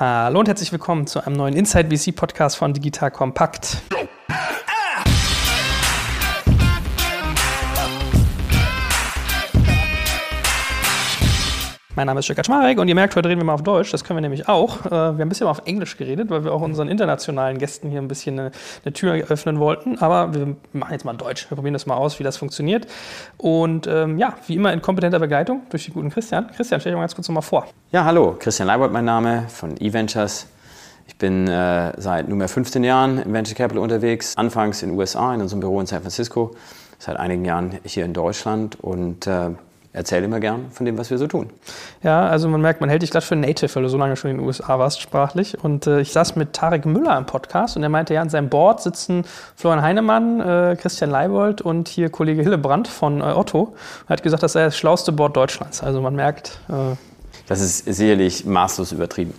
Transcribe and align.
Hallo 0.00 0.40
und 0.40 0.48
herzlich 0.48 0.72
willkommen 0.72 1.06
zu 1.06 1.22
einem 1.26 1.36
neuen 1.36 1.54
Inside 1.54 1.94
VC 1.94 2.16
Podcast 2.16 2.56
von 2.56 2.72
Digital 2.72 3.10
Kompakt. 3.10 3.82
Mein 12.00 12.06
Name 12.06 12.20
ist 12.20 12.28
Jörg 12.28 12.36
Kaczmarek 12.36 12.78
und 12.78 12.88
ihr 12.88 12.94
merkt, 12.94 13.14
heute 13.14 13.28
reden 13.28 13.42
wir 13.42 13.44
mal 13.44 13.52
auf 13.52 13.62
Deutsch. 13.62 13.90
Das 13.90 14.04
können 14.04 14.16
wir 14.16 14.22
nämlich 14.22 14.48
auch. 14.48 14.86
Äh, 14.86 14.90
wir 14.90 14.96
haben 14.96 15.20
ein 15.20 15.28
bisschen 15.28 15.44
mal 15.44 15.50
auf 15.50 15.60
Englisch 15.66 15.98
geredet, 15.98 16.30
weil 16.30 16.44
wir 16.44 16.52
auch 16.54 16.62
unseren 16.62 16.88
internationalen 16.88 17.58
Gästen 17.58 17.90
hier 17.90 18.00
ein 18.00 18.08
bisschen 18.08 18.40
eine, 18.40 18.52
eine 18.86 18.94
Tür 18.94 19.12
öffnen 19.28 19.58
wollten. 19.58 19.98
Aber 19.98 20.32
wir 20.32 20.56
machen 20.72 20.92
jetzt 20.92 21.04
mal 21.04 21.12
Deutsch. 21.12 21.50
Wir 21.50 21.56
probieren 21.56 21.74
das 21.74 21.84
mal 21.84 21.96
aus, 21.96 22.18
wie 22.18 22.24
das 22.24 22.38
funktioniert. 22.38 22.86
Und 23.36 23.86
ähm, 23.86 24.16
ja, 24.16 24.32
wie 24.46 24.54
immer 24.54 24.72
in 24.72 24.80
kompetenter 24.80 25.18
Begleitung 25.18 25.60
durch 25.68 25.84
den 25.84 25.92
guten 25.92 26.08
Christian. 26.08 26.46
Christian, 26.56 26.80
stell 26.80 26.92
dich 26.92 26.96
mal 26.96 27.02
ganz 27.02 27.14
kurz 27.14 27.28
nochmal 27.28 27.42
vor. 27.42 27.66
Ja, 27.92 28.06
hallo. 28.06 28.34
Christian 28.38 28.68
Leibold 28.68 28.92
mein 28.92 29.04
Name 29.04 29.44
von 29.48 29.78
eVentures. 29.78 30.46
Ich 31.06 31.18
bin 31.18 31.48
äh, 31.48 31.92
seit 32.00 32.30
nunmehr 32.30 32.48
15 32.48 32.82
Jahren 32.82 33.18
im 33.18 33.34
Venture 33.34 33.54
Capital 33.54 33.82
unterwegs. 33.82 34.38
Anfangs 34.38 34.82
in 34.82 34.88
den 34.88 34.98
USA, 34.98 35.34
in 35.34 35.42
unserem 35.42 35.60
Büro 35.60 35.78
in 35.78 35.86
San 35.86 36.00
Francisco. 36.00 36.52
Seit 36.98 37.18
einigen 37.18 37.44
Jahren 37.44 37.78
hier 37.84 38.06
in 38.06 38.14
Deutschland 38.14 38.80
und 38.80 39.26
äh, 39.26 39.50
erzähle 39.92 40.26
immer 40.26 40.38
gern 40.38 40.70
von 40.70 40.86
dem, 40.86 40.98
was 40.98 41.10
wir 41.10 41.18
so 41.18 41.26
tun. 41.26 41.50
Ja, 42.02 42.26
also 42.26 42.48
man 42.48 42.60
merkt, 42.60 42.80
man 42.80 42.88
hält 42.88 43.02
dich 43.02 43.10
gerade 43.10 43.26
für 43.26 43.36
Native, 43.36 43.74
weil 43.74 43.82
du 43.82 43.88
so 43.88 43.98
lange 43.98 44.16
schon 44.16 44.30
in 44.30 44.38
den 44.38 44.46
USA 44.46 44.78
warst 44.78 45.00
sprachlich. 45.00 45.62
Und 45.62 45.86
äh, 45.86 46.00
ich 46.00 46.12
saß 46.12 46.36
mit 46.36 46.52
Tarek 46.52 46.86
Müller 46.86 47.16
im 47.18 47.26
Podcast 47.26 47.76
und 47.76 47.82
er 47.82 47.88
meinte, 47.88 48.14
ja, 48.14 48.22
an 48.22 48.28
seinem 48.28 48.48
Board 48.48 48.80
sitzen 48.82 49.24
Florian 49.56 49.82
Heinemann, 49.82 50.40
äh, 50.40 50.76
Christian 50.80 51.10
Leibold 51.10 51.60
und 51.60 51.88
hier 51.88 52.08
Kollege 52.08 52.42
Hillebrand 52.42 52.86
von 52.88 53.20
äh, 53.20 53.24
Otto. 53.24 53.74
Er 54.06 54.10
hat 54.10 54.22
gesagt, 54.22 54.42
das 54.42 54.52
sei 54.52 54.64
das 54.64 54.76
schlauste 54.76 55.12
Board 55.12 55.36
Deutschlands. 55.36 55.82
Also 55.82 56.00
man 56.00 56.14
merkt, 56.14 56.60
äh, 56.68 56.96
das 57.50 57.60
ist 57.60 57.84
sicherlich 57.84 58.44
maßlos 58.44 58.92
übertrieben. 58.92 59.34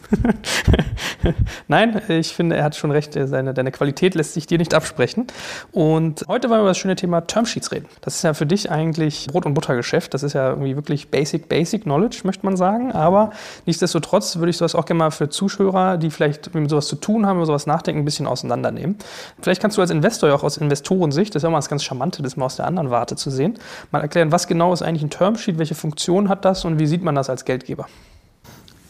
Nein, 1.70 2.02
ich 2.10 2.34
finde, 2.34 2.58
er 2.58 2.66
hat 2.66 2.76
schon 2.76 2.92
recht. 2.92 3.14
Seine, 3.14 3.54
deine 3.54 3.72
Qualität 3.72 4.16
lässt 4.16 4.34
sich 4.34 4.46
dir 4.46 4.58
nicht 4.58 4.74
absprechen. 4.74 5.28
Und 5.72 6.26
heute 6.28 6.50
wollen 6.50 6.58
wir 6.58 6.64
über 6.64 6.70
das 6.72 6.78
schöne 6.78 6.98
Thema 6.98 7.22
Termsheets 7.22 7.72
reden. 7.72 7.86
Das 8.02 8.16
ist 8.16 8.24
ja 8.24 8.34
für 8.34 8.46
dich 8.46 8.70
eigentlich 8.70 9.28
Brot- 9.28 9.46
und 9.46 9.54
Buttergeschäft. 9.54 10.14
Das 10.14 10.24
ist 10.24 10.34
ja 10.34 10.50
irgendwie 10.50 10.76
wirklich 10.76 11.08
basic, 11.08 11.48
basic 11.48 11.84
Knowledge, 11.84 12.24
möchte 12.26 12.46
man 12.46 12.58
sagen. 12.58 12.92
Aber 12.92 13.32
nichtsdestotrotz 13.66 14.36
würde 14.36 14.50
ich 14.50 14.58
sowas 14.58 14.76
auch 14.76 14.84
gerne 14.84 15.00
mal 15.00 15.12
für 15.12 15.30
Zuschauer, 15.30 15.96
die 15.96 16.10
vielleicht 16.10 16.54
mit 16.54 16.70
sowas 16.70 16.88
zu 16.88 16.98
tun 16.98 17.26
haben, 17.26 17.38
über 17.38 17.46
sowas 17.46 17.66
nachdenken, 17.66 18.02
ein 18.02 18.06
bisschen 18.06 18.28
auseinandernehmen. 18.28 18.98
Vielleicht 19.42 19.62
kannst 19.62 19.78
du 19.78 19.82
als 19.82 19.90
Investor 19.90 20.28
ja 20.28 20.36
auch 20.36 20.44
aus 20.44 20.58
Investorensicht, 20.58 21.34
das 21.34 21.40
ist 21.40 21.44
ja 21.44 21.48
immer 21.48 21.60
das 21.60 21.70
ganz 21.70 21.82
Charmante, 21.82 22.22
das 22.22 22.36
mal 22.36 22.48
aus 22.48 22.58
der 22.58 22.68
anderen 22.68 22.90
Warte 22.90 23.16
zu 23.16 23.30
sehen, 23.32 23.58
mal 23.92 24.02
erklären, 24.02 24.34
was 24.34 24.48
genau 24.48 24.74
ist 24.74 24.82
eigentlich 24.82 25.04
ein 25.04 25.10
Termsheet, 25.12 25.60
welche 25.60 25.76
Funktion 25.76 26.28
hat 26.28 26.44
das 26.44 26.66
und 26.66 26.78
wie 26.78 26.88
sieht 26.88 27.04
man 27.04 27.16
das 27.16 27.30
als 27.30 27.46
Geldgeber? 27.46 27.88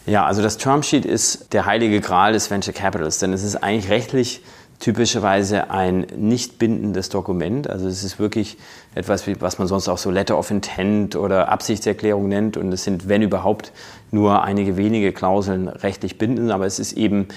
Ja, 0.05 0.25
also 0.25 0.41
das 0.41 0.57
Termsheet 0.57 1.05
ist 1.05 1.53
der 1.53 1.65
heilige 1.65 2.01
Gral 2.01 2.33
des 2.33 2.49
Venture 2.49 2.73
Capitals, 2.73 3.19
denn 3.19 3.33
es 3.33 3.43
ist 3.43 3.57
eigentlich 3.57 3.91
rechtlich 3.91 4.41
typischerweise 4.81 5.69
ein 5.69 6.07
nicht 6.17 6.57
bindendes 6.57 7.09
Dokument. 7.09 7.69
Also 7.69 7.87
es 7.87 8.03
ist 8.03 8.19
wirklich 8.19 8.57
etwas, 8.95 9.25
was 9.39 9.59
man 9.59 9.67
sonst 9.67 9.87
auch 9.87 9.99
so 9.99 10.09
Letter 10.09 10.37
of 10.37 10.49
Intent 10.49 11.15
oder 11.15 11.49
Absichtserklärung 11.49 12.27
nennt. 12.27 12.57
Und 12.57 12.71
es 12.73 12.83
sind, 12.83 13.07
wenn 13.07 13.21
überhaupt, 13.21 13.71
nur 14.09 14.43
einige 14.43 14.77
wenige 14.77 15.13
Klauseln 15.13 15.67
rechtlich 15.67 16.17
bindend. 16.17 16.51
Aber 16.51 16.65
es 16.65 16.79
ist 16.79 16.93
eben 16.93 17.27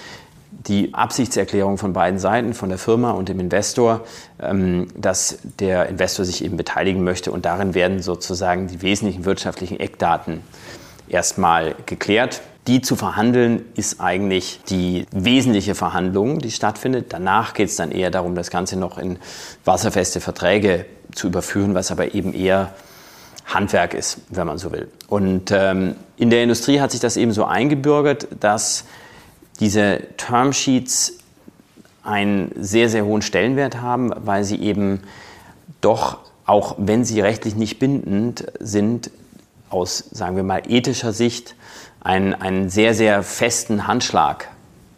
die 0.51 0.93
Absichtserklärung 0.95 1.77
von 1.77 1.93
beiden 1.93 2.17
Seiten, 2.17 2.55
von 2.55 2.69
der 2.69 2.79
Firma 2.79 3.11
und 3.11 3.29
dem 3.29 3.39
Investor, 3.39 4.01
ähm, 4.41 4.87
dass 4.97 5.37
der 5.59 5.87
Investor 5.87 6.25
sich 6.25 6.43
eben 6.43 6.57
beteiligen 6.57 7.03
möchte. 7.03 7.31
Und 7.31 7.45
darin 7.45 7.75
werden 7.75 8.01
sozusagen 8.01 8.67
die 8.67 8.81
wesentlichen 8.81 9.23
wirtschaftlichen 9.23 9.79
Eckdaten 9.79 10.41
erstmal 11.07 11.75
geklärt. 11.85 12.41
Die 12.67 12.81
zu 12.81 12.95
verhandeln 12.95 13.63
ist 13.75 14.01
eigentlich 14.01 14.59
die 14.69 15.05
wesentliche 15.11 15.75
Verhandlung, 15.75 16.39
die 16.39 16.49
stattfindet. 16.49 17.07
Danach 17.09 17.53
geht 17.53 17.69
es 17.69 17.75
dann 17.75 17.91
eher 17.91 18.09
darum, 18.09 18.33
das 18.33 18.49
Ganze 18.49 18.75
noch 18.75 18.97
in 18.97 19.19
wasserfeste 19.65 20.19
Verträge 20.19 20.85
zu 21.13 21.27
überführen, 21.27 21.75
was 21.75 21.91
aber 21.91 22.15
eben 22.15 22.33
eher 22.33 22.73
Handwerk 23.45 23.93
ist, 23.93 24.17
wenn 24.29 24.47
man 24.47 24.57
so 24.57 24.71
will. 24.71 24.89
Und 25.07 25.51
ähm, 25.51 25.95
in 26.17 26.31
der 26.31 26.41
Industrie 26.41 26.79
hat 26.81 26.89
sich 26.89 26.99
das 26.99 27.17
eben 27.17 27.31
so 27.31 27.45
eingebürgert, 27.45 28.27
dass 28.39 28.85
diese 29.59 30.01
Termsheets 30.17 31.19
einen 32.03 32.51
sehr, 32.59 32.89
sehr 32.89 33.05
hohen 33.05 33.21
Stellenwert 33.21 33.81
haben, 33.81 34.11
weil 34.15 34.43
sie 34.43 34.57
eben 34.57 35.01
doch, 35.81 36.17
auch 36.45 36.75
wenn 36.79 37.05
sie 37.05 37.21
rechtlich 37.21 37.55
nicht 37.55 37.77
bindend 37.77 38.45
sind, 38.59 39.11
aus, 39.69 40.03
sagen 40.11 40.35
wir 40.35 40.43
mal, 40.43 40.63
ethischer 40.67 41.13
Sicht 41.13 41.55
einen, 42.05 42.33
einen 42.35 42.69
sehr, 42.69 42.93
sehr 42.93 43.23
festen 43.23 43.87
Handschlag 43.87 44.47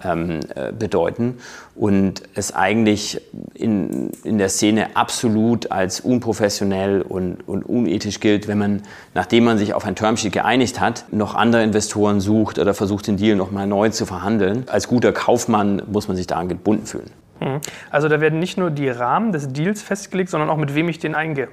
ähm, 0.04 0.42
äh, 0.54 0.72
bedeuten 0.74 1.38
und 1.74 2.22
es 2.36 2.54
eigentlich 2.54 3.22
in, 3.54 4.12
in 4.24 4.38
der 4.38 4.50
Szene 4.50 4.96
absolut 4.96 5.72
als 5.72 6.02
unprofessionell 6.02 7.02
und, 7.02 7.48
und 7.48 7.64
unethisch 7.64 8.20
gilt, 8.20 8.48
wenn 8.48 8.58
man, 8.58 8.82
nachdem 9.14 9.46
man 9.46 9.58
sich 9.58 9.74
auf 9.74 9.86
ein 9.86 9.96
Termsheet 9.96 10.34
geeinigt 10.34 10.82
hat, 10.82 11.06
noch 11.12 11.34
andere 11.34 11.64
Investoren 11.64 12.20
sucht 12.20 12.60
oder 12.60 12.74
versucht, 12.74 13.08
den 13.08 13.18
Deal 13.18 13.38
nochmal 13.38 13.68
neu 13.68 13.90
zu 13.90 14.06
verhandeln. 14.06 14.66
Als 14.68 14.88
guter 14.88 15.14
Kaufmann 15.14 15.82
muss 15.90 16.08
man 16.10 16.18
sich 16.18 16.28
daran 16.28 16.50
gebunden 16.50 16.86
fühlen. 16.86 17.10
Hm. 17.40 17.62
Also 17.90 18.10
da 18.10 18.20
werden 18.20 18.40
nicht 18.40 18.58
nur 18.58 18.70
die 18.70 18.90
Rahmen 18.90 19.32
des 19.32 19.54
Deals 19.54 19.82
festgelegt, 19.82 20.30
sondern 20.30 20.50
auch 20.50 20.58
mit 20.58 20.76
wem 20.76 20.90
ich 20.90 21.00
den 21.00 21.16
eingehe. 21.16 21.48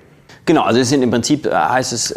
Genau, 0.46 0.62
also 0.62 0.78
es 0.78 0.90
sind 0.90 1.02
im 1.02 1.10
Prinzip 1.10 1.46
äh, 1.46 1.54
heißt 1.54 1.94
es 1.94 2.10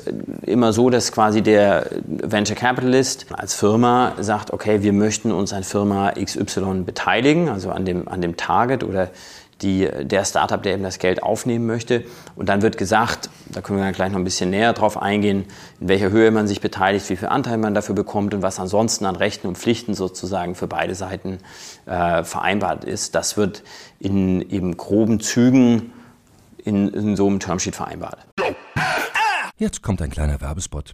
immer 0.46 0.74
so, 0.74 0.90
dass 0.90 1.14
quasi 1.14 1.42
der 1.42 1.88
Venture 2.06 2.58
Capitalist 2.58 3.26
als 3.32 3.54
Firma 3.54 4.14
sagt, 4.20 4.52
okay, 4.52 4.84
wir 4.84 4.92
möchten 4.92 5.32
uns 5.32 5.54
an 5.54 5.64
Firma 5.64 6.12
XY 6.12 6.84
beteiligen, 6.86 7.48
also 7.48 7.72
an 7.72 7.86
dem, 7.86 8.08
an 8.10 8.22
dem 8.22 8.36
Target 8.36 8.84
oder 8.84 9.10
die, 9.62 9.88
der 10.04 10.26
Startup, 10.26 10.62
der 10.62 10.74
eben 10.74 10.84
das 10.84 11.00
Geld 11.00 11.24
aufnehmen 11.24 11.66
möchte. 11.66 12.04
Und 12.36 12.50
dann 12.50 12.62
wird 12.62 12.78
gesagt, 12.78 13.30
da 13.50 13.62
können 13.62 13.80
wir 13.80 13.86
dann 13.86 13.94
gleich 13.94 14.12
noch 14.12 14.20
ein 14.20 14.26
bisschen 14.26 14.50
näher 14.50 14.74
drauf 14.74 15.02
eingehen, 15.02 15.46
in 15.80 15.88
welcher 15.88 16.12
Höhe 16.12 16.30
man 16.30 16.48
sich 16.48 16.60
beteiligt, 16.60 17.10
wie 17.10 17.16
viel 17.16 17.30
Anteil 17.30 17.58
man 17.58 17.74
dafür 17.74 17.96
bekommt 17.96 18.34
und 18.34 18.42
was 18.42 18.60
ansonsten 18.60 19.06
an 19.06 19.16
Rechten 19.16 19.48
und 19.48 19.58
Pflichten 19.58 19.94
sozusagen 19.94 20.54
für 20.54 20.68
beide 20.68 20.96
Seiten 20.96 21.40
äh, 21.86 22.24
vereinbart 22.24 22.84
ist. 22.84 23.16
Das 23.16 23.38
wird 23.38 23.64
in 24.00 24.42
eben 24.50 24.76
groben 24.76 25.22
Zügen 25.22 25.94
in, 26.68 26.90
in 26.90 27.16
so 27.16 27.28
einem 27.28 27.40
Termsheet 27.40 27.76
vereinbart. 27.76 28.20
Jetzt 29.58 29.82
kommt 29.82 30.02
ein 30.02 30.12
kleiner 30.12 30.40
Werbespot. 30.42 30.94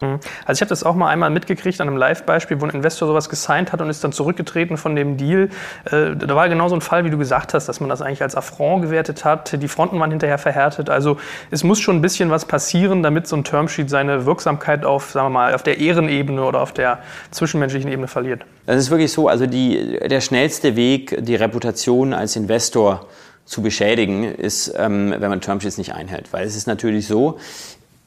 Also 0.00 0.58
ich 0.58 0.60
habe 0.60 0.68
das 0.68 0.84
auch 0.84 0.94
mal 0.94 1.08
einmal 1.08 1.30
mitgekriegt 1.30 1.80
an 1.80 1.88
einem 1.88 1.96
Live-Beispiel, 1.96 2.60
wo 2.60 2.66
ein 2.66 2.70
Investor 2.70 3.08
sowas 3.08 3.28
gesigned 3.28 3.72
hat 3.72 3.80
und 3.80 3.90
ist 3.90 4.04
dann 4.04 4.12
zurückgetreten 4.12 4.76
von 4.76 4.94
dem 4.94 5.16
Deal. 5.16 5.50
Äh, 5.90 6.16
da 6.16 6.36
war 6.36 6.48
genau 6.48 6.68
so 6.68 6.76
ein 6.76 6.80
Fall, 6.80 7.04
wie 7.04 7.10
du 7.10 7.18
gesagt 7.18 7.54
hast, 7.54 7.68
dass 7.68 7.80
man 7.80 7.88
das 7.88 8.00
eigentlich 8.00 8.22
als 8.22 8.36
Affront 8.36 8.82
gewertet 8.82 9.24
hat. 9.24 9.60
Die 9.60 9.68
Fronten 9.68 9.98
waren 9.98 10.10
hinterher 10.10 10.38
verhärtet. 10.38 10.88
Also 10.88 11.18
es 11.50 11.64
muss 11.64 11.80
schon 11.80 11.96
ein 11.96 12.02
bisschen 12.02 12.30
was 12.30 12.44
passieren, 12.44 13.02
damit 13.02 13.26
so 13.26 13.36
ein 13.36 13.44
Termsheet 13.44 13.90
seine 13.90 14.24
Wirksamkeit 14.24 14.84
auf, 14.84 15.10
sagen 15.10 15.26
wir 15.26 15.30
mal, 15.30 15.54
auf 15.54 15.62
der 15.62 15.78
Ehrenebene 15.78 16.44
oder 16.44 16.60
auf 16.60 16.72
der 16.72 17.00
zwischenmenschlichen 17.30 17.90
Ebene 17.90 18.08
verliert. 18.08 18.44
Das 18.66 18.76
ist 18.76 18.90
wirklich 18.90 19.12
so. 19.12 19.28
Also 19.28 19.46
die, 19.46 19.98
der 19.98 20.20
schnellste 20.20 20.76
Weg, 20.76 21.16
die 21.24 21.34
Reputation 21.34 22.12
als 22.12 22.36
Investor 22.36 23.06
zu 23.44 23.62
beschädigen, 23.62 24.24
ist, 24.24 24.74
ähm, 24.76 25.14
wenn 25.18 25.30
man 25.30 25.40
Termsheets 25.40 25.78
nicht 25.78 25.94
einhält. 25.94 26.32
Weil 26.32 26.46
es 26.46 26.54
ist 26.54 26.66
natürlich 26.66 27.06
so, 27.06 27.38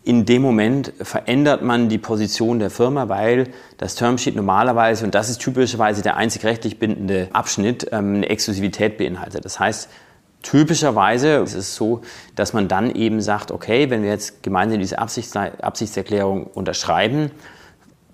in 0.04 0.26
dem 0.26 0.42
Moment 0.42 0.94
verändert 1.00 1.62
man 1.62 1.88
die 1.88 2.00
Position 2.00 2.60
der 2.60 2.72
Firma, 2.72 3.08
weil 3.08 3.50
das 3.78 3.96
Termsheet 3.96 4.36
normalerweise, 4.36 5.06
und 5.06 5.14
das 5.14 5.30
ist 5.30 5.40
typischerweise 5.40 6.02
der 6.02 6.18
einzig 6.18 6.44
rechtlich 6.44 6.80
bindende 6.80 7.30
Abschnitt, 7.34 7.88
ähm, 7.92 8.16
eine 8.16 8.30
Exklusivität 8.30 8.98
beinhaltet. 8.98 9.46
Das 9.46 9.60
heißt, 9.60 9.90
typischerweise 10.42 11.36
ist 11.36 11.54
es 11.54 11.76
so, 11.76 12.02
dass 12.36 12.54
man 12.54 12.68
dann 12.68 12.90
eben 12.90 13.22
sagt, 13.22 13.52
okay, 13.52 13.92
wenn 13.92 14.02
wir 14.02 14.10
jetzt 14.10 14.42
gemeinsam 14.42 14.80
diese 14.80 14.98
Absichtserklärung 14.98 16.46
unterschreiben, 16.46 17.30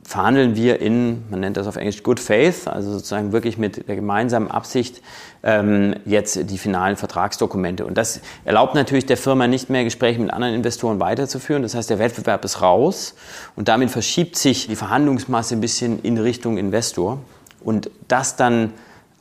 verhandeln 0.08 0.56
wir 0.56 0.80
in, 0.80 1.26
man 1.30 1.42
nennt 1.42 1.58
das 1.58 1.68
auf 1.68 1.76
Englisch 1.76 2.02
Good 2.02 2.22
Faith, 2.22 2.66
also 2.70 2.94
sozusagen 2.94 3.34
wirklich 3.34 3.58
mit 3.58 3.90
der 3.90 3.98
gemeinsamen 3.98 4.50
Absicht 4.50 5.02
ähm, 5.44 5.96
jetzt 6.06 6.50
die 6.50 6.58
finalen 6.58 6.96
Vertragsdokumente. 6.96 7.86
Und 7.86 7.98
das 7.98 8.22
erlaubt 8.46 8.74
natürlich 8.74 9.06
der 9.06 9.18
Firma 9.18 9.48
nicht 9.48 9.70
mehr, 9.70 9.84
Gespräche 9.84 10.22
mit 10.22 10.32
anderen 10.32 10.54
Investoren 10.54 11.02
weiterzuführen. 11.02 11.62
Das 11.62 11.76
heißt, 11.76 11.90
der 11.90 12.00
Wettbewerb 12.00 12.46
ist 12.46 12.62
raus 12.62 13.16
und 13.58 13.68
damit 13.68 13.92
verschiebt 13.92 14.38
sich 14.38 14.68
die 14.68 14.78
Verhandlungsmasse 14.78 15.56
ein 15.56 15.62
bisschen 15.62 16.02
in 16.04 16.18
Richtung 16.18 16.58
Investor. 16.58 17.20
Und 17.60 17.90
das 18.08 18.38
dann 18.38 18.72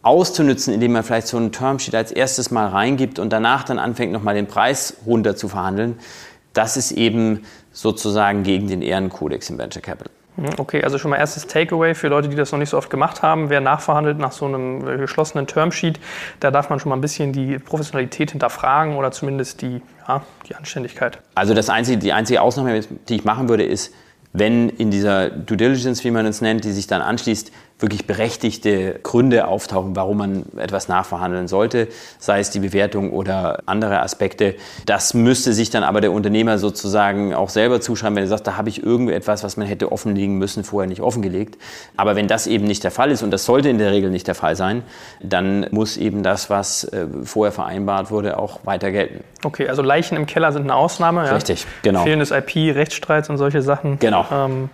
auszunutzen, 0.02 0.72
indem 0.72 0.92
man 0.92 1.02
vielleicht 1.02 1.26
so 1.26 1.36
einen 1.36 1.50
Termsheet 1.50 1.96
als 1.96 2.12
erstes 2.12 2.52
mal 2.52 2.68
reingibt 2.68 3.18
und 3.18 3.32
danach 3.32 3.64
dann 3.64 3.80
anfängt, 3.80 4.12
nochmal 4.12 4.36
den 4.36 4.46
Preis 4.46 4.98
runter 5.04 5.34
zu 5.34 5.48
verhandeln, 5.48 5.98
das 6.52 6.76
ist 6.76 6.92
eben 6.92 7.42
sozusagen 7.72 8.44
gegen 8.44 8.68
den 8.68 8.82
Ehrenkodex 8.82 9.50
im 9.50 9.58
Venture 9.58 9.82
Capital. 9.82 10.15
Hm, 10.36 10.50
okay, 10.58 10.82
also 10.82 10.98
schon 10.98 11.10
mal 11.10 11.16
erstes 11.16 11.46
Takeaway 11.46 11.94
für 11.94 12.08
Leute, 12.08 12.28
die 12.28 12.36
das 12.36 12.52
noch 12.52 12.58
nicht 12.58 12.70
so 12.70 12.78
oft 12.78 12.90
gemacht 12.90 13.22
haben. 13.22 13.50
Wer 13.50 13.60
nachverhandelt 13.60 14.18
nach 14.18 14.32
so 14.32 14.44
einem 14.46 14.86
äh, 14.86 14.98
geschlossenen 14.98 15.46
Termsheet, 15.46 15.98
da 16.40 16.50
darf 16.50 16.70
man 16.70 16.78
schon 16.78 16.90
mal 16.90 16.96
ein 16.96 17.00
bisschen 17.00 17.32
die 17.32 17.58
Professionalität 17.58 18.30
hinterfragen 18.30 18.96
oder 18.96 19.10
zumindest 19.12 19.62
die, 19.62 19.82
ja, 20.06 20.22
die 20.48 20.54
Anständigkeit. 20.54 21.18
Also 21.34 21.54
das 21.54 21.70
einzige, 21.70 21.98
die 21.98 22.12
einzige 22.12 22.42
Ausnahme, 22.42 22.80
die 23.08 23.16
ich 23.16 23.24
machen 23.24 23.48
würde, 23.48 23.64
ist, 23.64 23.92
wenn 24.32 24.68
in 24.68 24.90
dieser 24.90 25.30
Due 25.30 25.56
Diligence, 25.56 26.04
wie 26.04 26.10
man 26.10 26.26
es 26.26 26.42
nennt, 26.42 26.64
die 26.64 26.72
sich 26.72 26.86
dann 26.86 27.00
anschließt, 27.00 27.50
wirklich 27.78 28.06
berechtigte 28.06 29.00
Gründe 29.02 29.46
auftauchen, 29.48 29.94
warum 29.96 30.16
man 30.16 30.44
etwas 30.56 30.88
nachverhandeln 30.88 31.46
sollte, 31.46 31.88
sei 32.18 32.40
es 32.40 32.50
die 32.50 32.60
Bewertung 32.60 33.12
oder 33.12 33.60
andere 33.66 34.00
Aspekte. 34.00 34.54
Das 34.86 35.12
müsste 35.12 35.52
sich 35.52 35.68
dann 35.68 35.84
aber 35.84 36.00
der 36.00 36.12
Unternehmer 36.12 36.58
sozusagen 36.58 37.34
auch 37.34 37.50
selber 37.50 37.82
zuschreiben, 37.82 38.16
wenn 38.16 38.24
er 38.24 38.28
sagt, 38.28 38.46
da 38.46 38.56
habe 38.56 38.70
ich 38.70 38.82
irgendetwas, 38.82 39.44
was 39.44 39.58
man 39.58 39.66
hätte 39.66 39.92
offenlegen 39.92 40.38
müssen, 40.38 40.64
vorher 40.64 40.88
nicht 40.88 41.02
offengelegt. 41.02 41.58
Aber 41.98 42.16
wenn 42.16 42.28
das 42.28 42.46
eben 42.46 42.64
nicht 42.64 42.82
der 42.82 42.90
Fall 42.90 43.10
ist, 43.10 43.22
und 43.22 43.30
das 43.30 43.44
sollte 43.44 43.68
in 43.68 43.76
der 43.76 43.92
Regel 43.92 44.10
nicht 44.10 44.26
der 44.26 44.34
Fall 44.34 44.56
sein, 44.56 44.82
dann 45.20 45.66
muss 45.70 45.98
eben 45.98 46.22
das, 46.22 46.48
was 46.48 46.84
äh, 46.84 47.06
vorher 47.24 47.52
vereinbart 47.52 48.10
wurde, 48.10 48.38
auch 48.38 48.60
weiter 48.64 48.90
gelten. 48.90 49.22
Okay, 49.44 49.68
also 49.68 49.82
Leichen 49.82 50.16
im 50.16 50.24
Keller 50.24 50.50
sind 50.52 50.62
eine 50.62 50.74
Ausnahme. 50.74 51.30
Richtig, 51.30 51.62
ja? 51.62 51.68
genau. 51.82 52.04
Fehlendes 52.04 52.30
IP, 52.30 52.74
Rechtsstreits 52.74 53.28
und 53.28 53.36
solche 53.36 53.60
Sachen. 53.60 53.98
Genau. 53.98 54.24
Ähm, 54.32 54.70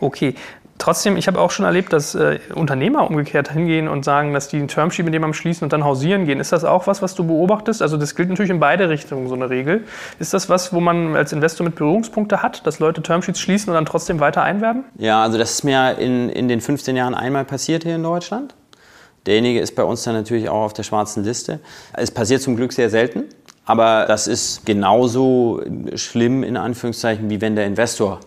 okay. 0.00 0.34
Trotzdem, 0.82 1.16
ich 1.16 1.28
habe 1.28 1.40
auch 1.40 1.52
schon 1.52 1.64
erlebt, 1.64 1.92
dass 1.92 2.16
äh, 2.16 2.40
Unternehmer 2.56 3.08
umgekehrt 3.08 3.52
hingehen 3.52 3.86
und 3.86 4.04
sagen, 4.04 4.34
dass 4.34 4.48
die 4.48 4.56
einen 4.56 4.66
Termsheet 4.66 5.04
mit 5.04 5.14
jemandem 5.14 5.34
schließen 5.34 5.64
und 5.64 5.72
dann 5.72 5.84
hausieren 5.84 6.26
gehen. 6.26 6.40
Ist 6.40 6.50
das 6.50 6.64
auch 6.64 6.88
was, 6.88 7.02
was 7.02 7.14
du 7.14 7.24
beobachtest? 7.24 7.82
Also 7.82 7.96
das 7.96 8.16
gilt 8.16 8.30
natürlich 8.30 8.50
in 8.50 8.58
beide 8.58 8.88
Richtungen, 8.88 9.28
so 9.28 9.36
eine 9.36 9.48
Regel. 9.48 9.84
Ist 10.18 10.34
das 10.34 10.48
was, 10.48 10.72
wo 10.72 10.80
man 10.80 11.14
als 11.14 11.32
Investor 11.32 11.64
mit 11.64 11.76
Berührungspunkte 11.76 12.42
hat, 12.42 12.66
dass 12.66 12.80
Leute 12.80 13.00
Termsheets 13.00 13.38
schließen 13.38 13.68
und 13.68 13.76
dann 13.76 13.86
trotzdem 13.86 14.18
weiter 14.18 14.42
einwerben? 14.42 14.82
Ja, 14.98 15.22
also 15.22 15.38
das 15.38 15.52
ist 15.52 15.62
mir 15.62 15.98
in, 15.98 16.28
in 16.30 16.48
den 16.48 16.60
15 16.60 16.96
Jahren 16.96 17.14
einmal 17.14 17.44
passiert 17.44 17.84
hier 17.84 17.94
in 17.94 18.02
Deutschland. 18.02 18.56
Derjenige 19.26 19.60
ist 19.60 19.76
bei 19.76 19.84
uns 19.84 20.02
dann 20.02 20.14
natürlich 20.14 20.48
auch 20.48 20.64
auf 20.64 20.72
der 20.72 20.82
schwarzen 20.82 21.22
Liste. 21.22 21.60
Es 21.92 22.10
passiert 22.10 22.42
zum 22.42 22.56
Glück 22.56 22.72
sehr 22.72 22.90
selten, 22.90 23.26
aber 23.66 24.06
das 24.08 24.26
ist 24.26 24.66
genauso 24.66 25.62
schlimm 25.94 26.42
in 26.42 26.56
Anführungszeichen, 26.56 27.30
wie 27.30 27.40
wenn 27.40 27.54
der 27.54 27.66
Investor 27.66 28.18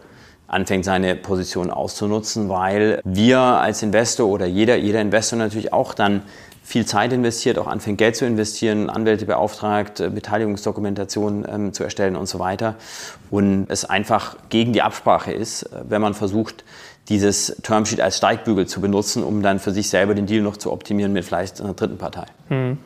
anfängt, 0.47 0.85
seine 0.85 1.15
Position 1.15 1.71
auszunutzen, 1.71 2.49
weil 2.49 3.01
wir 3.03 3.39
als 3.39 3.81
Investor 3.83 4.27
oder 4.27 4.45
jeder, 4.45 4.75
jeder 4.75 5.01
Investor 5.01 5.39
natürlich 5.39 5.73
auch 5.73 5.93
dann 5.93 6.21
viel 6.65 6.85
Zeit 6.85 7.13
investiert, 7.13 7.59
auch 7.59 7.67
anfängt 7.67 7.99
Geld 7.99 8.15
zu 8.15 8.25
investieren, 8.25 8.89
Anwälte 8.89 9.25
beauftragt, 9.27 9.99
äh, 9.99 10.09
Beteiligungsdokumentation 10.09 11.45
ähm, 11.47 11.73
zu 11.73 11.83
erstellen 11.83 12.15
und 12.15 12.27
so 12.27 12.39
weiter. 12.39 12.75
Und 13.29 13.67
es 13.69 13.85
einfach 13.85 14.35
gegen 14.49 14.73
die 14.73 14.81
Absprache 14.81 15.31
ist, 15.31 15.63
äh, 15.63 15.83
wenn 15.87 16.01
man 16.01 16.15
versucht, 16.15 16.63
dieses 17.07 17.55
Termsheet 17.61 18.01
als 18.01 18.17
Steigbügel 18.17 18.65
zu 18.65 18.81
benutzen, 18.81 19.23
um 19.23 19.43
dann 19.43 19.59
für 19.59 19.71
sich 19.71 19.89
selber 19.89 20.15
den 20.15 20.25
Deal 20.25 20.41
noch 20.41 20.57
zu 20.57 20.71
optimieren 20.71 21.13
mit 21.13 21.23
vielleicht 21.23 21.61
einer 21.61 21.75
dritten 21.75 21.99
Partei. 21.99 22.25
Mhm. 22.49 22.79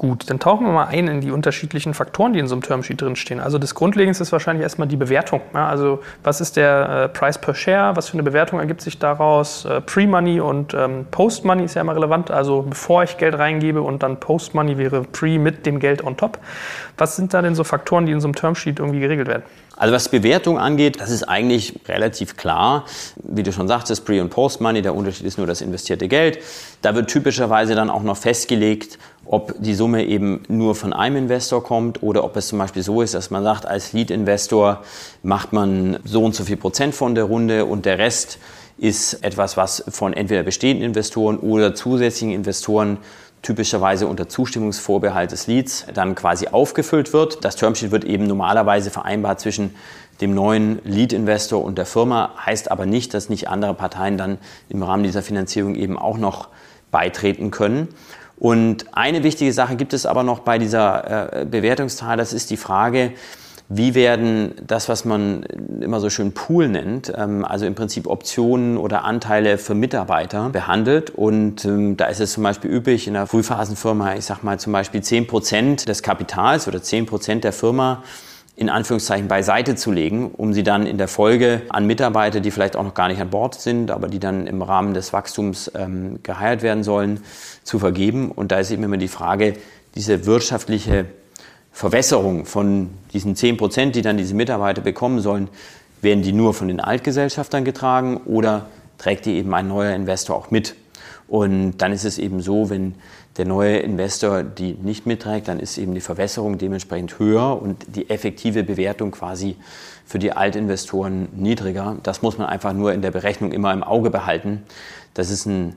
Gut, 0.00 0.30
dann 0.30 0.38
tauchen 0.38 0.64
wir 0.64 0.72
mal 0.72 0.86
ein 0.86 1.08
in 1.08 1.20
die 1.20 1.30
unterschiedlichen 1.30 1.92
Faktoren, 1.92 2.32
die 2.32 2.38
in 2.38 2.46
so 2.46 2.54
einem 2.54 2.62
Termsheet 2.62 3.02
drinstehen. 3.02 3.38
Also 3.38 3.58
das 3.58 3.74
Grundlegendste 3.74 4.22
ist 4.22 4.32
wahrscheinlich 4.32 4.62
erstmal 4.62 4.88
die 4.88 4.96
Bewertung. 4.96 5.42
Ja, 5.52 5.68
also 5.68 6.00
was 6.24 6.40
ist 6.40 6.56
der 6.56 6.88
äh, 6.88 7.08
Price 7.10 7.36
per 7.36 7.54
Share? 7.54 7.96
Was 7.96 8.08
für 8.08 8.14
eine 8.14 8.22
Bewertung 8.22 8.60
ergibt 8.60 8.80
sich 8.80 8.98
daraus? 8.98 9.66
Äh, 9.66 9.82
Pre-Money 9.82 10.40
und 10.40 10.72
ähm, 10.72 11.04
Post-Money 11.10 11.64
ist 11.64 11.74
ja 11.74 11.82
immer 11.82 11.94
relevant. 11.94 12.30
Also 12.30 12.62
bevor 12.62 13.02
ich 13.02 13.18
Geld 13.18 13.36
reingebe 13.36 13.82
und 13.82 14.02
dann 14.02 14.18
Post-Money 14.18 14.78
wäre 14.78 15.02
Pre 15.02 15.38
mit 15.38 15.66
dem 15.66 15.80
Geld 15.80 16.02
on 16.02 16.16
top. 16.16 16.38
Was 16.96 17.16
sind 17.16 17.34
da 17.34 17.42
denn 17.42 17.54
so 17.54 17.62
Faktoren, 17.62 18.06
die 18.06 18.12
in 18.12 18.22
so 18.22 18.28
einem 18.28 18.34
Termsheet 18.34 18.78
irgendwie 18.78 19.00
geregelt 19.00 19.28
werden? 19.28 19.42
Also 19.76 19.94
was 19.94 20.10
Bewertung 20.10 20.58
angeht, 20.58 21.00
das 21.00 21.10
ist 21.10 21.24
eigentlich 21.24 21.80
relativ 21.88 22.36
klar. 22.36 22.84
Wie 23.16 23.42
du 23.42 23.50
schon 23.50 23.66
sagtest, 23.66 24.04
Pre- 24.04 24.20
und 24.20 24.28
Post-Money, 24.28 24.82
der 24.82 24.94
Unterschied 24.94 25.26
ist 25.26 25.38
nur 25.38 25.46
das 25.46 25.62
investierte 25.62 26.06
Geld. 26.06 26.38
Da 26.82 26.94
wird 26.94 27.08
typischerweise 27.08 27.74
dann 27.74 27.88
auch 27.88 28.02
noch 28.02 28.18
festgelegt, 28.18 28.98
ob 29.32 29.54
die 29.62 29.74
Summe 29.74 30.04
eben 30.06 30.42
nur 30.48 30.74
von 30.74 30.92
einem 30.92 31.14
Investor 31.14 31.62
kommt 31.62 32.02
oder 32.02 32.24
ob 32.24 32.36
es 32.36 32.48
zum 32.48 32.58
Beispiel 32.58 32.82
so 32.82 33.00
ist, 33.00 33.14
dass 33.14 33.30
man 33.30 33.44
sagt, 33.44 33.64
als 33.64 33.92
Lead-Investor 33.92 34.82
macht 35.22 35.52
man 35.52 36.00
so 36.04 36.24
und 36.24 36.34
so 36.34 36.42
viel 36.42 36.56
Prozent 36.56 36.96
von 36.96 37.14
der 37.14 37.24
Runde 37.24 37.64
und 37.64 37.86
der 37.86 37.98
Rest 37.98 38.38
ist 38.76 39.22
etwas, 39.22 39.56
was 39.56 39.84
von 39.88 40.14
entweder 40.14 40.42
bestehenden 40.42 40.84
Investoren 40.84 41.38
oder 41.38 41.76
zusätzlichen 41.76 42.34
Investoren 42.34 42.98
typischerweise 43.42 44.08
unter 44.08 44.28
Zustimmungsvorbehalt 44.28 45.30
des 45.30 45.46
Leads 45.46 45.86
dann 45.94 46.16
quasi 46.16 46.48
aufgefüllt 46.48 47.12
wird. 47.12 47.44
Das 47.44 47.54
Termsheet 47.54 47.92
wird 47.92 48.04
eben 48.04 48.26
normalerweise 48.26 48.90
vereinbart 48.90 49.38
zwischen 49.38 49.76
dem 50.20 50.34
neuen 50.34 50.80
Lead-Investor 50.84 51.62
und 51.62 51.78
der 51.78 51.86
Firma, 51.86 52.32
heißt 52.44 52.68
aber 52.68 52.84
nicht, 52.84 53.14
dass 53.14 53.28
nicht 53.28 53.48
andere 53.48 53.74
Parteien 53.74 54.18
dann 54.18 54.38
im 54.68 54.82
Rahmen 54.82 55.04
dieser 55.04 55.22
Finanzierung 55.22 55.76
eben 55.76 55.96
auch 55.96 56.18
noch 56.18 56.48
beitreten 56.90 57.52
können. 57.52 57.88
Und 58.40 58.86
eine 58.96 59.22
wichtige 59.22 59.52
Sache 59.52 59.76
gibt 59.76 59.92
es 59.92 60.06
aber 60.06 60.22
noch 60.22 60.40
bei 60.40 60.58
dieser 60.58 61.42
äh, 61.42 61.44
Bewertungszahl, 61.44 62.16
das 62.16 62.32
ist 62.32 62.50
die 62.50 62.56
Frage, 62.56 63.12
wie 63.68 63.94
werden 63.94 64.54
das, 64.66 64.88
was 64.88 65.04
man 65.04 65.42
immer 65.80 66.00
so 66.00 66.10
schön 66.10 66.32
Pool 66.32 66.68
nennt, 66.68 67.12
ähm, 67.16 67.44
also 67.44 67.66
im 67.66 67.76
Prinzip 67.76 68.08
Optionen 68.08 68.78
oder 68.78 69.04
Anteile 69.04 69.58
für 69.58 69.74
Mitarbeiter 69.74 70.48
behandelt. 70.48 71.10
Und 71.10 71.66
ähm, 71.66 71.98
da 71.98 72.06
ist 72.06 72.18
es 72.20 72.32
zum 72.32 72.42
Beispiel 72.42 72.70
üblich 72.70 73.06
in 73.06 73.14
einer 73.14 73.28
Frühphasenfirma, 73.28 74.16
ich 74.16 74.24
sag 74.24 74.42
mal 74.42 74.58
zum 74.58 74.72
Beispiel 74.72 75.02
10 75.02 75.26
Prozent 75.26 75.86
des 75.86 76.02
Kapitals 76.02 76.66
oder 76.66 76.82
10 76.82 77.06
Prozent 77.06 77.44
der 77.44 77.52
Firma 77.52 78.02
in 78.60 78.68
Anführungszeichen 78.68 79.26
beiseite 79.26 79.74
zu 79.74 79.90
legen, 79.90 80.32
um 80.36 80.52
sie 80.52 80.62
dann 80.62 80.84
in 80.84 80.98
der 80.98 81.08
Folge 81.08 81.62
an 81.70 81.86
Mitarbeiter, 81.86 82.40
die 82.40 82.50
vielleicht 82.50 82.76
auch 82.76 82.84
noch 82.84 82.92
gar 82.92 83.08
nicht 83.08 83.18
an 83.18 83.30
Bord 83.30 83.58
sind, 83.58 83.90
aber 83.90 84.06
die 84.06 84.18
dann 84.18 84.46
im 84.46 84.60
Rahmen 84.60 84.92
des 84.92 85.14
Wachstums 85.14 85.72
ähm, 85.74 86.18
geheiert 86.22 86.60
werden 86.60 86.84
sollen, 86.84 87.22
zu 87.64 87.78
vergeben. 87.78 88.30
Und 88.30 88.52
da 88.52 88.58
ist 88.58 88.70
eben 88.70 88.82
immer 88.82 88.98
die 88.98 89.08
Frage, 89.08 89.54
diese 89.94 90.26
wirtschaftliche 90.26 91.06
Verwässerung 91.72 92.44
von 92.44 92.90
diesen 93.14 93.34
10 93.34 93.56
Prozent, 93.56 93.96
die 93.96 94.02
dann 94.02 94.18
diese 94.18 94.34
Mitarbeiter 94.34 94.82
bekommen 94.82 95.20
sollen, 95.20 95.48
werden 96.02 96.22
die 96.22 96.34
nur 96.34 96.52
von 96.52 96.68
den 96.68 96.80
Altgesellschaftern 96.80 97.64
getragen 97.64 98.18
oder 98.26 98.66
trägt 98.98 99.24
die 99.24 99.36
eben 99.36 99.54
ein 99.54 99.68
neuer 99.68 99.94
Investor 99.94 100.36
auch 100.36 100.50
mit? 100.50 100.74
Und 101.28 101.78
dann 101.78 101.92
ist 101.92 102.04
es 102.04 102.18
eben 102.18 102.42
so, 102.42 102.68
wenn 102.68 102.96
der 103.36 103.46
neue 103.46 103.78
Investor 103.78 104.42
die 104.42 104.74
nicht 104.74 105.06
mitträgt, 105.06 105.48
dann 105.48 105.60
ist 105.60 105.78
eben 105.78 105.94
die 105.94 106.00
Verwässerung 106.00 106.58
dementsprechend 106.58 107.18
höher 107.18 107.60
und 107.60 107.96
die 107.96 108.10
effektive 108.10 108.64
Bewertung 108.64 109.12
quasi 109.12 109.56
für 110.04 110.18
die 110.18 110.32
Altinvestoren 110.32 111.28
niedriger. 111.32 111.96
Das 112.02 112.22
muss 112.22 112.38
man 112.38 112.48
einfach 112.48 112.72
nur 112.72 112.92
in 112.92 113.02
der 113.02 113.12
Berechnung 113.12 113.52
immer 113.52 113.72
im 113.72 113.84
Auge 113.84 114.10
behalten. 114.10 114.62
Das 115.14 115.30
ist 115.30 115.46
ein 115.46 115.76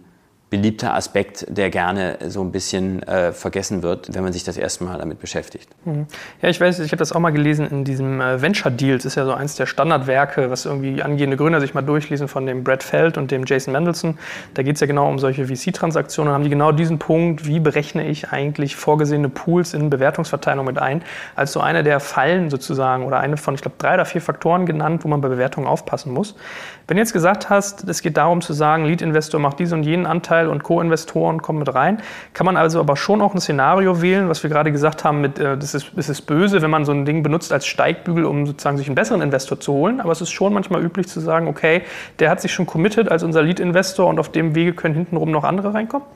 beliebter 0.54 0.94
Aspekt, 0.94 1.48
der 1.50 1.72
gerne 1.72 2.20
so 2.28 2.42
ein 2.42 2.52
bisschen 2.52 3.02
äh, 3.04 3.32
vergessen 3.32 3.82
wird, 3.82 4.14
wenn 4.14 4.24
man 4.24 4.34
sich 4.34 4.44
das 4.44 4.56
erste 4.56 4.84
Mal 4.84 5.00
damit 5.00 5.20
beschäftigt. 5.20 5.68
Mhm. 5.84 6.06
Ja, 6.44 6.50
ich 6.50 6.62
weiß, 6.62 6.78
ich 6.82 6.92
habe 6.92 6.98
das 6.98 7.12
auch 7.12 7.20
mal 7.20 7.32
gelesen 7.32 7.68
in 7.72 7.84
diesem 7.86 8.22
äh, 8.22 8.40
Venture 8.40 8.70
Deals, 8.70 9.04
ist 9.04 9.16
ja 9.16 9.26
so 9.26 9.34
eins 9.34 9.56
der 9.56 9.66
Standardwerke, 9.66 10.52
was 10.52 10.66
irgendwie 10.66 11.02
angehende 11.02 11.38
Gründer 11.38 11.60
sich 11.60 11.74
mal 11.74 11.82
durchlesen 11.82 12.28
von 12.28 12.46
dem 12.46 12.64
Brad 12.64 12.84
Feld 12.84 13.18
und 13.18 13.32
dem 13.32 13.46
Jason 13.46 13.74
Mendelssohn. 13.74 14.20
Da 14.54 14.62
geht 14.62 14.76
es 14.76 14.82
ja 14.82 14.86
genau 14.86 15.10
um 15.10 15.18
solche 15.18 15.48
VC-Transaktionen. 15.48 16.32
haben 16.32 16.44
die 16.44 16.52
genau 16.52 16.72
diesen 16.72 17.00
Punkt, 17.00 17.48
wie 17.48 17.60
berechne 17.60 18.08
ich 18.08 18.30
eigentlich 18.30 18.76
vorgesehene 18.76 19.30
Pools 19.30 19.74
in 19.74 19.90
Bewertungsverteilung 19.90 20.68
mit 20.68 20.78
ein, 20.78 21.02
als 21.36 21.52
so 21.52 21.62
eine 21.62 21.82
der 21.82 22.00
Fallen 22.00 22.52
sozusagen 22.52 23.06
oder 23.06 23.20
eine 23.20 23.38
von, 23.38 23.56
ich 23.56 23.62
glaube, 23.62 23.78
drei 23.80 23.96
oder 23.96 24.06
vier 24.06 24.22
Faktoren 24.22 24.68
genannt, 24.68 25.04
wo 25.04 25.08
man 25.08 25.20
bei 25.20 25.30
Bewertungen 25.30 25.66
aufpassen 25.66 26.14
muss. 26.14 26.36
Wenn 26.88 26.98
du 26.98 27.02
jetzt 27.02 27.14
gesagt 27.14 27.50
hast, 27.50 27.90
es 27.90 28.04
geht 28.04 28.18
darum 28.18 28.42
zu 28.42 28.54
sagen, 28.54 28.86
Lead-Investor 28.86 29.40
macht 29.40 29.58
diesen 29.58 29.80
und 29.80 29.84
jenen 29.84 30.06
Anteil 30.06 30.43
und 30.48 30.64
Co-Investoren 30.64 31.42
kommen 31.42 31.60
mit 31.60 31.74
rein, 31.74 32.02
kann 32.34 32.46
man 32.46 32.58
also 32.58 32.80
aber 32.80 32.96
schon 32.96 33.22
auch 33.22 33.34
ein 33.34 33.42
Szenario 33.42 34.02
wählen, 34.02 34.30
was 34.30 34.44
wir 34.44 34.50
gerade 34.50 34.72
gesagt 34.72 35.04
haben, 35.04 35.22
mit, 35.22 35.40
äh, 35.40 35.58
das, 35.58 35.74
ist, 35.74 35.92
das 35.96 36.10
ist 36.10 36.22
böse, 36.22 36.62
wenn 36.62 36.70
man 36.70 36.86
so 36.86 36.92
ein 36.92 37.06
Ding 37.06 37.24
benutzt 37.24 37.52
als 37.54 37.66
Steigbügel, 37.66 38.26
um 38.26 38.46
sozusagen 38.46 38.78
sich 38.78 38.88
einen 38.88 38.96
besseren 38.96 39.22
Investor 39.22 39.60
zu 39.60 39.74
holen. 39.74 40.02
Aber 40.02 40.12
es 40.12 40.22
ist 40.22 40.32
schon 40.32 40.54
manchmal 40.54 40.84
üblich 40.84 41.08
zu 41.08 41.20
sagen, 41.20 41.48
okay, 41.48 41.84
der 42.20 42.30
hat 42.30 42.42
sich 42.42 42.54
schon 42.54 42.66
committed 42.66 43.10
als 43.10 43.24
unser 43.24 43.42
Lead-Investor 43.42 44.08
und 44.08 44.20
auf 44.20 44.30
dem 44.30 44.56
Wege 44.56 44.74
können 44.74 44.96
hintenrum 44.96 45.32
noch 45.32 45.44
andere 45.44 45.74
reinkommen? 45.74 46.08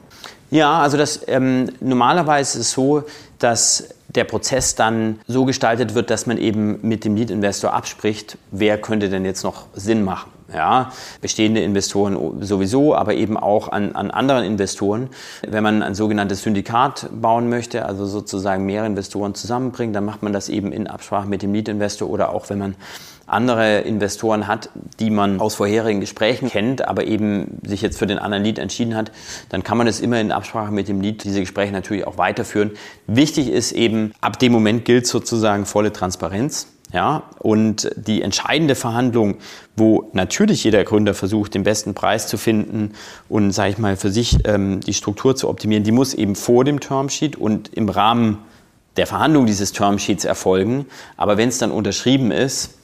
Ja, 0.50 0.80
also 0.80 0.98
das 0.98 1.28
ähm, 1.28 1.70
normalerweise 1.82 2.60
ist 2.60 2.68
es 2.68 2.72
so, 2.72 3.04
dass 3.40 3.90
der 4.08 4.24
Prozess 4.24 4.76
dann 4.76 5.20
so 5.28 5.46
gestaltet 5.46 5.94
wird, 5.94 6.10
dass 6.10 6.26
man 6.26 6.38
eben 6.38 6.80
mit 6.82 7.04
dem 7.04 7.16
Lead-Investor 7.16 7.74
abspricht, 7.74 8.38
wer 8.52 8.78
könnte 8.78 9.10
denn 9.10 9.26
jetzt 9.26 9.44
noch 9.44 9.66
Sinn 9.74 10.04
machen. 10.04 10.32
Ja, 10.54 10.94
bestehende 11.22 11.62
Investoren 11.62 12.42
sowieso, 12.42 12.96
aber 12.96 13.16
eben 13.16 13.36
auch 13.36 13.68
an, 13.68 13.94
an 13.96 14.12
anderen 14.12 14.46
Investoren. 14.46 15.10
Wenn 15.46 15.62
man 15.62 15.84
ein 15.84 15.94
sogenanntes 15.94 16.44
Syndikat 16.44 17.10
bauen 17.12 17.50
möchte, 17.50 17.86
also 17.86 18.06
sozusagen 18.06 18.66
mehrere 18.66 18.88
Investoren 18.88 19.36
zusammenbringt, 19.36 19.94
dann 19.94 20.06
macht 20.06 20.24
man 20.24 20.32
das 20.32 20.48
eben 20.48 20.72
in 20.72 20.88
Absprache 20.88 21.28
mit 21.28 21.42
dem 21.42 21.54
Lead-Investor 21.54 22.10
oder 22.10 22.30
auch 22.34 22.50
wenn 22.50 22.60
man 22.60 22.76
andere 23.28 23.80
Investoren 23.80 24.48
hat, 24.48 24.70
die 25.00 25.10
man 25.10 25.40
aus 25.40 25.56
vorherigen 25.56 26.00
Gesprächen 26.00 26.50
kennt, 26.50 26.88
aber 26.88 27.04
eben 27.04 27.60
sich 27.66 27.82
jetzt 27.82 28.00
für 28.00 28.08
den 28.08 28.18
anderen 28.18 28.44
Lead 28.44 28.58
entschieden 28.58 28.96
hat, 28.96 29.12
dann 29.50 29.64
kann 29.64 29.78
man 29.78 29.86
es 29.86 30.00
immer 30.00 30.20
in 30.20 30.32
Absprache 30.32 30.72
mit 30.72 30.88
dem 30.88 31.02
Lead 31.02 31.26
diese 31.26 31.42
Gespräche 31.42 31.74
natürlich 31.74 32.08
auch 32.08 32.18
weiterführen. 32.18 32.72
Wichtig 33.06 33.50
ist 33.50 33.74
eben, 33.74 34.14
ab 34.22 34.40
dem 34.40 34.54
Moment 34.54 34.86
gilt 34.86 35.08
sozusagen 35.08 35.66
volle 35.66 35.92
Transparenz. 35.92 36.68
Ja, 36.94 37.24
und 37.40 37.92
die 37.98 38.22
entscheidende 38.22 38.74
Verhandlung, 38.74 39.36
wo 39.76 40.10
natürlich 40.14 40.64
jeder 40.64 40.86
Gründer 40.86 41.14
versucht, 41.14 41.54
den 41.54 41.64
besten 41.64 41.94
Preis 41.94 42.28
zu 42.28 42.38
finden 42.38 42.94
und, 43.28 43.52
sage 43.52 43.72
ich 43.72 43.78
mal, 43.78 43.98
für 43.98 44.10
sich 44.10 44.38
ähm, 44.46 44.80
die 44.80 44.94
Struktur 44.94 45.36
zu 45.36 45.50
optimieren, 45.50 45.84
die 45.84 45.92
muss 45.92 46.14
eben 46.14 46.36
vor 46.36 46.64
dem 46.64 46.80
Termsheet 46.80 47.36
und 47.36 47.74
im 47.74 47.90
Rahmen 47.90 48.38
der 48.96 49.06
Verhandlung 49.06 49.46
dieses 49.46 49.74
Termsheets 49.74 50.24
erfolgen. 50.24 50.86
Aber 51.18 51.36
wenn 51.38 51.50
es 51.50 51.58
dann 51.58 51.72
unterschrieben 51.72 52.32
ist, 52.32 52.77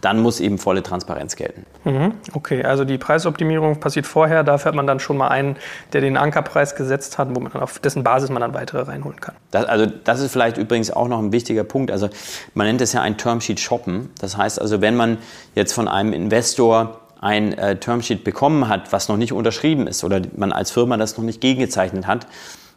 dann 0.00 0.20
muss 0.20 0.40
eben 0.40 0.58
volle 0.58 0.82
Transparenz 0.82 1.36
gelten. 1.36 1.66
Mhm. 1.84 2.14
Okay, 2.32 2.64
also 2.64 2.84
die 2.84 2.98
Preisoptimierung 2.98 3.80
passiert 3.80 4.06
vorher, 4.06 4.44
dafür 4.44 4.70
hat 4.70 4.74
man 4.74 4.86
dann 4.86 5.00
schon 5.00 5.16
mal 5.16 5.28
einen, 5.28 5.56
der 5.92 6.00
den 6.00 6.16
Ankerpreis 6.16 6.74
gesetzt 6.76 7.18
hat, 7.18 7.34
wo 7.34 7.40
man 7.40 7.52
dann 7.52 7.62
auf 7.62 7.78
dessen 7.78 8.04
Basis 8.04 8.30
man 8.30 8.40
dann 8.40 8.54
weitere 8.54 8.82
reinholen 8.82 9.20
kann. 9.20 9.34
Das, 9.50 9.64
also 9.64 9.86
das 9.86 10.20
ist 10.20 10.32
vielleicht 10.32 10.58
übrigens 10.58 10.90
auch 10.90 11.08
noch 11.08 11.18
ein 11.18 11.32
wichtiger 11.32 11.64
Punkt. 11.64 11.90
Also 11.90 12.08
man 12.54 12.66
nennt 12.66 12.80
es 12.80 12.92
ja 12.92 13.02
ein 13.02 13.16
Termsheet 13.16 13.60
shoppen. 13.60 14.10
Das 14.20 14.36
heißt 14.36 14.60
also, 14.60 14.80
wenn 14.80 14.96
man 14.96 15.18
jetzt 15.54 15.72
von 15.72 15.88
einem 15.88 16.12
Investor 16.12 17.00
ein 17.20 17.56
äh, 17.56 17.76
Termsheet 17.76 18.24
bekommen 18.24 18.68
hat, 18.68 18.92
was 18.92 19.08
noch 19.08 19.16
nicht 19.16 19.32
unterschrieben 19.32 19.86
ist 19.86 20.04
oder 20.04 20.20
man 20.36 20.52
als 20.52 20.70
Firma 20.70 20.96
das 20.96 21.16
noch 21.16 21.24
nicht 21.24 21.40
gegengezeichnet 21.40 22.06
hat, 22.06 22.26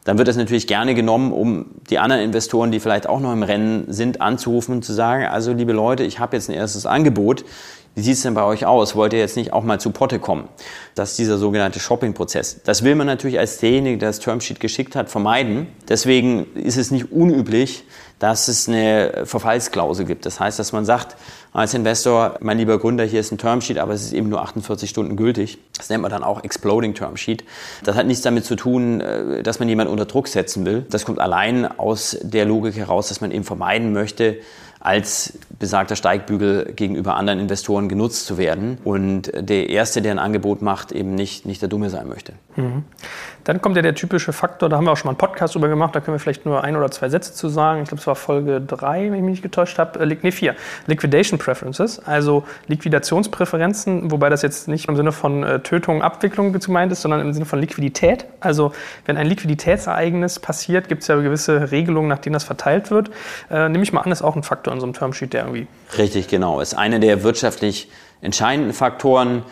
dann 0.10 0.18
wird 0.18 0.28
das 0.28 0.38
natürlich 0.38 0.66
gerne 0.66 0.96
genommen, 0.96 1.32
um 1.32 1.68
die 1.92 2.00
anderen 2.00 2.24
Investoren, 2.24 2.72
die 2.72 2.80
vielleicht 2.80 3.08
auch 3.08 3.20
noch 3.20 3.32
im 3.32 3.44
Rennen 3.44 3.94
sind, 3.94 4.22
anzurufen 4.22 4.74
und 4.74 4.84
zu 4.84 4.92
sagen, 4.92 5.26
also 5.26 5.54
liebe 5.54 5.72
Leute, 5.72 6.04
ich 6.04 6.18
habe 6.18 6.36
jetzt 6.36 6.50
ein 6.50 6.56
erstes 6.56 6.88
Angebot. 6.88 7.46
Wie 7.94 8.02
sieht 8.02 8.16
es 8.16 8.24
denn 8.24 8.34
bei 8.34 8.42
euch 8.42 8.66
aus? 8.66 8.96
Wollt 8.96 9.14
ihr 9.14 9.20
jetzt 9.20 9.38
nicht 9.38 9.54
auch 9.54 9.64
mal 9.64 9.80
zu 9.80 9.92
Potte 9.92 10.18
kommen? 10.18 10.48
Das 10.96 11.12
ist 11.12 11.20
dieser 11.20 11.38
sogenannte 11.38 11.80
Shopping-Prozess. 11.80 12.62
Das 12.64 12.84
will 12.84 12.96
man 12.96 13.06
natürlich 13.06 13.38
als 13.38 13.60
derjenige, 13.60 14.00
der 14.00 14.10
das 14.10 14.20
Termsheet 14.20 14.60
geschickt 14.60 14.96
hat, 14.96 15.12
vermeiden. 15.12 15.68
Deswegen 15.88 16.48
ist 16.56 16.78
es 16.78 16.90
nicht 16.90 17.12
unüblich, 17.12 17.84
dass 18.20 18.48
es 18.50 18.68
eine 18.68 19.24
Verfallsklausel 19.24 20.06
gibt. 20.06 20.26
Das 20.26 20.40
heißt, 20.40 20.60
dass 20.60 20.74
man 20.74 20.86
sagt, 20.86 21.16
als 21.52 21.74
Investor, 21.74 22.36
mein 22.42 22.58
lieber 22.58 22.78
Gründer, 22.78 23.06
hier 23.06 23.20
ist 23.20 23.32
ein 23.32 23.38
Termsheet, 23.38 23.80
aber 23.80 23.94
es 23.94 24.04
ist 24.04 24.14
eben 24.14 24.30
nur 24.30 24.42
48 24.42 24.90
Stunden 24.90 25.16
gültig. 25.16 25.58
Das 25.78 25.90
nennt 25.90 26.02
man 26.02 26.12
dann 26.12 26.24
auch 26.24 26.44
Exploding 26.44 26.94
Termsheet. 26.94 27.44
Das 27.84 27.96
hat 27.96 28.06
nichts 28.06 28.22
damit 28.22 28.46
zu 28.46 28.56
tun, 28.56 29.02
äh, 29.02 29.42
dass 29.42 29.60
man 29.60 29.68
jemanden 29.68 29.92
unter 29.92 30.06
Druck 30.06 30.28
setzen 30.28 30.66
will. 30.66 30.86
Das 30.90 31.06
kommt 31.06 31.20
allein 31.20 31.66
aus 31.80 32.18
der 32.22 32.46
Logik 32.46 32.76
heraus, 32.76 33.08
dass 33.08 33.22
man 33.22 33.32
eben 33.32 33.44
vermeiden 33.44 33.94
möchte, 33.94 34.38
als 34.80 35.38
besagter 35.60 35.96
Steigbügel 35.96 36.72
gegenüber 36.74 37.16
anderen 37.16 37.40
Investoren 37.40 37.90
genutzt 37.90 38.26
zu 38.26 38.38
werden 38.38 38.78
und 38.86 39.30
der 39.36 39.70
Erste, 39.70 40.02
der 40.02 40.12
ein 40.14 40.20
Angebot 40.20 40.62
macht, 40.62 40.94
eben 40.94 41.16
nicht, 41.16 41.46
nicht 41.46 41.62
der 41.62 41.68
Dumme 41.68 41.90
sein 41.90 42.08
möchte. 42.08 42.34
Mhm. 42.56 42.84
Dann 43.44 43.62
kommt 43.62 43.76
ja 43.76 43.82
der 43.82 43.96
typische 43.96 44.32
Faktor, 44.32 44.70
da 44.70 44.78
haben 44.78 44.86
wir 44.86 44.92
auch 44.92 44.98
schon 44.98 45.08
mal 45.08 45.12
einen 45.12 45.18
Podcast 45.18 45.56
drüber 45.56 45.68
gemacht, 45.68 45.96
da 45.96 46.00
können 46.00 46.16
wir 46.16 46.20
vielleicht 46.20 46.46
nur 46.46 46.64
ein 46.64 46.78
oder 46.78 46.90
zwei 46.92 47.10
Sätze 47.10 47.34
zu 47.34 47.50
sagen. 47.50 47.82
Ich 47.82 47.90
glaube, 47.90 48.02
war 48.10 48.16
Folge 48.16 48.60
3, 48.60 49.06
wenn 49.06 49.14
ich 49.14 49.22
mich 49.22 49.32
nicht 49.32 49.44
getäuscht 49.44 49.78
habe, 49.78 50.00
äh, 50.00 50.18
nee, 50.22 50.32
4. 50.32 50.56
Liquidation 50.88 51.40
Preferences, 51.40 52.00
also 52.06 52.44
Liquidationspräferenzen, 52.68 54.12
wobei 54.12 54.30
das 54.30 54.42
jetzt 54.42 54.68
nicht 54.68 54.90
im 54.90 54.98
Sinne 54.98 55.14
von 55.14 55.44
äh, 55.44 55.60
Tötung, 55.62 56.02
Abwicklung 56.02 56.52
gemeint 56.52 56.92
ist, 56.92 57.02
sondern 57.02 57.22
im 57.22 57.32
Sinne 57.32 57.46
von 57.46 57.60
Liquidität. 57.60 58.26
Also 58.42 58.74
wenn 59.06 59.16
ein 59.16 59.28
Liquiditätsereignis 59.28 60.40
passiert, 60.40 60.90
gibt 60.90 61.04
es 61.04 61.08
ja 61.08 61.16
gewisse 61.16 61.72
Regelungen, 61.72 62.10
nach 62.10 62.20
denen 62.20 62.34
das 62.34 62.44
verteilt 62.44 62.92
wird. 62.92 63.12
Äh, 63.50 63.70
nehme 63.70 63.84
ich 63.84 63.94
mal 63.94 64.02
an, 64.02 64.12
ist 64.12 64.22
auch 64.22 64.36
ein 64.36 64.44
Faktor 64.44 64.74
in 64.74 64.80
so 64.80 64.86
einem 64.86 64.94
Termsheet, 64.94 65.34
der 65.34 65.44
irgendwie. 65.44 65.68
Richtig, 65.98 66.28
genau. 66.28 66.60
Ist 66.60 66.74
einer 66.74 67.00
der 67.00 67.24
wirtschaftlich 67.24 67.90
entscheidenden 68.22 68.74
Faktoren. 68.74 69.44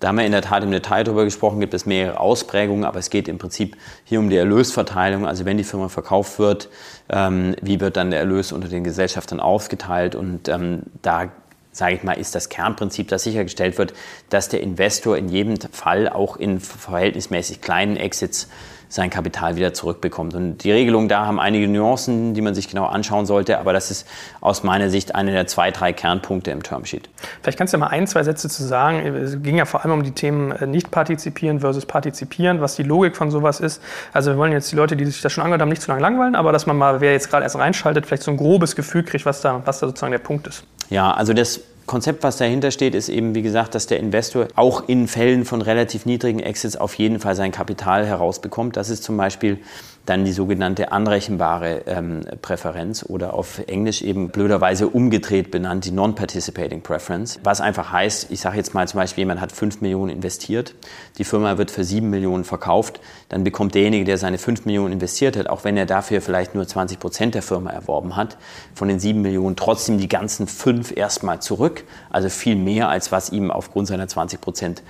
Da 0.00 0.08
haben 0.08 0.18
wir 0.18 0.26
in 0.26 0.32
der 0.32 0.42
Tat 0.42 0.62
im 0.62 0.70
Detail 0.70 1.04
darüber 1.04 1.24
gesprochen, 1.24 1.60
gibt 1.60 1.72
es 1.72 1.86
mehrere 1.86 2.20
Ausprägungen, 2.20 2.84
aber 2.84 2.98
es 2.98 3.10
geht 3.10 3.28
im 3.28 3.38
Prinzip 3.38 3.76
hier 4.04 4.18
um 4.18 4.28
die 4.28 4.36
Erlösverteilung. 4.36 5.26
Also 5.26 5.44
wenn 5.44 5.56
die 5.56 5.64
Firma 5.64 5.88
verkauft 5.88 6.38
wird, 6.38 6.68
ähm, 7.08 7.54
wie 7.62 7.80
wird 7.80 7.96
dann 7.96 8.10
der 8.10 8.20
Erlös 8.20 8.52
unter 8.52 8.68
den 8.68 8.84
Gesellschaftern 8.84 9.40
aufgeteilt? 9.40 10.14
Und 10.14 10.48
ähm, 10.48 10.82
da 11.02 11.30
sage 11.74 11.94
ich 11.94 12.02
mal, 12.04 12.12
ist 12.12 12.34
das 12.34 12.48
Kernprinzip, 12.48 13.08
dass 13.08 13.24
sichergestellt 13.24 13.78
wird, 13.78 13.94
dass 14.30 14.48
der 14.48 14.60
Investor 14.60 15.16
in 15.16 15.28
jedem 15.28 15.56
Fall 15.72 16.08
auch 16.08 16.36
in 16.36 16.60
verhältnismäßig 16.60 17.60
kleinen 17.60 17.96
Exits 17.96 18.48
sein 18.94 19.10
Kapital 19.10 19.56
wieder 19.56 19.74
zurückbekommt. 19.74 20.34
Und 20.34 20.58
die 20.62 20.70
Regelungen 20.70 21.08
da 21.08 21.26
haben 21.26 21.40
einige 21.40 21.66
Nuancen, 21.66 22.32
die 22.32 22.40
man 22.40 22.54
sich 22.54 22.68
genau 22.68 22.86
anschauen 22.86 23.26
sollte, 23.26 23.58
aber 23.58 23.72
das 23.72 23.90
ist 23.90 24.06
aus 24.40 24.62
meiner 24.62 24.88
Sicht 24.88 25.16
einer 25.16 25.32
der 25.32 25.48
zwei, 25.48 25.72
drei 25.72 25.92
Kernpunkte 25.92 26.52
im 26.52 26.62
Termsheet. 26.62 27.08
Vielleicht 27.42 27.58
kannst 27.58 27.72
du 27.72 27.78
ja 27.78 27.80
mal 27.80 27.88
ein, 27.88 28.06
zwei 28.06 28.22
Sätze 28.22 28.48
zu 28.48 28.62
sagen. 28.62 29.04
Es 29.16 29.42
ging 29.42 29.56
ja 29.56 29.64
vor 29.64 29.84
allem 29.84 29.94
um 29.94 30.02
die 30.04 30.12
Themen 30.12 30.52
äh, 30.52 30.68
nicht 30.68 30.92
partizipieren 30.92 31.58
versus 31.58 31.86
partizipieren, 31.86 32.60
was 32.60 32.76
die 32.76 32.84
Logik 32.84 33.16
von 33.16 33.32
sowas 33.32 33.58
ist. 33.58 33.82
Also 34.12 34.30
wir 34.30 34.38
wollen 34.38 34.52
jetzt 34.52 34.70
die 34.70 34.76
Leute, 34.76 34.96
die 34.96 35.06
sich 35.06 35.22
das 35.22 35.32
schon 35.32 35.42
angehört 35.42 35.62
haben, 35.62 35.70
nicht 35.70 35.82
zu 35.82 35.90
lange 35.90 36.00
langweilen, 36.00 36.36
aber 36.36 36.52
dass 36.52 36.66
man 36.66 36.76
mal, 36.76 37.00
wer 37.00 37.12
jetzt 37.12 37.30
gerade 37.30 37.42
erst 37.42 37.56
reinschaltet, 37.56 38.06
vielleicht 38.06 38.22
so 38.22 38.30
ein 38.30 38.36
grobes 38.36 38.76
Gefühl 38.76 39.02
kriegt, 39.02 39.26
was 39.26 39.40
da, 39.40 39.60
was 39.64 39.80
da 39.80 39.88
sozusagen 39.88 40.12
der 40.12 40.18
Punkt 40.20 40.46
ist. 40.46 40.62
Ja, 40.88 41.12
also 41.12 41.32
das 41.32 41.60
Konzept, 41.86 42.22
was 42.22 42.38
dahinter 42.38 42.70
steht, 42.70 42.94
ist 42.94 43.08
eben, 43.08 43.34
wie 43.34 43.42
gesagt, 43.42 43.74
dass 43.74 43.86
der 43.86 44.00
Investor 44.00 44.48
auch 44.54 44.88
in 44.88 45.06
Fällen 45.06 45.44
von 45.44 45.60
relativ 45.60 46.06
niedrigen 46.06 46.40
Exits 46.40 46.76
auf 46.76 46.94
jeden 46.94 47.20
Fall 47.20 47.34
sein 47.34 47.52
Kapital 47.52 48.06
herausbekommt. 48.06 48.76
Das 48.76 48.88
ist 48.88 49.04
zum 49.04 49.16
Beispiel 49.16 49.58
dann 50.06 50.24
die 50.24 50.32
sogenannte 50.32 50.92
anrechenbare 50.92 51.82
ähm, 51.86 52.20
Präferenz 52.42 53.04
oder 53.08 53.32
auf 53.32 53.60
Englisch 53.66 54.02
eben 54.02 54.28
blöderweise 54.28 54.88
umgedreht 54.88 55.50
benannt 55.50 55.86
die 55.86 55.92
Non-Participating 55.92 56.82
Preference. 56.82 57.40
Was 57.42 57.60
einfach 57.60 57.90
heißt, 57.90 58.30
ich 58.30 58.40
sage 58.40 58.58
jetzt 58.58 58.74
mal 58.74 58.86
zum 58.86 59.00
Beispiel, 59.00 59.22
jemand 59.22 59.40
hat 59.40 59.52
5 59.52 59.80
Millionen 59.80 60.10
investiert, 60.10 60.74
die 61.16 61.24
Firma 61.24 61.56
wird 61.56 61.70
für 61.70 61.84
7 61.84 62.08
Millionen 62.10 62.44
verkauft, 62.44 63.00
dann 63.30 63.44
bekommt 63.44 63.74
derjenige, 63.74 64.04
der 64.04 64.18
seine 64.18 64.36
5 64.36 64.66
Millionen 64.66 64.92
investiert 64.92 65.36
hat, 65.36 65.48
auch 65.48 65.64
wenn 65.64 65.76
er 65.76 65.86
dafür 65.86 66.20
vielleicht 66.20 66.54
nur 66.54 66.66
20 66.66 66.98
Prozent 66.98 67.34
der 67.34 67.42
Firma 67.42 67.70
erworben 67.70 68.16
hat, 68.16 68.36
von 68.74 68.88
den 68.88 69.00
7 69.00 69.22
Millionen 69.22 69.56
trotzdem 69.56 69.98
die 69.98 70.08
ganzen 70.08 70.46
5 70.46 70.94
erstmal 70.96 71.40
zurück. 71.40 71.84
Also 72.10 72.28
viel 72.28 72.56
mehr, 72.56 72.90
als 72.90 73.10
was 73.10 73.30
ihm 73.30 73.50
aufgrund 73.50 73.88
seiner 73.88 74.06
20 74.06 74.40
Prozent 74.40 74.82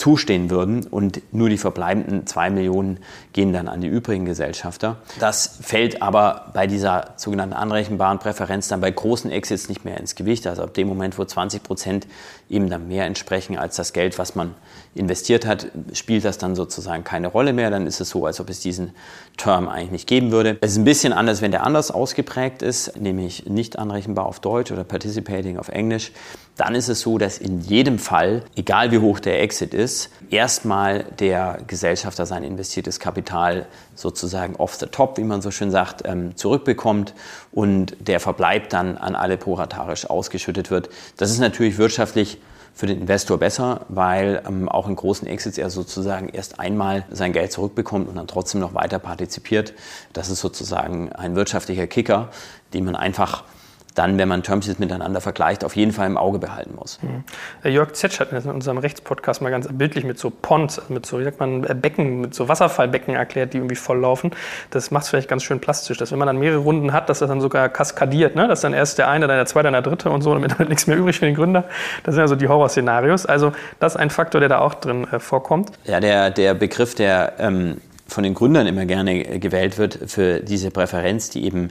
zustehen 0.00 0.48
würden 0.48 0.86
und 0.86 1.20
nur 1.30 1.50
die 1.50 1.58
verbleibenden 1.58 2.26
zwei 2.26 2.48
Millionen 2.48 3.00
gehen 3.34 3.52
dann 3.52 3.68
an 3.68 3.82
die 3.82 3.86
übrigen 3.86 4.24
Gesellschafter. 4.24 4.96
Das 5.18 5.58
fällt 5.60 6.00
aber 6.00 6.50
bei 6.54 6.66
dieser 6.66 7.10
sogenannten 7.16 7.52
anrechenbaren 7.52 8.18
Präferenz 8.18 8.68
dann 8.68 8.80
bei 8.80 8.90
großen 8.90 9.30
Exits 9.30 9.68
nicht 9.68 9.84
mehr 9.84 9.98
ins 10.00 10.14
Gewicht. 10.14 10.46
Also 10.46 10.62
ab 10.62 10.72
dem 10.72 10.88
Moment, 10.88 11.18
wo 11.18 11.24
20 11.24 11.62
Prozent 11.62 12.06
eben 12.50 12.68
dann 12.68 12.88
mehr 12.88 13.06
entsprechen 13.06 13.56
als 13.56 13.76
das 13.76 13.92
Geld, 13.92 14.18
was 14.18 14.34
man 14.34 14.54
investiert 14.94 15.46
hat, 15.46 15.68
spielt 15.92 16.24
das 16.24 16.36
dann 16.36 16.56
sozusagen 16.56 17.04
keine 17.04 17.28
Rolle 17.28 17.52
mehr. 17.52 17.70
Dann 17.70 17.86
ist 17.86 18.00
es 18.00 18.10
so, 18.10 18.26
als 18.26 18.40
ob 18.40 18.50
es 18.50 18.60
diesen 18.60 18.92
Term 19.36 19.68
eigentlich 19.68 19.92
nicht 19.92 20.08
geben 20.08 20.32
würde. 20.32 20.58
Es 20.60 20.72
ist 20.72 20.78
ein 20.78 20.84
bisschen 20.84 21.12
anders, 21.12 21.40
wenn 21.40 21.52
der 21.52 21.64
anders 21.64 21.90
ausgeprägt 21.90 22.62
ist, 22.62 22.96
nämlich 23.00 23.46
nicht 23.46 23.78
anrechenbar 23.78 24.26
auf 24.26 24.40
Deutsch 24.40 24.72
oder 24.72 24.84
participating 24.84 25.58
auf 25.58 25.68
Englisch 25.68 26.12
dann 26.60 26.74
ist 26.74 26.88
es 26.88 27.00
so, 27.00 27.16
dass 27.16 27.38
in 27.38 27.62
jedem 27.62 27.98
Fall, 27.98 28.44
egal 28.54 28.90
wie 28.92 28.98
hoch 28.98 29.18
der 29.18 29.40
Exit 29.40 29.72
ist, 29.72 30.10
erstmal 30.28 31.04
der 31.18 31.58
Gesellschafter 31.66 32.26
sein 32.26 32.44
investiertes 32.44 33.00
Kapital 33.00 33.64
sozusagen 34.00 34.56
off 34.56 34.74
the 34.74 34.86
top, 34.86 35.18
wie 35.18 35.24
man 35.24 35.42
so 35.42 35.50
schön 35.50 35.70
sagt, 35.70 36.02
ähm, 36.04 36.36
zurückbekommt 36.36 37.14
und 37.52 37.96
der 38.00 38.20
Verbleib 38.20 38.70
dann 38.70 38.96
an 38.96 39.14
alle 39.14 39.36
proratarisch 39.36 40.08
ausgeschüttet 40.08 40.70
wird. 40.70 40.88
Das 41.16 41.30
ist 41.30 41.38
natürlich 41.38 41.78
wirtschaftlich 41.78 42.38
für 42.74 42.86
den 42.86 43.00
Investor 43.00 43.38
besser, 43.38 43.82
weil 43.88 44.42
ähm, 44.46 44.68
auch 44.68 44.88
in 44.88 44.96
großen 44.96 45.26
Exits 45.28 45.58
er 45.58 45.70
sozusagen 45.70 46.28
erst 46.28 46.60
einmal 46.60 47.04
sein 47.10 47.32
Geld 47.32 47.52
zurückbekommt 47.52 48.08
und 48.08 48.16
dann 48.16 48.26
trotzdem 48.26 48.60
noch 48.60 48.74
weiter 48.74 48.98
partizipiert. 48.98 49.74
Das 50.12 50.30
ist 50.30 50.40
sozusagen 50.40 51.12
ein 51.12 51.36
wirtschaftlicher 51.36 51.86
Kicker, 51.86 52.30
den 52.72 52.84
man 52.84 52.96
einfach 52.96 53.44
dann, 54.00 54.16
wenn 54.16 54.28
man 54.28 54.42
Termsheets 54.42 54.78
miteinander 54.78 55.20
vergleicht, 55.20 55.62
auf 55.62 55.76
jeden 55.76 55.92
Fall 55.92 56.06
im 56.06 56.16
Auge 56.16 56.38
behalten 56.38 56.74
muss. 56.74 56.98
Mhm. 57.02 57.70
Jörg 57.70 57.92
Zetsch 57.92 58.18
hat 58.18 58.32
in 58.32 58.50
unserem 58.50 58.78
Rechtspodcast 58.78 59.42
mal 59.42 59.50
ganz 59.50 59.68
bildlich 59.70 60.04
mit 60.04 60.18
so 60.18 60.30
Ponds, 60.30 60.78
also 60.78 60.94
mit 60.94 61.04
so, 61.04 61.20
wie 61.20 61.24
sagt 61.24 61.38
man, 61.38 61.64
äh, 61.64 61.74
Becken, 61.74 62.22
mit 62.22 62.34
so 62.34 62.48
Wasserfallbecken 62.48 63.14
erklärt, 63.14 63.52
die 63.52 63.58
irgendwie 63.58 63.76
volllaufen. 63.76 64.30
Das 64.70 64.90
macht 64.90 65.04
es 65.04 65.10
vielleicht 65.10 65.28
ganz 65.28 65.42
schön 65.42 65.60
plastisch, 65.60 65.98
dass 65.98 66.12
wenn 66.12 66.18
man 66.18 66.26
dann 66.26 66.38
mehrere 66.38 66.60
Runden 66.60 66.94
hat, 66.94 67.10
dass 67.10 67.18
das 67.18 67.28
dann 67.28 67.42
sogar 67.42 67.68
kaskadiert, 67.68 68.36
ne? 68.36 68.48
dass 68.48 68.62
dann 68.62 68.72
erst 68.72 68.96
der 68.96 69.10
eine, 69.10 69.26
dann 69.26 69.36
der 69.36 69.44
zweite, 69.44 69.64
dann 69.64 69.74
der 69.74 69.82
dritte 69.82 70.08
und 70.08 70.22
so, 70.22 70.32
damit 70.32 70.58
dann 70.58 70.68
nichts 70.68 70.86
mehr 70.86 70.96
übrig 70.96 71.18
für 71.18 71.26
den 71.26 71.34
Gründer. 71.34 71.64
Das 72.04 72.14
sind 72.14 72.22
ja 72.22 72.28
so 72.28 72.36
die 72.36 72.48
Horrorszenarios. 72.48 73.26
Also 73.26 73.52
das 73.80 73.96
ist 73.96 74.00
ein 74.00 74.08
Faktor, 74.08 74.40
der 74.40 74.48
da 74.48 74.60
auch 74.60 74.72
drin 74.72 75.06
äh, 75.12 75.18
vorkommt. 75.18 75.72
Ja, 75.84 76.00
der, 76.00 76.30
der 76.30 76.54
Begriff, 76.54 76.94
der 76.94 77.34
ähm, 77.38 77.82
von 78.08 78.24
den 78.24 78.32
Gründern 78.32 78.66
immer 78.66 78.86
gerne 78.86 79.38
gewählt 79.38 79.76
wird 79.76 79.98
für 80.06 80.40
diese 80.40 80.70
Präferenz, 80.70 81.28
die 81.28 81.44
eben 81.44 81.68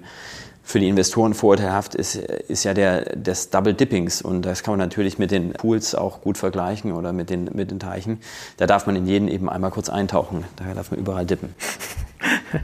für 0.70 0.80
die 0.80 0.88
Investoren 0.88 1.34
vorteilhaft 1.34 1.96
ist, 1.96 2.14
ist 2.16 2.64
ja 2.64 2.76
der 2.76 3.16
des 3.16 3.50
Double 3.50 3.74
Dippings. 3.74 4.22
Und 4.22 4.44
das 4.44 4.62
kann 4.62 4.74
man 4.74 4.80
natürlich 4.80 5.18
mit 5.18 5.32
den 5.32 5.54
Pools 5.54 5.96
auch 5.96 6.22
gut 6.22 6.38
vergleichen 6.38 6.92
oder 6.92 7.12
mit 7.12 7.32
den, 7.32 7.46
mit 7.54 7.72
den 7.72 7.80
Teichen. 7.80 8.20
Da 8.58 8.68
darf 8.68 8.86
man 8.86 8.96
in 8.96 9.08
jeden 9.08 9.30
eben 9.30 9.50
einmal 9.50 9.72
kurz 9.72 9.90
eintauchen. 9.90 10.46
Daher 10.58 10.76
darf 10.76 10.92
man 10.92 11.00
überall 11.00 11.26
dippen. 11.26 11.56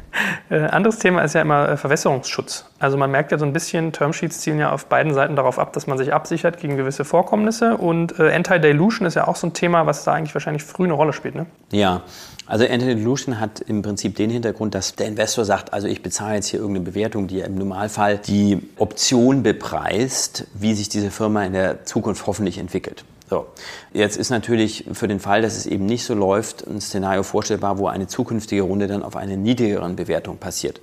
Äh, 0.48 0.60
anderes 0.60 1.00
Thema 1.00 1.24
ist 1.24 1.34
ja 1.34 1.42
immer 1.42 1.70
äh, 1.70 1.76
Verwässerungsschutz. 1.78 2.66
Also 2.78 2.98
man 2.98 3.10
merkt 3.10 3.32
ja 3.32 3.40
so 3.40 3.46
ein 3.46 3.54
bisschen, 3.54 3.92
Termsheets 3.92 4.42
zielen 4.42 4.60
ja 4.60 4.72
auf 4.72 4.86
beiden 4.86 5.12
Seiten 5.16 5.36
darauf 5.36 5.58
ab, 5.58 5.74
dass 5.74 5.88
man 5.88 5.98
sich 5.98 6.14
absichert 6.14 6.60
gegen 6.60 6.78
gewisse 6.78 7.04
Vorkommnisse. 7.04 7.78
Und 7.78 8.20
äh, 8.20 8.32
Anti-Dilution 8.32 9.08
ist 9.08 9.16
ja 9.16 9.28
auch 9.28 9.38
so 9.38 9.48
ein 9.48 9.54
Thema, 9.54 9.88
was 9.88 10.04
da 10.04 10.14
eigentlich 10.14 10.36
wahrscheinlich 10.36 10.64
früh 10.64 10.84
eine 10.84 10.94
Rolle 10.94 11.14
spielt. 11.14 11.34
Ne? 11.34 11.48
Ja, 11.72 12.04
also 12.46 12.64
Anti-Dilution 12.64 13.40
hat 13.40 13.60
im 13.62 13.82
Prinzip 13.82 14.18
den 14.18 14.30
Hintergrund, 14.30 14.76
dass 14.76 14.96
der 14.96 15.08
Investor 15.08 15.46
sagt, 15.46 15.74
also 15.74 15.88
ich 15.88 16.04
bezahle 16.04 16.36
jetzt 16.36 16.48
hier 16.48 16.60
irgendeine 16.60 16.86
Bewertung, 16.86 17.26
die 17.26 17.40
im 17.40 17.56
Normalfall 17.56 18.20
die 18.20 18.62
Option 18.78 19.42
bepreist, 19.42 20.46
wie 20.54 20.76
sich 20.76 20.90
diese 20.90 21.10
Firma 21.10 21.44
in 21.44 21.54
der 21.54 21.86
Zukunft 21.86 22.28
hoffentlich 22.28 22.60
entwickelt. 22.60 23.04
So, 23.28 23.48
jetzt 23.92 24.18
ist 24.18 24.30
natürlich 24.30 24.86
für 24.94 25.08
den 25.08 25.20
Fall, 25.20 25.42
dass 25.42 25.58
es 25.58 25.66
eben 25.66 25.88
nicht 25.88 26.06
so 26.06 26.14
läuft, 26.14 26.68
ein 26.68 26.80
Szenario 26.80 27.24
vorstellbar, 27.24 27.80
wo 27.80 27.88
eine 27.88 28.06
zukünftige 28.06 28.62
Runde 28.62 28.88
dann 28.88 29.02
auf 29.02 29.16
eine 29.16 29.36
niedrigeren 29.36 29.96
Bewertung 29.96 30.38
passiert. 30.38 30.80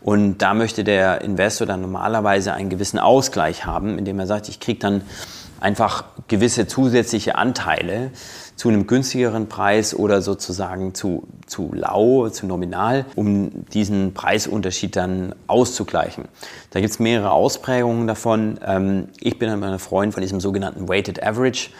Und 0.00 0.38
da 0.38 0.54
möchte 0.54 0.82
der 0.82 1.20
Investor 1.20 1.66
dann 1.66 1.82
normalerweise 1.82 2.54
einen 2.54 2.70
gewissen 2.70 2.98
Ausgleich 2.98 3.66
haben, 3.66 3.98
indem 3.98 4.18
er 4.18 4.26
sagt, 4.26 4.48
ich 4.48 4.60
kriege 4.60 4.78
dann 4.78 5.02
einfach 5.60 6.04
gewisse 6.28 6.66
zusätzliche 6.66 7.36
Anteile 7.36 8.10
zu 8.56 8.68
einem 8.68 8.86
günstigeren 8.86 9.48
Preis 9.48 9.94
oder 9.94 10.22
sozusagen 10.22 10.94
zu, 10.94 11.24
zu 11.46 11.72
lau, 11.72 12.28
zu 12.28 12.46
nominal, 12.46 13.04
um 13.16 13.66
diesen 13.72 14.14
Preisunterschied 14.14 14.94
dann 14.96 15.34
auszugleichen. 15.46 16.26
Da 16.70 16.80
gibt 16.80 16.92
es 16.92 16.98
mehrere 16.98 17.32
Ausprägungen 17.32 18.06
davon. 18.06 18.60
Ähm, 18.64 19.08
ich 19.20 19.38
bin 19.38 19.48
ein 19.48 19.78
Freund 19.78 20.14
von 20.14 20.20
diesem 20.20 20.40
sogenannten 20.40 20.88
Weighted 20.88 21.22
Average. 21.22 21.70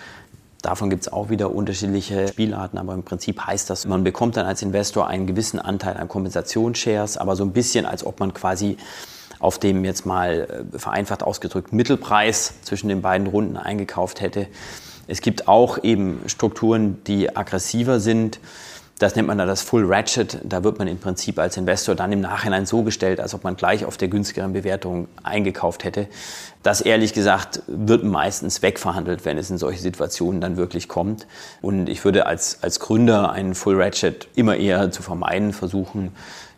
Davon 0.63 0.89
gibt 0.89 1.03
es 1.03 1.13
auch 1.13 1.29
wieder 1.29 1.55
unterschiedliche 1.55 2.27
Spielarten, 2.27 2.79
aber 2.79 2.95
im 2.95 3.03
Prinzip 3.03 3.47
heißt 3.47 3.69
das, 3.69 3.87
man 3.87 4.03
bekommt 4.03 4.37
dann 4.37 4.47
als 4.47 4.63
Investor 4.63 5.07
einen 5.07 5.27
gewissen 5.27 5.59
Anteil 5.59 5.97
an 5.99 6.09
Kompensationsshares, 6.09 7.19
aber 7.19 7.37
so 7.37 7.45
ein 7.45 7.53
bisschen, 7.53 7.85
als 7.85 8.05
ob 8.05 8.19
man 8.19 8.33
quasi 8.33 8.79
auf 9.41 9.59
dem 9.59 9.85
jetzt 9.85 10.07
mal 10.07 10.65
äh, 10.73 10.79
vereinfacht 10.79 11.23
ausgedrückt 11.23 11.73
Mittelpreis 11.73 12.55
zwischen 12.63 12.89
den 12.89 13.03
beiden 13.03 13.27
Runden 13.27 13.59
eingekauft 13.59 14.23
hätte. 14.23 14.47
Es 15.07 15.21
gibt 15.21 15.49
auch 15.49 15.83
eben 15.83 16.21
Strukturen, 16.27 17.03
die 17.05 17.35
aggressiver 17.37 18.01
sind. 18.01 18.41
Das 18.99 19.17
nennt 19.17 19.27
man 19.27 19.39
dann 19.39 19.49
das 19.49 19.63
Full 19.63 19.85
Ratchet. 19.87 20.39
Da 20.45 20.63
wird 20.63 20.79
man 20.79 20.87
im 20.87 20.99
Prinzip 20.99 21.39
als 21.39 21.57
Investor 21.57 21.97
dann 21.97 22.13
im 22.13 22.21
Nachhinein 22.21 22.65
so 22.65 22.85
gestellt, 22.85 23.19
als 23.19 23.35
ob 23.35 23.43
man 23.43 23.57
gleich 23.57 23.85
auf 23.85 23.97
der 23.97 24.09
günstigeren 24.09 24.53
Bewertung 24.53 25.09
eingekauft 25.23 25.83
hätte. 25.83 26.07
Das 26.63 26.81
ehrlich 26.81 27.13
gesagt 27.13 27.63
wird 27.67 28.05
meistens 28.05 28.63
wegverhandelt, 28.63 29.25
wenn 29.25 29.37
es 29.37 29.51
in 29.51 29.59
solche 29.59 29.81
Situationen 29.81 30.41
dann 30.41 30.57
wirklich 30.57 30.89
kommt. 30.89 31.27
Und 31.61 31.89
ich 31.89 32.05
würde 32.05 32.27
als, 32.27 32.63
als 32.63 32.79
Gründer 32.79 33.33
einen 33.33 33.55
Full 33.57 33.83
Ratchet 33.83 34.29
immer 34.37 34.57
eher 34.57 34.91
zu 34.93 35.03
vermeiden 35.03 35.53
versuchen 35.53 36.13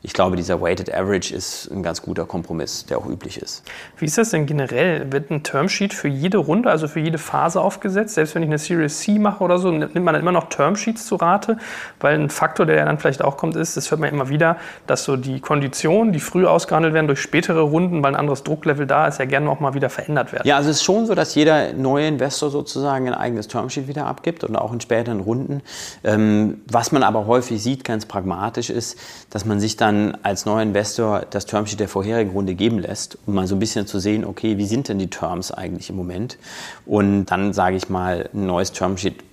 ich 0.07 0.13
glaube, 0.13 0.37
dieser 0.37 0.61
Weighted 0.61 0.95
Average 0.95 1.35
ist 1.35 1.69
ein 1.73 1.83
ganz 1.83 2.01
guter 2.01 2.27
Kompromiss, 2.27 2.87
der 2.87 2.99
auch 2.99 3.07
üblich 3.07 3.43
ist. 3.43 3.65
Wie 3.99 4.05
ist 4.05 4.17
das 4.17 4.31
denn 4.31 4.47
generell? 4.47 5.11
Wird 5.11 5.33
ein 5.33 5.43
Termsheet 5.43 5.93
für 5.93 6.07
jede 6.07 6.39
Runde, 6.39 6.71
also 6.71 6.87
für 6.87 7.01
jede 7.01 7.19
Phase 7.19 7.61
aufgesetzt? 7.61 8.15
Selbst 8.15 8.37
wenn 8.37 8.45
ich 8.45 8.49
eine 8.49 8.59
Series 8.59 9.01
C 9.01 9.19
mache 9.19 9.43
oder 9.43 9.59
so, 9.59 9.73
nimmt 9.73 9.97
man 9.97 10.15
dann 10.15 10.23
immer 10.23 10.31
noch 10.31 10.49
Termsheets 10.49 11.07
zu 11.07 11.17
Rate? 11.17 11.59
Weil 11.99 12.21
ein 12.21 12.31
Faktor, 12.31 12.67
der 12.67 12.77
ja 12.77 12.85
dann 12.85 13.01
vielleicht 13.01 13.21
auch 13.21 13.37
kommt, 13.37 13.57
ist, 13.57 13.77
das 13.77 13.91
hört 13.91 14.01
man 14.01 14.09
immer 14.09 14.29
wieder, 14.29 14.59
dass 14.87 15.03
so 15.03 15.17
die 15.17 15.41
Konditionen, 15.41 16.13
die 16.13 16.21
früh 16.21 16.47
ausgehandelt 16.47 16.95
werden 16.95 17.09
durch 17.09 17.21
spätere 17.21 17.63
Runden, 17.63 18.05
weil 18.05 18.13
ein 18.13 18.21
anderes 18.21 18.45
Drucklevel 18.45 18.87
da 18.87 19.09
ist, 19.09 19.19
ja 19.19 19.25
gerne 19.25 19.51
auch 19.51 19.59
mal 19.59 19.75
wieder 19.75 19.91
verändert 19.91 20.33
werden. 20.33 20.47
Ja, 20.47 20.57
also 20.57 20.71
es 20.71 20.77
ist 20.77 20.85
schon 20.85 21.07
so, 21.07 21.17
dass 21.17 21.35
jeder 21.35 21.73
neue 21.73 22.07
Investor 22.07 22.51
sozusagen 22.51 23.09
ein 23.09 23.15
eigenes 23.15 23.49
Termsheet 23.49 23.89
wieder 23.89 24.07
abgibt 24.07 24.45
und 24.45 24.55
auch 24.55 24.73
in 24.73 24.81
späteren 24.81 25.19
Runden. 25.19 25.63
Ähm, 26.05 26.61
was 26.71 26.93
man 26.93 27.03
aber 27.03 27.27
häufig 27.27 27.61
sieht, 27.61 27.83
ganz 27.83 28.07
pragmatisch 28.07 28.71
ist, 28.71 29.01
dass 29.31 29.45
man 29.45 29.59
sich 29.59 29.77
dann 29.77 29.96
dann 29.97 30.19
als 30.23 30.47
neuer 30.47 30.63
Investor 30.63 31.23
das 31.31 31.47
Termsheet 31.47 31.81
der 31.81 31.89
vorherigen 31.89 32.31
Runde 32.31 32.55
geben 32.55 32.79
lässt, 32.79 33.19
um 33.27 33.35
mal 33.35 33.47
so 33.47 33.57
ein 33.57 33.59
bisschen 33.59 33.87
zu 33.87 33.99
sehen, 33.99 34.25
okay, 34.25 34.59
wie 34.59 34.67
sind 34.67 34.89
denn 34.89 34.99
die 34.99 35.09
Terms 35.09 35.53
eigentlich 35.53 35.91
im 35.91 35.97
Moment? 35.97 36.39
Und 36.85 37.27
dann, 37.27 37.53
sage 37.53 37.77
ich 37.77 37.89
mal, 37.89 38.29
ein 38.33 38.47
neues 38.47 38.73
Termsheet 38.73 39.25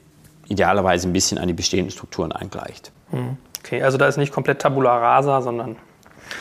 idealerweise 0.47 1.07
ein 1.07 1.13
bisschen 1.13 1.37
an 1.37 1.47
die 1.47 1.53
bestehenden 1.53 1.91
Strukturen 1.91 2.31
eingleicht. 2.31 2.91
Hm. 3.11 3.37
Okay, 3.59 3.81
also 3.81 3.97
da 3.97 4.07
ist 4.07 4.17
nicht 4.17 4.33
komplett 4.33 4.59
Tabula 4.59 4.97
rasa, 4.97 5.41
sondern 5.41 5.77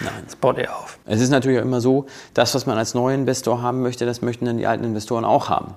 Nein. 0.00 0.12
Das 0.24 0.36
baut 0.36 0.58
er 0.58 0.76
auf. 0.76 0.98
Es 1.04 1.20
ist 1.20 1.30
natürlich 1.30 1.58
auch 1.58 1.64
immer 1.64 1.80
so, 1.80 2.06
das, 2.34 2.54
was 2.54 2.66
man 2.66 2.78
als 2.78 2.94
neuer 2.94 3.14
Investor 3.14 3.62
haben 3.62 3.82
möchte, 3.82 4.06
das 4.06 4.22
möchten 4.22 4.46
dann 4.46 4.56
die 4.56 4.66
alten 4.66 4.84
Investoren 4.84 5.24
auch 5.24 5.48
haben. 5.48 5.74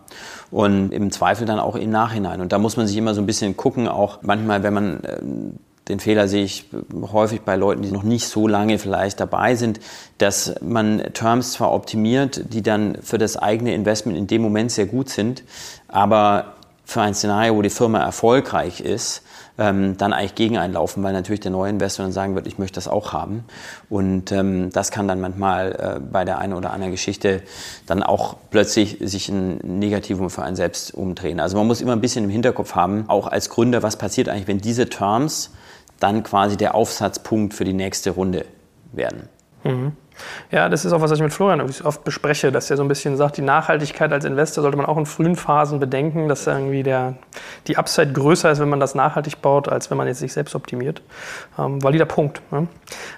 Und 0.52 0.92
im 0.92 1.12
Zweifel 1.12 1.46
dann 1.46 1.60
auch 1.60 1.76
im 1.76 1.90
Nachhinein. 1.90 2.40
Und 2.40 2.52
da 2.52 2.60
muss 2.60 2.78
man 2.78 2.88
sich 2.88 2.96
immer 2.96 3.14
so 3.14 3.22
ein 3.22 3.26
bisschen 3.26 3.58
gucken, 3.58 3.88
auch 3.88 4.20
manchmal, 4.22 4.64
wenn 4.64 4.74
man 4.74 5.00
ähm, 5.04 5.60
den 5.88 6.00
Fehler 6.00 6.28
sehe 6.28 6.44
ich 6.44 6.66
häufig 7.12 7.42
bei 7.42 7.56
Leuten, 7.56 7.84
die 7.84 7.92
noch 7.92 8.04
nicht 8.04 8.28
so 8.28 8.48
lange 8.48 8.80
vielleicht 8.80 9.20
dabei 9.20 9.56
sind, 9.56 9.80
dass 10.18 10.56
man 10.62 11.04
Terms 11.14 11.54
zwar 11.54 11.72
optimiert, 11.72 12.54
die 12.54 12.64
dann 12.64 12.98
für 13.02 13.18
das 13.18 13.38
eigene 13.38 13.74
Investment 13.74 14.18
in 14.18 14.28
dem 14.28 14.42
Moment 14.42 14.72
sehr 14.72 14.88
gut 14.88 15.10
sind, 15.10 15.44
aber 15.88 16.56
für 16.86 17.02
ein 17.02 17.16
Szenario, 17.16 17.56
wo 17.56 17.62
die 17.62 17.70
Firma 17.70 18.00
erfolgreich 18.00 18.80
ist, 18.80 19.24
ähm, 19.58 19.98
dann 19.98 20.14
eigentlich 20.14 20.36
gegen 20.36 20.58
einlaufen, 20.58 21.02
weil 21.04 21.14
natürlich 21.14 21.40
der 21.40 21.52
neue 21.52 21.70
Investor 21.70 22.06
dann 22.06 22.12
sagen 22.12 22.36
wird, 22.36 22.46
ich 22.46 22.60
möchte 22.60 22.76
das 22.76 22.88
auch 22.88 23.14
haben. 23.14 23.46
Und 23.90 24.32
ähm, 24.32 24.70
das 24.72 24.92
kann 24.92 25.08
dann 25.08 25.20
manchmal 25.20 25.72
äh, 25.72 26.00
bei 26.00 26.26
der 26.26 26.40
einen 26.40 26.54
oder 26.54 26.72
anderen 26.72 26.92
Geschichte 26.92 27.42
dann 27.86 28.04
auch 28.04 28.36
plötzlich 28.52 28.98
sich 29.02 29.30
ein 29.30 29.58
Negativum 29.80 30.30
für 30.30 30.44
einen 30.44 30.56
selbst 30.56 30.94
umdrehen. 30.94 31.40
Also 31.40 31.58
man 31.58 31.68
muss 31.68 31.82
immer 31.82 31.94
ein 31.94 32.02
bisschen 32.02 32.26
im 32.26 32.30
Hinterkopf 32.30 32.76
haben, 32.76 33.06
auch 33.08 33.28
als 33.28 33.50
Gründer, 33.50 33.82
was 33.82 33.98
passiert 33.98 34.30
eigentlich, 34.30 34.48
wenn 34.48 34.60
diese 34.60 34.90
Terms 34.90 35.52
dann 36.00 36.24
quasi 36.24 36.58
der 36.58 36.76
Aufsatzpunkt 36.76 37.54
für 37.54 37.66
die 37.66 37.74
nächste 37.74 38.12
Runde 38.12 38.46
werden. 38.92 39.30
Mhm. 39.64 39.94
Ja, 40.52 40.70
das 40.70 40.86
ist 40.86 40.94
auch 40.94 41.02
was, 41.02 41.12
was 41.12 41.18
ich 41.18 41.24
mit 41.24 41.34
Florian 41.34 41.62
oft 41.62 42.04
bespreche, 42.04 42.52
dass 42.52 42.70
er 42.72 42.78
so 42.78 42.84
ein 42.84 42.88
bisschen 42.88 43.18
sagt, 43.18 43.38
die 43.38 43.42
Nachhaltigkeit 43.42 44.12
als 44.14 44.26
Investor 44.26 44.62
sollte 44.62 44.78
man 44.78 44.86
auch 44.86 44.98
in 44.98 45.06
frühen 45.06 45.36
Phasen 45.36 45.80
bedenken, 45.80 46.28
dass 46.30 46.48
irgendwie 46.48 46.84
der, 46.84 47.16
die 47.68 47.78
Upside 47.78 48.14
größer 48.14 48.52
ist, 48.52 48.60
wenn 48.60 48.70
man 48.70 48.80
das 48.80 48.96
nachhaltig 48.96 49.42
baut, 49.42 49.68
als 49.68 49.90
wenn 49.90 49.98
man 49.98 50.08
jetzt 50.08 50.20
sich 50.20 50.34
selbst 50.34 50.56
optimiert. 50.56 51.02
Ähm, 51.60 51.84
valider 51.84 52.06
Punkt. 52.06 52.42
Ne? 52.52 52.68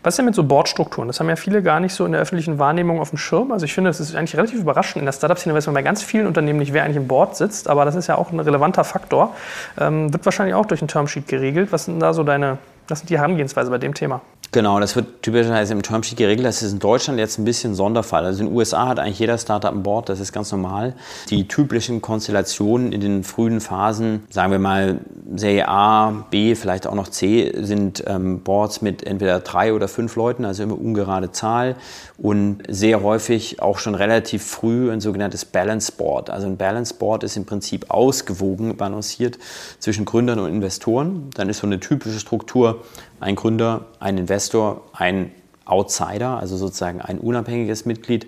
Was 0.04 0.14
ist 0.14 0.18
denn 0.18 0.26
mit 0.26 0.36
so 0.36 0.44
Boardstrukturen? 0.44 1.08
Das 1.08 1.20
haben 1.20 1.30
ja 1.30 1.36
viele 1.36 1.62
gar 1.62 1.80
nicht 1.80 1.94
so 1.94 2.06
in 2.06 2.14
der 2.14 2.22
öffentlichen 2.22 2.60
Wahrnehmung 2.60 3.00
auf 3.00 3.10
dem 3.10 3.18
Schirm. 3.18 3.52
Also 3.52 3.66
ich 3.66 3.74
finde, 3.74 3.90
das 3.90 4.00
ist 4.00 4.16
eigentlich 4.16 4.36
relativ 4.36 4.60
überraschend. 4.60 4.98
In 5.02 5.06
der 5.06 5.14
Startup-Szene 5.14 5.54
weiß 5.56 5.68
man 5.68 5.76
bei 5.76 5.84
ganz 5.84 6.04
vielen 6.04 6.28
Unternehmen 6.28 6.60
nicht, 6.60 6.74
wer 6.74 6.84
eigentlich 6.84 6.98
im 6.98 7.08
Board 7.08 7.36
sitzt, 7.36 7.70
aber 7.70 7.86
das 7.86 7.96
ist 7.96 8.08
ja 8.08 8.18
auch 8.18 8.32
ein 8.32 8.40
relevanter 8.40 8.84
Faktor. 8.84 9.36
Ähm, 9.80 10.12
wird 10.14 10.26
wahrscheinlich 10.26 10.56
auch 10.56 10.66
durch 10.66 10.82
ein 10.82 10.88
Termsheet 10.88 11.28
geregelt. 11.28 11.72
Was 11.72 11.86
sind 11.86 12.00
da 12.00 12.14
so 12.14 12.24
deine, 12.24 12.58
was 12.88 13.00
sind 13.00 13.10
die 13.10 13.18
Herangehensweise 13.18 13.70
bei 13.70 13.78
dem 13.78 13.94
Thema? 13.94 14.22
Genau, 14.54 14.80
das 14.80 14.96
wird 14.96 15.24
typischerweise 15.24 15.74
im 15.74 15.82
Termsheet 15.82 16.18
geregelt. 16.18 16.46
Das 16.46 16.62
ist 16.62 16.72
in 16.72 16.80
Deutschland 16.80 17.20
jetzt 17.20 17.38
ein 17.38 17.44
bisschen 17.44 17.76
Sonderfall. 17.76 18.26
Also 18.26 18.42
in 18.42 18.48
den 18.48 18.56
USA 18.56 18.88
hat 18.88 19.00
eigentlich 19.00 19.20
jeder 19.20 19.38
Startup 19.38 19.74
ein 19.74 19.84
Board, 19.84 20.08
das 20.08 20.20
ist 20.22 20.32
ganz 20.32 20.52
normal. 20.52 20.94
Die 21.30 21.48
typischen 21.48 22.02
Konstellationen 22.02 22.94
in 22.94 23.02
den 23.02 23.24
frühen 23.24 23.60
Phasen, 23.60 24.24
sagen 24.30 24.52
wir 24.52 24.60
mal 24.60 25.00
Serie 25.36 25.68
A, 25.68 26.26
B, 26.32 26.56
vielleicht 26.56 26.88
auch 26.88 26.96
noch 26.96 27.10
C 27.10 27.52
sind 27.58 28.04
ähm, 28.08 28.40
Boards 28.40 28.82
mit 28.82 29.06
entweder 29.06 29.42
drei 29.42 29.74
oder 29.74 29.90
fünf 29.90 30.16
Leuten, 30.16 30.46
also 30.46 30.64
immer 30.64 30.80
ungerade 30.80 31.32
Zahl 31.34 31.76
und 32.18 32.64
sehr 32.70 33.04
häufig 33.04 33.62
auch 33.62 33.80
schon 33.80 33.96
relativ 33.96 34.44
früh 34.44 34.92
ein 34.92 35.02
sogenanntes 35.02 35.44
Balance 35.44 35.92
Board. 35.92 36.30
Also 36.30 36.48
ein 36.48 36.58
Balance 36.58 36.94
Board 36.94 37.24
ist 37.24 37.36
im 37.36 37.46
Prinzip 37.46 37.86
ausgewogen 37.90 38.78
balanciert 38.78 39.38
zwischen 39.80 40.06
Gründern 40.06 40.40
und 40.40 40.50
Investoren. 40.50 41.30
Dann 41.36 41.50
ist 41.50 41.60
so 41.60 41.68
eine 41.68 41.80
typische 41.80 42.20
Struktur 42.20 42.84
ein 43.20 43.36
Gründer, 43.36 43.86
ein 44.00 44.18
Investor, 44.18 44.84
ein 44.94 45.32
Outsider, 45.66 46.38
also 46.38 46.58
sozusagen 46.58 47.02
ein 47.02 47.20
unabhängiges 47.20 47.86
Mitglied 47.86 48.28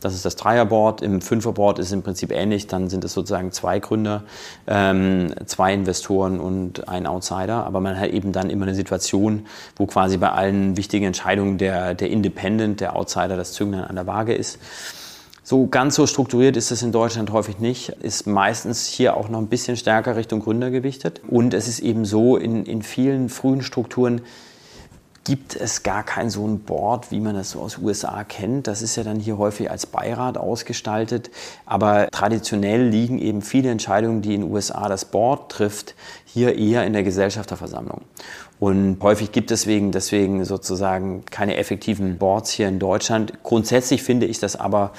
das 0.00 0.14
ist 0.14 0.24
das 0.24 0.36
Dreierboard. 0.36 1.02
Im 1.02 1.20
Fünferboard 1.20 1.78
ist 1.78 1.92
im 1.92 2.02
Prinzip 2.02 2.32
ähnlich. 2.32 2.66
Dann 2.66 2.88
sind 2.88 3.04
es 3.04 3.12
sozusagen 3.12 3.52
zwei 3.52 3.78
Gründer, 3.78 4.24
ähm, 4.66 5.32
zwei 5.46 5.74
Investoren 5.74 6.40
und 6.40 6.88
ein 6.88 7.06
Outsider. 7.06 7.66
Aber 7.66 7.80
man 7.80 7.98
hat 7.98 8.10
eben 8.10 8.32
dann 8.32 8.50
immer 8.50 8.64
eine 8.64 8.74
Situation, 8.74 9.46
wo 9.76 9.86
quasi 9.86 10.16
bei 10.16 10.30
allen 10.30 10.76
wichtigen 10.76 11.06
Entscheidungen 11.06 11.58
der, 11.58 11.94
der 11.94 12.10
Independent, 12.10 12.80
der 12.80 12.96
Outsider, 12.96 13.36
das 13.36 13.52
Zünglein 13.52 13.84
an 13.84 13.96
der 13.96 14.06
Waage 14.06 14.34
ist. 14.34 14.58
So 15.50 15.66
ganz 15.66 15.96
so 15.96 16.06
strukturiert 16.06 16.56
ist 16.56 16.70
es 16.70 16.80
in 16.82 16.92
Deutschland 16.92 17.32
häufig 17.32 17.58
nicht, 17.58 17.88
ist 17.88 18.24
meistens 18.28 18.86
hier 18.86 19.16
auch 19.16 19.28
noch 19.28 19.40
ein 19.40 19.48
bisschen 19.48 19.76
stärker 19.76 20.14
Richtung 20.14 20.38
Gründer 20.38 20.70
gewichtet. 20.70 21.22
Und 21.28 21.54
es 21.54 21.66
ist 21.66 21.80
eben 21.80 22.04
so 22.04 22.36
in, 22.36 22.64
in 22.64 22.82
vielen 22.82 23.28
frühen 23.28 23.60
Strukturen, 23.60 24.20
gibt 25.24 25.56
es 25.56 25.82
gar 25.82 26.04
kein 26.04 26.30
so 26.30 26.46
ein 26.46 26.60
Board, 26.60 27.10
wie 27.10 27.18
man 27.18 27.34
das 27.34 27.50
so 27.50 27.60
aus 27.62 27.78
USA 27.78 28.22
kennt. 28.22 28.68
Das 28.68 28.80
ist 28.80 28.94
ja 28.94 29.02
dann 29.02 29.18
hier 29.18 29.38
häufig 29.38 29.72
als 29.72 29.86
Beirat 29.86 30.38
ausgestaltet. 30.38 31.32
Aber 31.66 32.06
traditionell 32.12 32.86
liegen 32.86 33.18
eben 33.18 33.42
viele 33.42 33.70
Entscheidungen, 33.70 34.22
die 34.22 34.36
in 34.36 34.44
USA 34.44 34.88
das 34.88 35.04
Board 35.04 35.50
trifft, 35.50 35.96
hier 36.26 36.56
eher 36.56 36.86
in 36.86 36.92
der 36.92 37.02
Gesellschafterversammlung. 37.02 38.02
Und 38.60 38.98
häufig 39.02 39.32
gibt 39.32 39.50
es 39.50 39.62
deswegen, 39.62 39.90
deswegen 39.90 40.44
sozusagen 40.44 41.24
keine 41.28 41.56
effektiven 41.56 42.18
Boards 42.18 42.52
hier 42.52 42.68
in 42.68 42.78
Deutschland. 42.78 43.42
Grundsätzlich 43.42 44.04
finde 44.04 44.26
ich 44.26 44.38
das 44.38 44.54
aber 44.54 44.92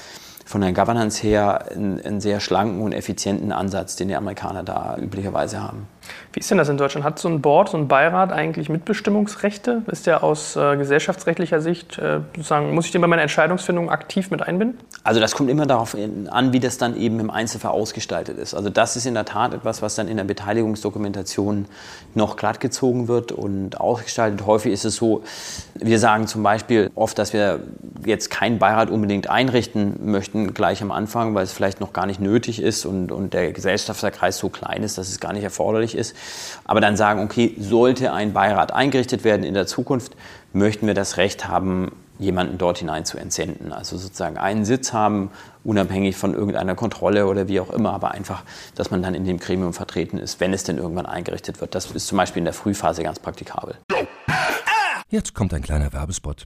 von 0.51 0.61
der 0.61 0.73
Governance 0.73 1.23
her 1.23 1.71
einen, 1.71 1.99
einen 2.01 2.21
sehr 2.21 2.39
schlanken 2.41 2.81
und 2.81 2.91
effizienten 2.91 3.51
Ansatz, 3.51 3.95
den 3.95 4.09
die 4.09 4.15
Amerikaner 4.15 4.63
da 4.63 4.97
üblicherweise 4.99 5.61
haben. 5.61 5.87
Wie 6.33 6.39
ist 6.39 6.49
denn 6.49 6.57
das 6.57 6.69
in 6.69 6.77
Deutschland? 6.77 7.05
Hat 7.05 7.19
so 7.19 7.27
ein 7.27 7.41
Board, 7.41 7.69
so 7.69 7.77
ein 7.77 7.87
Beirat 7.87 8.31
eigentlich 8.31 8.69
Mitbestimmungsrechte? 8.69 9.83
Ist 9.87 10.07
der 10.07 10.23
aus 10.23 10.55
äh, 10.55 10.77
gesellschaftsrechtlicher 10.77 11.61
Sicht, 11.61 11.97
äh, 11.97 12.21
sozusagen, 12.35 12.73
muss 12.73 12.85
ich 12.85 12.91
den 12.91 13.01
bei 13.01 13.07
meiner 13.07 13.21
Entscheidungsfindung 13.21 13.89
aktiv 13.89 14.31
mit 14.31 14.41
einbinden? 14.41 14.79
Also 15.03 15.19
das 15.19 15.33
kommt 15.33 15.49
immer 15.49 15.65
darauf 15.65 15.95
an, 16.29 16.53
wie 16.53 16.59
das 16.59 16.77
dann 16.77 16.95
eben 16.95 17.19
im 17.19 17.29
Einzelfall 17.29 17.71
ausgestaltet 17.71 18.37
ist. 18.37 18.53
Also 18.53 18.69
das 18.69 18.95
ist 18.95 19.05
in 19.05 19.13
der 19.13 19.25
Tat 19.25 19.53
etwas, 19.53 19.81
was 19.81 19.95
dann 19.95 20.07
in 20.07 20.17
der 20.17 20.23
Beteiligungsdokumentation 20.23 21.65
noch 22.15 22.37
glattgezogen 22.37 23.07
wird 23.07 23.31
und 23.31 23.79
ausgestaltet. 23.79 24.45
Häufig 24.45 24.71
ist 24.71 24.85
es 24.85 24.95
so, 24.95 25.23
wir 25.75 25.99
sagen 25.99 26.27
zum 26.27 26.43
Beispiel 26.43 26.91
oft, 26.95 27.17
dass 27.17 27.33
wir 27.33 27.61
jetzt 28.05 28.29
keinen 28.29 28.59
Beirat 28.59 28.89
unbedingt 28.89 29.29
einrichten 29.29 30.11
möchten 30.11 30.53
gleich 30.53 30.81
am 30.81 30.91
Anfang, 30.91 31.35
weil 31.35 31.43
es 31.43 31.51
vielleicht 31.51 31.81
noch 31.81 31.93
gar 31.93 32.05
nicht 32.05 32.19
nötig 32.19 32.61
ist 32.61 32.85
und, 32.85 33.11
und 33.11 33.33
der 33.33 33.51
Gesellschafterkreis 33.51 34.37
so 34.37 34.49
klein 34.49 34.83
ist, 34.83 34.97
dass 34.97 35.09
es 35.09 35.19
gar 35.19 35.33
nicht 35.33 35.43
erforderlich 35.43 35.90
ist. 35.95 36.15
Aber 36.65 36.81
dann 36.81 36.97
sagen, 36.97 37.23
okay, 37.23 37.55
sollte 37.59 38.13
ein 38.13 38.33
Beirat 38.33 38.73
eingerichtet 38.73 39.23
werden 39.23 39.43
in 39.43 39.53
der 39.53 39.67
Zukunft, 39.67 40.15
möchten 40.53 40.87
wir 40.87 40.93
das 40.93 41.17
Recht 41.17 41.47
haben, 41.47 41.91
jemanden 42.19 42.57
dort 42.57 42.77
hinein 42.77 43.03
zu 43.03 43.17
entsenden. 43.17 43.73
Also 43.73 43.97
sozusagen 43.97 44.37
einen 44.37 44.63
Sitz 44.63 44.93
haben, 44.93 45.31
unabhängig 45.63 46.15
von 46.15 46.33
irgendeiner 46.33 46.75
Kontrolle 46.75 47.25
oder 47.27 47.47
wie 47.47 47.59
auch 47.59 47.71
immer, 47.71 47.93
aber 47.93 48.11
einfach, 48.11 48.43
dass 48.75 48.91
man 48.91 49.01
dann 49.01 49.15
in 49.15 49.25
dem 49.25 49.39
Gremium 49.39 49.73
vertreten 49.73 50.17
ist, 50.17 50.39
wenn 50.39 50.53
es 50.53 50.63
denn 50.63 50.77
irgendwann 50.77 51.07
eingerichtet 51.07 51.61
wird. 51.61 51.73
Das 51.73 51.89
ist 51.91 52.07
zum 52.07 52.17
Beispiel 52.17 52.39
in 52.39 52.45
der 52.45 52.53
Frühphase 52.53 53.01
ganz 53.03 53.19
praktikabel. 53.19 53.75
Jetzt 55.09 55.33
kommt 55.33 55.53
ein 55.53 55.61
kleiner 55.61 55.91
Werbespot. 55.91 56.45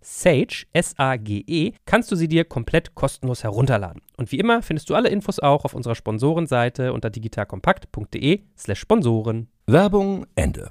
Sage, 0.00 0.66
S-A-G-E, 0.72 1.72
kannst 1.86 2.10
du 2.10 2.16
sie 2.16 2.28
dir 2.28 2.44
komplett 2.44 2.94
kostenlos 2.94 3.44
herunterladen. 3.44 4.02
Und 4.16 4.32
wie 4.32 4.38
immer 4.38 4.62
findest 4.62 4.90
du 4.90 4.94
alle 4.94 5.08
Infos 5.08 5.38
auch 5.38 5.64
auf 5.64 5.74
unserer 5.74 5.94
Sponsorenseite 5.94 6.92
unter 6.92 7.10
digitalkompakt.de 7.10 8.42
slash 8.56 8.80
Sponsoren. 8.80 9.48
Werbung 9.66 10.26
Ende. 10.34 10.70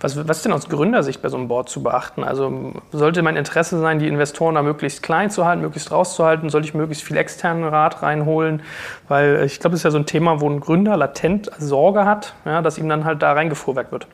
Was, 0.00 0.16
was 0.28 0.38
ist 0.38 0.44
denn 0.44 0.52
aus 0.52 0.68
Gründersicht 0.68 1.22
bei 1.22 1.28
so 1.28 1.36
einem 1.36 1.48
Board 1.48 1.68
zu 1.68 1.82
beachten? 1.82 2.22
Also 2.22 2.72
sollte 2.92 3.22
mein 3.22 3.36
Interesse 3.36 3.78
sein, 3.78 3.98
die 3.98 4.08
Investoren 4.08 4.54
da 4.54 4.62
möglichst 4.62 5.02
klein 5.02 5.30
zu 5.30 5.46
halten, 5.46 5.62
möglichst 5.62 5.90
rauszuhalten? 5.90 6.50
Sollte 6.50 6.68
ich 6.68 6.74
möglichst 6.74 7.04
viel 7.04 7.16
externen 7.16 7.64
Rat 7.64 8.02
reinholen? 8.02 8.62
Weil 9.08 9.44
ich 9.44 9.58
glaube, 9.58 9.72
das 9.72 9.80
ist 9.80 9.84
ja 9.84 9.90
so 9.90 9.98
ein 9.98 10.06
Thema, 10.06 10.40
wo 10.40 10.50
ein 10.50 10.60
Gründer 10.60 10.96
latent 10.96 11.50
Sorge 11.58 12.04
hat, 12.04 12.34
ja, 12.44 12.62
dass 12.62 12.78
ihm 12.78 12.88
dann 12.88 13.04
halt 13.04 13.22
da 13.22 13.32
reingefuhrwerk 13.32 13.90
wird. 13.90 14.06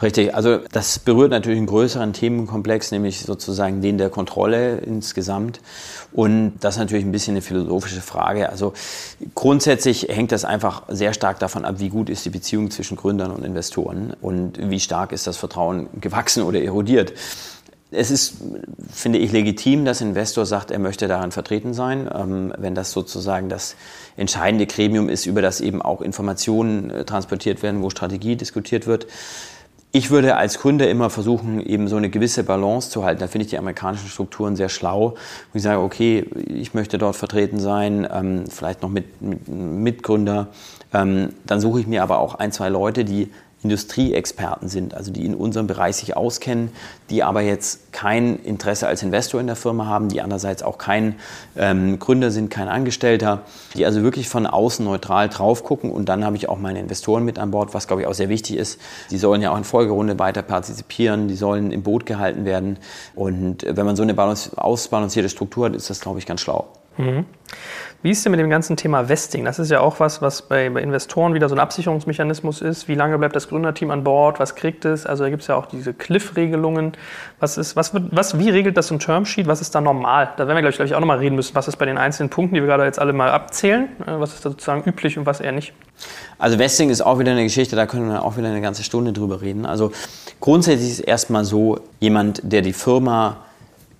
Richtig, 0.00 0.34
also 0.34 0.58
das 0.72 0.98
berührt 0.98 1.30
natürlich 1.30 1.58
einen 1.58 1.66
größeren 1.66 2.14
Themenkomplex, 2.14 2.92
nämlich 2.92 3.20
sozusagen 3.20 3.82
den 3.82 3.98
der 3.98 4.08
Kontrolle 4.08 4.78
insgesamt. 4.78 5.60
Und 6.12 6.54
das 6.60 6.76
ist 6.76 6.80
natürlich 6.80 7.04
ein 7.04 7.12
bisschen 7.12 7.34
eine 7.34 7.42
philosophische 7.42 8.00
Frage. 8.00 8.48
Also 8.48 8.72
grundsätzlich 9.34 10.08
hängt 10.08 10.32
das 10.32 10.44
einfach 10.44 10.84
sehr 10.88 11.12
stark 11.12 11.38
davon 11.40 11.64
ab, 11.64 11.74
wie 11.78 11.90
gut 11.90 12.08
ist 12.08 12.24
die 12.24 12.30
Beziehung 12.30 12.70
zwischen 12.70 12.96
Gründern 12.96 13.32
und 13.32 13.44
Investoren 13.44 14.14
und 14.22 14.58
wie 14.58 14.80
stark 14.80 15.12
ist 15.12 15.26
das 15.26 15.36
Vertrauen 15.36 15.88
gewachsen 16.00 16.42
oder 16.42 16.62
erodiert. 16.62 17.12
Es 17.94 18.10
ist, 18.10 18.36
finde 18.90 19.18
ich, 19.18 19.32
legitim, 19.32 19.84
dass 19.84 20.00
Investor 20.00 20.46
sagt, 20.46 20.70
er 20.70 20.78
möchte 20.78 21.08
daran 21.08 21.30
vertreten 21.30 21.74
sein, 21.74 22.08
ähm, 22.12 22.52
wenn 22.56 22.74
das 22.74 22.90
sozusagen 22.90 23.50
das 23.50 23.76
entscheidende 24.16 24.66
Gremium 24.66 25.10
ist, 25.10 25.26
über 25.26 25.42
das 25.42 25.60
eben 25.60 25.82
auch 25.82 26.00
Informationen 26.00 26.88
äh, 26.88 27.04
transportiert 27.04 27.62
werden, 27.62 27.82
wo 27.82 27.90
Strategie 27.90 28.34
diskutiert 28.34 28.86
wird. 28.86 29.06
Ich 29.94 30.10
würde 30.10 30.36
als 30.36 30.58
Gründer 30.58 30.88
immer 30.88 31.10
versuchen, 31.10 31.60
eben 31.60 31.86
so 31.86 31.96
eine 31.96 32.08
gewisse 32.08 32.44
Balance 32.44 32.88
zu 32.88 33.04
halten. 33.04 33.20
Da 33.20 33.26
finde 33.26 33.44
ich 33.44 33.50
die 33.50 33.58
amerikanischen 33.58 34.08
Strukturen 34.08 34.56
sehr 34.56 34.70
schlau. 34.70 35.16
Wo 35.52 35.56
ich 35.56 35.62
sage, 35.62 35.80
okay, 35.80 36.24
ich 36.46 36.72
möchte 36.72 36.96
dort 36.96 37.14
vertreten 37.14 37.60
sein, 37.60 38.08
ähm, 38.10 38.44
vielleicht 38.48 38.80
noch 38.80 38.88
mit, 38.88 39.20
mit 39.20 39.46
Mitgründer. 39.48 40.48
Ähm, 40.94 41.34
dann 41.44 41.60
suche 41.60 41.80
ich 41.80 41.86
mir 41.86 42.02
aber 42.02 42.20
auch 42.20 42.36
ein, 42.36 42.52
zwei 42.52 42.70
Leute, 42.70 43.04
die 43.04 43.30
Industrieexperten 43.62 44.68
sind, 44.68 44.94
also 44.94 45.12
die 45.12 45.24
in 45.24 45.34
unserem 45.34 45.66
Bereich 45.66 45.96
sich 45.96 46.16
auskennen, 46.16 46.70
die 47.10 47.22
aber 47.22 47.42
jetzt 47.42 47.92
kein 47.92 48.36
Interesse 48.40 48.88
als 48.88 49.02
Investor 49.02 49.40
in 49.40 49.46
der 49.46 49.56
Firma 49.56 49.86
haben, 49.86 50.08
die 50.08 50.20
andererseits 50.20 50.62
auch 50.62 50.78
kein 50.78 51.16
ähm, 51.56 51.98
Gründer 51.98 52.30
sind, 52.30 52.50
kein 52.50 52.68
Angestellter, 52.68 53.42
die 53.74 53.86
also 53.86 54.02
wirklich 54.02 54.28
von 54.28 54.46
außen 54.46 54.84
neutral 54.84 55.28
drauf 55.28 55.62
gucken 55.62 55.92
und 55.92 56.08
dann 56.08 56.24
habe 56.24 56.36
ich 56.36 56.48
auch 56.48 56.58
meine 56.58 56.80
Investoren 56.80 57.24
mit 57.24 57.38
an 57.38 57.52
Bord, 57.52 57.72
was 57.72 57.86
glaube 57.86 58.02
ich 58.02 58.08
auch 58.08 58.14
sehr 58.14 58.28
wichtig 58.28 58.56
ist. 58.56 58.80
Die 59.10 59.18
sollen 59.18 59.42
ja 59.42 59.52
auch 59.52 59.58
in 59.58 59.64
Folgerunde 59.64 60.18
weiter 60.18 60.42
partizipieren, 60.42 61.28
die 61.28 61.36
sollen 61.36 61.70
im 61.70 61.82
Boot 61.82 62.04
gehalten 62.04 62.44
werden 62.44 62.78
und 63.14 63.64
wenn 63.68 63.86
man 63.86 63.94
so 63.94 64.02
eine 64.02 64.16
ausbalancierte 64.56 65.28
Struktur 65.28 65.66
hat, 65.66 65.76
ist 65.76 65.88
das 65.88 66.00
glaube 66.00 66.18
ich 66.18 66.26
ganz 66.26 66.40
schlau. 66.40 66.66
Wie 68.02 68.10
ist 68.10 68.24
denn 68.24 68.32
mit 68.32 68.40
dem 68.40 68.50
ganzen 68.50 68.76
Thema 68.76 69.08
Vesting? 69.08 69.44
Das 69.44 69.60
ist 69.60 69.70
ja 69.70 69.80
auch 69.80 70.00
was, 70.00 70.20
was 70.20 70.42
bei, 70.42 70.68
bei 70.70 70.80
Investoren 70.80 71.34
wieder 71.34 71.48
so 71.48 71.54
ein 71.54 71.60
Absicherungsmechanismus 71.60 72.60
ist. 72.60 72.88
Wie 72.88 72.96
lange 72.96 73.16
bleibt 73.16 73.36
das 73.36 73.48
Gründerteam 73.48 73.92
an 73.92 74.02
Bord? 74.02 74.40
Was 74.40 74.56
kriegt 74.56 74.84
es? 74.84 75.06
Also 75.06 75.22
da 75.22 75.30
gibt 75.30 75.42
es 75.42 75.48
ja 75.48 75.54
auch 75.54 75.66
diese 75.66 75.94
Cliff-Regelungen. 75.94 76.94
Was 77.38 77.58
ist, 77.58 77.76
was 77.76 77.94
wird, 77.94 78.06
was, 78.10 78.40
wie 78.40 78.50
regelt 78.50 78.76
das 78.76 78.88
so 78.88 78.96
ein 78.96 78.98
Termsheet? 78.98 79.46
Was 79.46 79.60
ist 79.60 79.76
da 79.76 79.80
normal? 79.80 80.32
Da 80.36 80.48
werden 80.48 80.56
wir, 80.56 80.68
glaube 80.68 80.84
ich, 80.84 80.94
auch 80.96 81.00
nochmal 81.00 81.18
reden 81.18 81.36
müssen. 81.36 81.54
Was 81.54 81.68
ist 81.68 81.76
bei 81.76 81.86
den 81.86 81.96
einzelnen 81.96 82.28
Punkten, 82.28 82.56
die 82.56 82.60
wir 82.60 82.66
gerade 82.66 82.84
jetzt 82.84 82.98
alle 82.98 83.12
mal 83.12 83.30
abzählen? 83.30 83.84
Äh, 84.00 84.18
was 84.18 84.34
ist 84.34 84.44
da 84.44 84.50
sozusagen 84.50 84.82
üblich 84.82 85.16
und 85.16 85.26
was 85.26 85.40
eher 85.40 85.52
nicht? 85.52 85.72
Also 86.38 86.58
Vesting 86.58 86.90
ist 86.90 87.02
auch 87.02 87.20
wieder 87.20 87.30
eine 87.30 87.44
Geschichte, 87.44 87.76
da 87.76 87.86
können 87.86 88.08
wir 88.08 88.24
auch 88.24 88.36
wieder 88.36 88.48
eine 88.48 88.60
ganze 88.60 88.82
Stunde 88.82 89.12
drüber 89.12 89.42
reden. 89.42 89.64
Also 89.64 89.92
grundsätzlich 90.40 90.90
ist 90.90 91.00
erstmal 91.00 91.44
so, 91.44 91.78
jemand, 92.00 92.40
der 92.42 92.62
die 92.62 92.72
Firma 92.72 93.36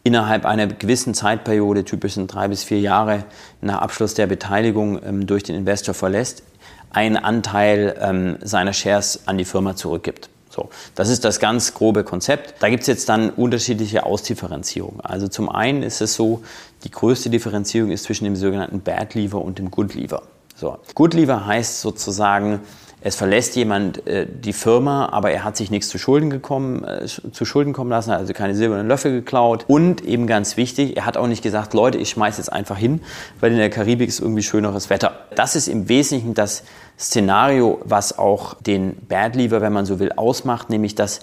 innerhalb 0.04 0.46
einer 0.46 0.66
gewissen 0.66 1.14
Zeitperiode, 1.14 1.84
typisch 1.84 2.14
sind 2.14 2.32
drei 2.32 2.48
bis 2.48 2.64
vier 2.64 2.80
Jahre 2.80 3.24
nach 3.60 3.80
Abschluss 3.80 4.14
der 4.14 4.26
Beteiligung 4.26 5.00
ähm, 5.04 5.26
durch 5.26 5.42
den 5.42 5.54
Investor 5.54 5.94
verlässt, 5.94 6.42
einen 6.90 7.16
Anteil 7.16 7.96
ähm, 8.00 8.36
seiner 8.42 8.72
Shares 8.72 9.20
an 9.26 9.38
die 9.38 9.44
Firma 9.44 9.76
zurückgibt. 9.76 10.28
So, 10.50 10.68
das 10.94 11.08
ist 11.08 11.24
das 11.24 11.40
ganz 11.40 11.72
grobe 11.72 12.04
Konzept. 12.04 12.54
Da 12.60 12.68
gibt 12.68 12.82
es 12.82 12.86
jetzt 12.86 13.08
dann 13.08 13.30
unterschiedliche 13.30 14.04
Ausdifferenzierungen. 14.04 15.00
Also 15.00 15.28
zum 15.28 15.48
einen 15.48 15.82
ist 15.82 16.02
es 16.02 16.14
so, 16.14 16.42
die 16.84 16.90
größte 16.90 17.30
Differenzierung 17.30 17.90
ist 17.90 18.04
zwischen 18.04 18.24
dem 18.24 18.36
sogenannten 18.36 18.80
Bad 18.80 19.14
Lever 19.14 19.40
und 19.40 19.58
dem 19.58 19.70
Good 19.70 19.94
Lever. 19.94 20.22
So, 20.54 20.76
Good 20.94 21.14
Lever 21.14 21.46
heißt 21.46 21.80
sozusagen, 21.80 22.60
es 23.04 23.16
verlässt 23.16 23.56
jemand 23.56 24.06
äh, 24.06 24.26
die 24.26 24.52
Firma, 24.52 25.08
aber 25.10 25.30
er 25.30 25.44
hat 25.44 25.56
sich 25.56 25.70
nichts 25.70 25.88
zu 25.88 25.98
Schulden, 25.98 26.30
gekommen, 26.30 26.84
äh, 26.84 27.06
zu 27.06 27.44
Schulden 27.44 27.72
kommen 27.72 27.90
lassen, 27.90 28.12
also 28.12 28.32
keine 28.32 28.54
silbernen 28.54 28.86
Löffel 28.86 29.12
geklaut. 29.12 29.64
Und 29.66 30.04
eben 30.04 30.26
ganz 30.26 30.56
wichtig, 30.56 30.96
er 30.96 31.06
hat 31.06 31.16
auch 31.16 31.26
nicht 31.26 31.42
gesagt, 31.42 31.74
Leute, 31.74 31.98
ich 31.98 32.10
schmeiße 32.10 32.38
jetzt 32.38 32.52
einfach 32.52 32.78
hin, 32.78 33.00
weil 33.40 33.52
in 33.52 33.58
der 33.58 33.70
Karibik 33.70 34.08
ist 34.08 34.20
irgendwie 34.20 34.42
schöneres 34.42 34.88
Wetter. 34.88 35.12
Das 35.34 35.56
ist 35.56 35.68
im 35.68 35.88
Wesentlichen 35.88 36.34
das 36.34 36.62
Szenario, 36.98 37.80
was 37.84 38.18
auch 38.18 38.54
den 38.54 38.96
Bad 39.08 39.34
Lever, 39.34 39.60
wenn 39.60 39.72
man 39.72 39.84
so 39.84 39.98
will, 39.98 40.12
ausmacht, 40.12 40.70
nämlich 40.70 40.94
dass 40.94 41.20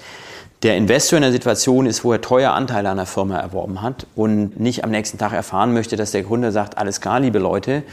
der 0.64 0.76
Investor 0.76 1.18
in 1.18 1.24
einer 1.24 1.32
Situation 1.32 1.86
ist, 1.86 2.04
wo 2.04 2.12
er 2.12 2.20
teuer 2.20 2.52
Anteile 2.52 2.90
an 2.90 2.98
der 2.98 3.06
Firma 3.06 3.38
erworben 3.38 3.82
hat 3.82 4.06
und 4.16 4.60
nicht 4.60 4.84
am 4.84 4.92
nächsten 4.92 5.18
Tag 5.18 5.32
erfahren 5.32 5.74
möchte, 5.74 5.96
dass 5.96 6.12
der 6.12 6.24
Gründer 6.24 6.52
sagt, 6.52 6.78
alles 6.78 7.00
klar, 7.00 7.22
liebe 7.22 7.40
Leute, 7.40 7.84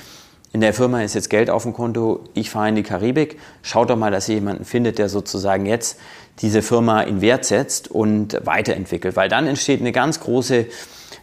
in 0.57 0.63
der 0.63 0.73
Firma 0.73 1.03
ist 1.03 1.15
jetzt 1.15 1.29
Geld 1.29 1.51
auf 1.51 1.65
dem 1.65 1.75
Konto, 1.75 2.25
ich 2.33 2.49
fahre 2.49 2.71
in 2.71 2.77
die 2.77 2.83
Karibik, 2.83 3.39
schaut 3.61 3.91
doch 3.91 3.97
mal, 3.99 4.11
dass 4.11 4.27
ihr 4.31 4.37
jemanden 4.37 4.65
findet, 4.65 4.97
der 4.97 5.11
sozusagen 5.11 5.67
jetzt 5.67 6.01
diese 6.41 6.63
Firma 6.63 7.03
in 7.03 7.21
Wert 7.21 7.45
setzt 7.45 7.91
und 7.91 8.41
weiterentwickelt, 8.43 9.17
weil 9.17 9.29
dann 9.29 9.47
entsteht 9.47 9.83
eine 9.83 9.93
ganz 9.93 10.19
große 10.19 10.65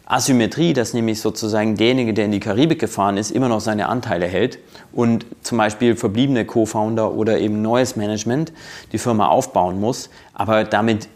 Asymmetrie, 0.05 0.73
dass 0.73 0.93
nämlich 0.93 1.19
sozusagen 1.19 1.75
derjenige, 1.77 2.13
der 2.13 2.25
in 2.25 2.31
die 2.31 2.39
Karibik 2.39 2.77
gefahren 2.77 3.17
ist, 3.17 3.31
immer 3.31 3.49
noch 3.49 3.59
seine 3.59 3.87
Anteile 3.87 4.27
hält 4.27 4.59
und 4.91 5.25
zum 5.41 5.57
Beispiel 5.57 5.95
verbliebene 5.95 6.45
Co-Founder 6.45 7.13
oder 7.13 7.39
eben 7.39 7.63
neues 7.63 7.95
Management 7.95 8.53
die 8.91 8.99
Firma 8.99 9.29
aufbauen 9.29 9.79
muss, 9.79 10.11
aber 10.35 10.63
damit 10.63 11.07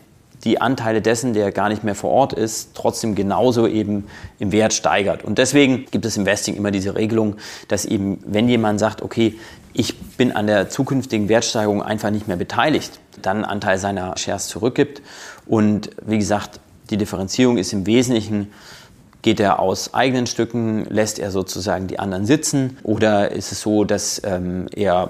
die 0.47 0.61
Anteile 0.61 1.01
dessen, 1.01 1.33
der 1.33 1.51
gar 1.51 1.67
nicht 1.67 1.83
mehr 1.83 1.93
vor 1.93 2.09
Ort 2.09 2.31
ist, 2.31 2.69
trotzdem 2.73 3.15
genauso 3.15 3.67
eben 3.67 4.05
im 4.39 4.53
Wert 4.53 4.73
steigert. 4.73 5.25
Und 5.25 5.37
deswegen 5.37 5.85
gibt 5.91 6.05
es 6.05 6.15
im 6.15 6.25
Vesting 6.25 6.55
immer 6.55 6.71
diese 6.71 6.95
Regelung, 6.95 7.35
dass 7.67 7.83
eben, 7.83 8.19
wenn 8.25 8.47
jemand 8.47 8.79
sagt, 8.79 9.01
okay, 9.01 9.35
ich 9.73 9.99
bin 9.99 10.31
an 10.31 10.47
der 10.47 10.69
zukünftigen 10.69 11.27
Wertsteigerung 11.27 11.83
einfach 11.83 12.11
nicht 12.11 12.29
mehr 12.29 12.37
beteiligt, 12.37 12.99
dann 13.21 13.37
einen 13.37 13.45
Anteil 13.45 13.77
seiner 13.77 14.17
Shares 14.17 14.47
zurückgibt. 14.47 15.01
Und 15.45 15.89
wie 16.05 16.17
gesagt, 16.17 16.61
die 16.89 16.97
Differenzierung 16.97 17.57
ist 17.57 17.73
im 17.73 17.85
Wesentlichen, 17.85 18.53
geht 19.23 19.41
er 19.41 19.59
aus 19.59 19.93
eigenen 19.93 20.27
Stücken, 20.27 20.85
lässt 20.85 21.19
er 21.19 21.31
sozusagen 21.31 21.87
die 21.87 21.99
anderen 21.99 22.25
sitzen 22.25 22.77
oder 22.83 23.31
ist 23.31 23.51
es 23.51 23.59
so, 23.59 23.83
dass 23.83 24.21
ähm, 24.23 24.67
er 24.73 25.09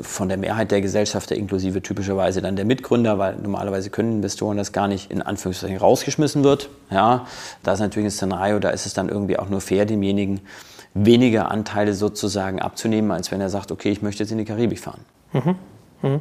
von 0.00 0.28
der 0.28 0.38
Mehrheit 0.38 0.70
der 0.70 0.80
Gesellschafter, 0.80 1.36
inklusive 1.36 1.82
typischerweise 1.82 2.40
dann 2.40 2.56
der 2.56 2.64
Mitgründer, 2.64 3.18
weil 3.18 3.36
normalerweise 3.36 3.90
können 3.90 4.16
Investoren 4.16 4.56
das 4.56 4.72
gar 4.72 4.88
nicht 4.88 5.10
in 5.10 5.20
Anführungszeichen 5.20 5.76
rausgeschmissen 5.76 6.42
wird. 6.42 6.70
Ja, 6.90 7.26
da 7.62 7.72
ist 7.72 7.80
natürlich 7.80 8.06
ein 8.06 8.10
Szenario, 8.10 8.58
da 8.58 8.70
ist 8.70 8.86
es 8.86 8.94
dann 8.94 9.08
irgendwie 9.08 9.38
auch 9.38 9.50
nur 9.50 9.60
fair, 9.60 9.84
demjenigen 9.84 10.40
weniger 10.94 11.50
Anteile 11.50 11.92
sozusagen 11.92 12.62
abzunehmen, 12.62 13.10
als 13.10 13.30
wenn 13.30 13.40
er 13.40 13.50
sagt, 13.50 13.72
okay, 13.72 13.90
ich 13.90 14.00
möchte 14.00 14.22
jetzt 14.22 14.30
in 14.30 14.38
die 14.38 14.44
Karibik 14.44 14.78
fahren. 14.78 15.00
Mhm. 15.32 15.56
mhm. 16.02 16.20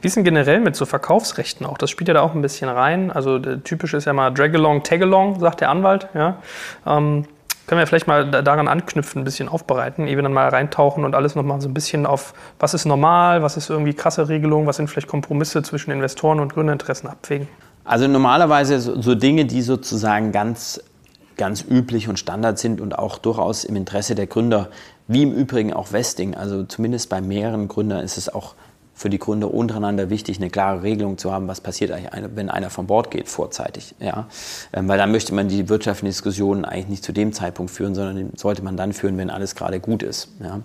Wie 0.00 0.08
ist 0.08 0.16
denn 0.16 0.24
generell 0.24 0.60
mit 0.60 0.74
so 0.74 0.84
Verkaufsrechten 0.84 1.66
auch? 1.66 1.78
Das 1.78 1.90
spielt 1.90 2.08
ja 2.08 2.14
da 2.14 2.22
auch 2.22 2.34
ein 2.34 2.42
bisschen 2.42 2.68
rein. 2.68 3.12
Also 3.12 3.38
typisch 3.38 3.94
ist 3.94 4.06
ja 4.06 4.12
mal 4.12 4.30
Drag-along, 4.30 4.82
Tag-along, 4.82 5.38
sagt 5.38 5.60
der 5.60 5.70
Anwalt. 5.70 6.08
Ja. 6.14 6.38
Ähm, 6.86 7.26
können 7.66 7.78
wir 7.78 7.86
vielleicht 7.86 8.06
mal 8.06 8.30
daran 8.30 8.68
anknüpfen, 8.68 9.22
ein 9.22 9.24
bisschen 9.24 9.48
aufbereiten, 9.48 10.06
ehe 10.06 10.16
wir 10.16 10.22
dann 10.22 10.32
mal 10.32 10.48
reintauchen 10.48 11.04
und 11.04 11.14
alles 11.14 11.34
nochmal 11.34 11.60
so 11.60 11.68
ein 11.68 11.74
bisschen 11.74 12.06
auf, 12.06 12.34
was 12.58 12.74
ist 12.74 12.84
normal, 12.84 13.42
was 13.42 13.56
ist 13.56 13.70
irgendwie 13.70 13.94
krasse 13.94 14.28
Regelung, 14.28 14.66
was 14.66 14.76
sind 14.76 14.88
vielleicht 14.88 15.08
Kompromisse 15.08 15.62
zwischen 15.62 15.90
Investoren 15.90 16.40
und 16.40 16.52
Gründerinteressen 16.52 17.08
abwägen? 17.08 17.48
Also 17.84 18.08
normalerweise 18.08 18.80
so, 18.80 19.14
Dinge, 19.14 19.44
die 19.44 19.62
sozusagen 19.62 20.32
ganz, 20.32 20.82
ganz 21.36 21.64
üblich 21.68 22.08
und 22.08 22.18
Standard 22.18 22.58
sind 22.58 22.80
und 22.80 22.98
auch 22.98 23.18
durchaus 23.18 23.64
im 23.64 23.76
Interesse 23.76 24.14
der 24.14 24.26
Gründer, 24.26 24.68
wie 25.06 25.22
im 25.22 25.32
Übrigen 25.32 25.72
auch 25.72 25.92
Vesting, 25.92 26.34
also 26.34 26.64
zumindest 26.64 27.10
bei 27.10 27.20
mehreren 27.20 27.68
Gründern 27.68 28.00
ist 28.00 28.16
es 28.16 28.32
auch 28.32 28.54
für 28.94 29.10
die 29.10 29.18
Gründer 29.18 29.52
untereinander 29.52 30.08
wichtig, 30.08 30.38
eine 30.38 30.50
klare 30.50 30.82
Regelung 30.82 31.18
zu 31.18 31.32
haben, 31.32 31.48
was 31.48 31.60
passiert 31.60 31.90
eigentlich, 31.90 32.30
wenn 32.34 32.48
einer 32.48 32.70
von 32.70 32.86
Bord 32.86 33.10
geht 33.10 33.28
vorzeitig. 33.28 33.94
Ja? 33.98 34.28
Ähm, 34.72 34.86
weil 34.88 34.98
dann 34.98 35.10
möchte 35.10 35.34
man 35.34 35.48
die 35.48 35.68
wirtschaftlichen 35.68 36.12
Diskussionen 36.12 36.64
eigentlich 36.64 36.88
nicht 36.88 37.04
zu 37.04 37.12
dem 37.12 37.32
Zeitpunkt 37.32 37.72
führen, 37.72 37.94
sondern 37.94 38.30
sollte 38.36 38.62
man 38.62 38.76
dann 38.76 38.92
führen, 38.92 39.18
wenn 39.18 39.30
alles 39.30 39.56
gerade 39.56 39.80
gut 39.80 40.04
ist. 40.04 40.28
Ja? 40.40 40.60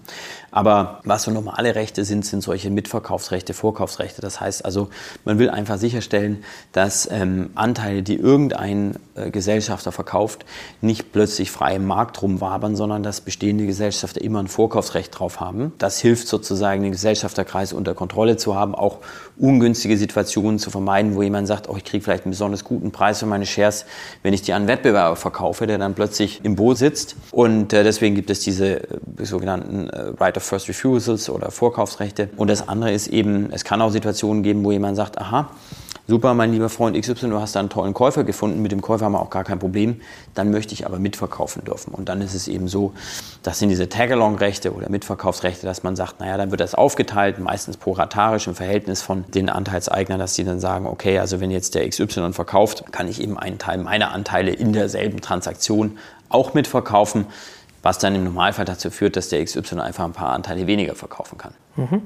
Aber 0.51 1.01
was 1.03 1.23
so 1.23 1.31
normale 1.31 1.73
Rechte 1.73 2.05
sind, 2.05 2.23
sind 2.25 2.41
solche 2.41 2.69
Mitverkaufsrechte, 2.69 3.53
Vorkaufsrechte. 3.53 4.21
Das 4.21 4.39
heißt 4.39 4.63
also, 4.63 4.89
man 5.25 5.39
will 5.39 5.49
einfach 5.49 5.77
sicherstellen, 5.77 6.43
dass 6.71 7.09
ähm, 7.11 7.49
Anteile, 7.55 8.03
die 8.03 8.15
irgendein 8.15 8.95
Gesellschafter 9.31 9.91
verkauft, 9.91 10.45
nicht 10.81 11.11
plötzlich 11.11 11.51
frei 11.51 11.75
im 11.75 11.85
Markt 11.85 12.21
rumwabern, 12.21 12.75
sondern 12.75 13.03
dass 13.03 13.21
bestehende 13.21 13.65
Gesellschafter 13.65 14.21
immer 14.21 14.39
ein 14.39 14.47
Vorkaufsrecht 14.47 15.17
drauf 15.17 15.39
haben. 15.39 15.73
Das 15.77 15.99
hilft 15.99 16.27
sozusagen, 16.27 16.83
den 16.83 16.91
Gesellschafterkreis 16.91 17.73
unter 17.73 17.93
Kontrolle 17.93 18.37
zu 18.37 18.55
haben, 18.55 18.75
auch 18.75 18.99
ungünstige 19.37 19.97
Situationen 19.97 20.59
zu 20.59 20.69
vermeiden, 20.69 21.15
wo 21.15 21.21
jemand 21.21 21.47
sagt, 21.47 21.69
oh, 21.69 21.75
ich 21.77 21.83
kriege 21.83 22.03
vielleicht 22.03 22.25
einen 22.25 22.31
besonders 22.31 22.63
guten 22.63 22.91
Preis 22.91 23.19
für 23.19 23.25
meine 23.25 23.45
Shares, 23.45 23.85
wenn 24.23 24.33
ich 24.33 24.41
die 24.41 24.53
an 24.53 24.67
Wettbewerber 24.67 25.15
verkaufe, 25.15 25.67
der 25.67 25.77
dann 25.77 25.95
plötzlich 25.95 26.41
im 26.43 26.55
Boot 26.55 26.77
sitzt. 26.77 27.15
Und 27.31 27.73
äh, 27.73 27.83
deswegen 27.83 28.15
gibt 28.15 28.29
es 28.29 28.41
diese 28.41 28.83
äh, 28.83 28.87
sogenannten 29.19 29.89
äh, 29.89 30.13
Right 30.19 30.37
of 30.37 30.43
First 30.43 30.67
Refusals 30.67 31.29
oder 31.29 31.51
Vorkaufsrechte. 31.51 32.29
Und 32.37 32.49
das 32.49 32.67
andere 32.67 32.91
ist 32.91 33.07
eben, 33.07 33.51
es 33.51 33.63
kann 33.63 33.81
auch 33.81 33.91
Situationen 33.91 34.43
geben, 34.43 34.63
wo 34.63 34.71
jemand 34.71 34.97
sagt, 34.97 35.17
aha, 35.17 35.49
super, 36.09 36.33
mein 36.33 36.51
lieber 36.51 36.69
Freund 36.69 36.99
XY, 36.99 37.29
du 37.29 37.39
hast 37.39 37.55
da 37.55 37.59
einen 37.59 37.69
tollen 37.69 37.93
Käufer 37.93 38.23
gefunden, 38.23 38.61
mit 38.61 38.71
dem 38.71 38.81
Käufer 38.81 39.05
haben 39.05 39.11
wir 39.11 39.21
auch 39.21 39.29
gar 39.29 39.43
kein 39.43 39.59
Problem, 39.59 40.01
dann 40.33 40.49
möchte 40.49 40.73
ich 40.73 40.85
aber 40.87 40.97
mitverkaufen 40.97 41.63
dürfen. 41.63 41.93
Und 41.93 42.09
dann 42.09 42.19
ist 42.21 42.33
es 42.33 42.47
eben 42.47 42.67
so, 42.67 42.93
das 43.43 43.59
sind 43.59 43.69
diese 43.69 43.87
Tagalong-Rechte 43.87 44.73
oder 44.73 44.89
Mitverkaufsrechte, 44.89 45.67
dass 45.67 45.83
man 45.83 45.95
sagt, 45.95 46.19
naja, 46.19 46.35
dann 46.35 46.49
wird 46.49 46.61
das 46.61 46.73
aufgeteilt, 46.73 47.39
meistens 47.39 47.77
proratarisch 47.77 48.47
im 48.47 48.55
Verhältnis 48.55 49.03
von 49.03 49.23
den 49.29 49.49
Anteilseignern, 49.49 50.19
dass 50.19 50.33
die 50.33 50.43
dann 50.43 50.59
sagen, 50.59 50.87
okay, 50.87 51.19
also 51.19 51.39
wenn 51.39 51.51
jetzt 51.51 51.75
der 51.75 51.87
XY 51.87 52.33
verkauft, 52.33 52.91
kann 52.91 53.07
ich 53.07 53.21
eben 53.21 53.37
einen 53.37 53.59
Teil 53.59 53.77
meiner 53.77 54.11
Anteile 54.11 54.51
in 54.51 54.73
derselben 54.73 55.21
Transaktion 55.21 55.99
auch 56.27 56.55
mitverkaufen, 56.55 57.27
was 57.83 57.99
dann 57.99 58.15
im 58.15 58.23
Normalfall 58.23 58.65
dazu 58.65 58.89
führt, 58.89 59.15
dass 59.15 59.29
der 59.29 59.45
XY 59.45 59.79
einfach 59.79 60.05
ein 60.05 60.13
paar 60.13 60.33
Anteile 60.33 60.65
weniger 60.65 60.95
verkaufen 60.95 61.37
kann. 61.37 61.53
Mhm. 61.75 62.01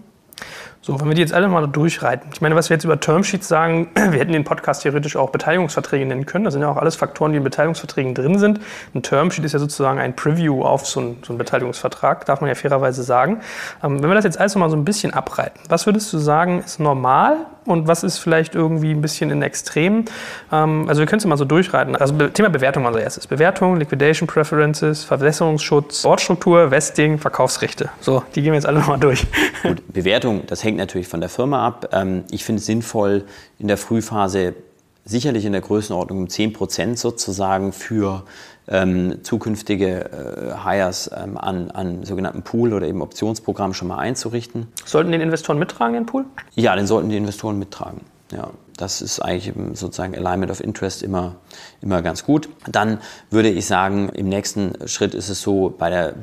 So, 0.86 1.00
wenn 1.00 1.08
wir 1.08 1.16
die 1.16 1.22
jetzt 1.22 1.34
alle 1.34 1.48
mal 1.48 1.66
durchreiten. 1.66 2.30
Ich 2.34 2.42
meine, 2.42 2.58
was 2.58 2.70
wir 2.70 2.76
jetzt 2.76 2.84
über 2.84 3.00
Termsheets 3.00 3.48
sagen, 3.48 3.88
wir 3.96 4.20
hätten 4.20 4.34
den 4.34 4.44
Podcast 4.44 4.82
theoretisch 4.82 5.16
auch 5.16 5.30
Beteiligungsverträge 5.30 6.06
nennen 6.06 6.26
können. 6.26 6.44
Das 6.44 6.52
sind 6.52 6.62
ja 6.62 6.70
auch 6.70 6.76
alles 6.76 6.98
Faktoren, 6.98 7.32
die 7.32 7.38
in 7.38 7.44
Beteiligungsverträgen 7.46 8.14
drin 8.14 8.38
sind. 8.38 8.60
Ein 8.94 9.02
Termsheet 9.02 9.46
ist 9.46 9.54
ja 9.54 9.60
sozusagen 9.60 10.00
ein 10.00 10.14
Preview 10.14 10.62
auf 10.62 10.86
so 10.86 11.00
einen, 11.00 11.18
so 11.26 11.32
einen 11.32 11.38
Beteiligungsvertrag, 11.38 12.26
darf 12.26 12.42
man 12.42 12.50
ja 12.50 12.56
fairerweise 12.56 13.02
sagen. 13.02 13.40
Ähm, 13.82 14.04
wenn 14.04 14.10
wir 14.10 14.16
das 14.16 14.26
jetzt 14.26 14.38
alles 14.38 14.56
mal 14.56 14.70
so 14.70 14.76
ein 14.76 14.84
bisschen 14.84 15.14
abreiten, 15.14 15.58
was 15.70 15.86
würdest 15.86 16.12
du 16.12 16.18
sagen, 16.18 16.60
ist 16.60 16.82
normal 16.82 17.38
und 17.66 17.88
was 17.88 18.04
ist 18.04 18.18
vielleicht 18.18 18.56
irgendwie 18.56 18.92
ein 18.92 19.02
bisschen 19.02 19.30
in 19.30 19.42
Extremen? 19.42 20.06
Ähm, 20.52 20.86
also 20.88 21.00
wir 21.00 21.06
können 21.06 21.20
es 21.20 21.26
mal 21.26 21.38
so 21.38 21.46
durchreiten. 21.46 21.96
Also 21.96 22.16
Thema 22.30 22.50
Bewertung 22.50 22.86
als 22.86 22.98
erstes. 22.98 23.28
Bewertung, 23.28 23.78
Liquidation 23.78 24.28
Preferences, 24.28 25.04
Verwässerungsschutz, 25.04 26.06
Ortsstruktur, 26.06 26.72
Vesting, 26.72 27.18
Verkaufsrechte. 27.18 27.90
So, 28.02 28.24
die 28.36 28.42
gehen 28.42 28.52
wir 28.52 28.56
jetzt 28.56 28.66
alle 28.66 28.80
nochmal 28.80 29.00
durch. 29.00 29.26
Gut, 29.64 29.82
Bewertung, 29.92 30.44
das 30.48 30.64
hängt 30.64 30.78
natürlich 30.78 31.08
von 31.08 31.20
der 31.20 31.30
Firma 31.30 31.66
ab. 31.66 31.90
Ähm, 31.92 32.24
ich 32.32 32.44
finde 32.44 32.60
es 32.60 32.66
sinnvoll, 32.66 33.24
in 33.60 33.68
der 33.68 33.78
Frühphase 33.78 34.56
sicherlich 35.06 35.46
in 35.46 35.52
der 35.52 35.62
Größenordnung 35.62 36.20
um 36.20 36.30
10 36.30 36.54
Prozent 36.54 37.00
sozusagen 37.00 37.74
für 37.74 38.24
ähm, 38.68 39.24
zukünftige 39.24 40.54
äh, 40.56 40.64
Hires 40.64 41.12
ähm, 41.16 41.38
an, 41.38 41.72
an 41.72 42.06
sogenannten 42.06 42.44
Pool 42.44 42.74
oder 42.74 42.88
eben 42.88 43.02
Optionsprogramm 43.02 43.74
schon 43.74 43.90
mal 43.90 43.98
einzurichten. 43.98 44.68
Sollten 44.86 45.12
den 45.12 45.22
Investoren 45.22 45.60
mittragen, 45.60 45.94
den 45.94 46.06
Pool? 46.06 46.26
Ja, 46.56 46.76
den 46.76 46.88
sollten 46.88 47.10
die 47.10 47.18
Investoren 47.18 47.60
mittragen. 47.60 48.02
Ja, 48.34 48.50
das 48.78 49.02
ist 49.02 49.20
eigentlich 49.20 49.54
sozusagen 49.78 50.16
Alignment 50.16 50.52
of 50.52 50.60
Interest 50.60 51.04
immer, 51.04 51.36
immer 51.82 52.02
ganz 52.02 52.26
gut. 52.26 52.50
Dann 52.68 53.00
würde 53.30 53.50
ich 53.50 53.68
sagen, 53.68 54.10
im 54.10 54.28
nächsten 54.28 54.88
Schritt 54.88 55.14
ist 55.14 55.30
es 55.30 55.42
so, 55.42 55.74
bei 55.78 55.92
der 55.92 56.16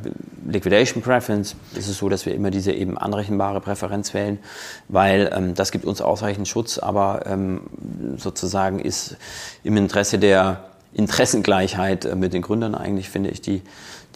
Liquidation 0.44 1.02
Preference 1.02 1.54
ist 1.76 1.88
es 1.88 1.98
so, 1.98 2.08
dass 2.08 2.26
wir 2.26 2.34
immer 2.34 2.50
diese 2.50 2.72
eben 2.72 2.98
anrechenbare 2.98 3.60
Präferenz 3.60 4.12
wählen, 4.12 4.40
weil 4.88 5.30
ähm, 5.32 5.54
das 5.54 5.70
gibt 5.70 5.84
uns 5.84 6.00
ausreichend 6.02 6.48
Schutz, 6.48 6.78
aber 6.78 7.26
ähm, 7.26 7.60
sozusagen 8.16 8.80
ist 8.80 9.16
im 9.62 9.76
Interesse 9.76 10.18
der 10.18 10.64
Interessengleichheit 10.92 12.04
äh, 12.04 12.16
mit 12.16 12.32
den 12.32 12.42
Gründern 12.42 12.74
eigentlich, 12.74 13.08
finde 13.08 13.30
ich, 13.30 13.40
die 13.40 13.62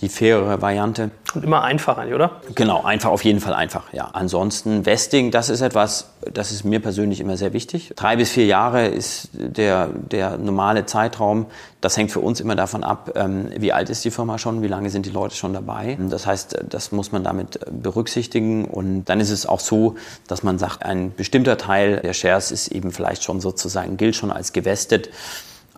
die 0.00 0.08
fairere 0.08 0.60
Variante. 0.60 1.10
Und 1.34 1.44
immer 1.44 1.62
einfach 1.62 1.98
eigentlich, 1.98 2.14
oder? 2.14 2.40
Genau, 2.54 2.82
einfach, 2.82 3.10
auf 3.10 3.24
jeden 3.24 3.40
Fall 3.40 3.54
einfach, 3.54 3.92
ja. 3.92 4.10
Ansonsten 4.12 4.86
Vesting, 4.86 5.30
das 5.30 5.48
ist 5.48 5.60
etwas, 5.60 6.10
das 6.32 6.52
ist 6.52 6.64
mir 6.64 6.80
persönlich 6.80 7.20
immer 7.20 7.36
sehr 7.36 7.52
wichtig. 7.52 7.92
Drei 7.96 8.16
bis 8.16 8.30
vier 8.30 8.46
Jahre 8.46 8.86
ist 8.86 9.30
der, 9.32 9.88
der 9.88 10.36
normale 10.38 10.86
Zeitraum. 10.86 11.46
Das 11.80 11.96
hängt 11.96 12.10
für 12.10 12.20
uns 12.20 12.40
immer 12.40 12.56
davon 12.56 12.84
ab, 12.84 13.12
ähm, 13.16 13.50
wie 13.56 13.72
alt 13.72 13.90
ist 13.90 14.04
die 14.04 14.10
Firma 14.10 14.38
schon, 14.38 14.62
wie 14.62 14.68
lange 14.68 14.90
sind 14.90 15.06
die 15.06 15.10
Leute 15.10 15.34
schon 15.34 15.52
dabei. 15.52 15.98
Das 16.00 16.26
heißt, 16.26 16.64
das 16.68 16.92
muss 16.92 17.12
man 17.12 17.24
damit 17.24 17.60
berücksichtigen. 17.70 18.64
Und 18.64 19.04
dann 19.06 19.20
ist 19.20 19.30
es 19.30 19.46
auch 19.46 19.60
so, 19.60 19.96
dass 20.28 20.42
man 20.42 20.58
sagt, 20.58 20.84
ein 20.84 21.14
bestimmter 21.14 21.58
Teil 21.58 22.00
der 22.00 22.14
Shares 22.14 22.50
ist 22.50 22.68
eben 22.68 22.92
vielleicht 22.92 23.24
schon 23.24 23.40
sozusagen, 23.40 23.96
gilt 23.96 24.16
schon 24.16 24.30
als 24.30 24.52
gewestet. 24.52 25.10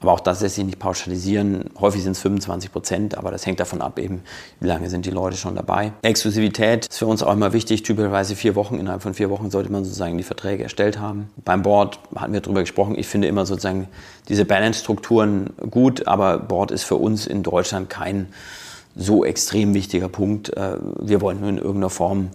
Aber 0.00 0.12
auch 0.12 0.20
das 0.20 0.40
lässt 0.40 0.56
sich 0.56 0.64
nicht 0.64 0.78
pauschalisieren. 0.78 1.70
Häufig 1.80 2.02
sind 2.02 2.12
es 2.12 2.20
25 2.20 2.70
Prozent, 2.70 3.16
aber 3.16 3.30
das 3.30 3.46
hängt 3.46 3.60
davon 3.60 3.80
ab, 3.80 3.98
eben, 3.98 4.22
wie 4.60 4.66
lange 4.66 4.90
sind 4.90 5.06
die 5.06 5.10
Leute 5.10 5.36
schon 5.36 5.56
dabei. 5.56 5.92
Exklusivität 6.02 6.86
ist 6.86 6.98
für 6.98 7.06
uns 7.06 7.22
auch 7.22 7.32
immer 7.32 7.52
wichtig. 7.52 7.82
Typischerweise 7.82 8.36
vier 8.36 8.54
Wochen. 8.54 8.78
Innerhalb 8.78 9.02
von 9.02 9.14
vier 9.14 9.30
Wochen 9.30 9.50
sollte 9.50 9.72
man 9.72 9.84
sozusagen 9.84 10.18
die 10.18 10.22
Verträge 10.22 10.64
erstellt 10.64 10.98
haben. 10.98 11.30
Beim 11.44 11.62
Board 11.62 11.98
hatten 12.14 12.34
wir 12.34 12.40
darüber 12.40 12.60
gesprochen. 12.60 12.94
Ich 12.98 13.06
finde 13.06 13.28
immer 13.28 13.46
sozusagen 13.46 13.88
diese 14.28 14.44
Balance-Strukturen 14.44 15.50
gut, 15.70 16.06
aber 16.06 16.38
Board 16.38 16.70
ist 16.70 16.84
für 16.84 16.96
uns 16.96 17.26
in 17.26 17.42
Deutschland 17.42 17.88
kein 17.88 18.28
so 18.96 19.24
extrem 19.24 19.74
wichtiger 19.74 20.08
Punkt. 20.08 20.56
Äh, 20.56 20.76
wir 21.00 21.20
wollen 21.20 21.40
nur 21.40 21.50
in 21.50 21.58
irgendeiner 21.58 21.90
Form 21.90 22.30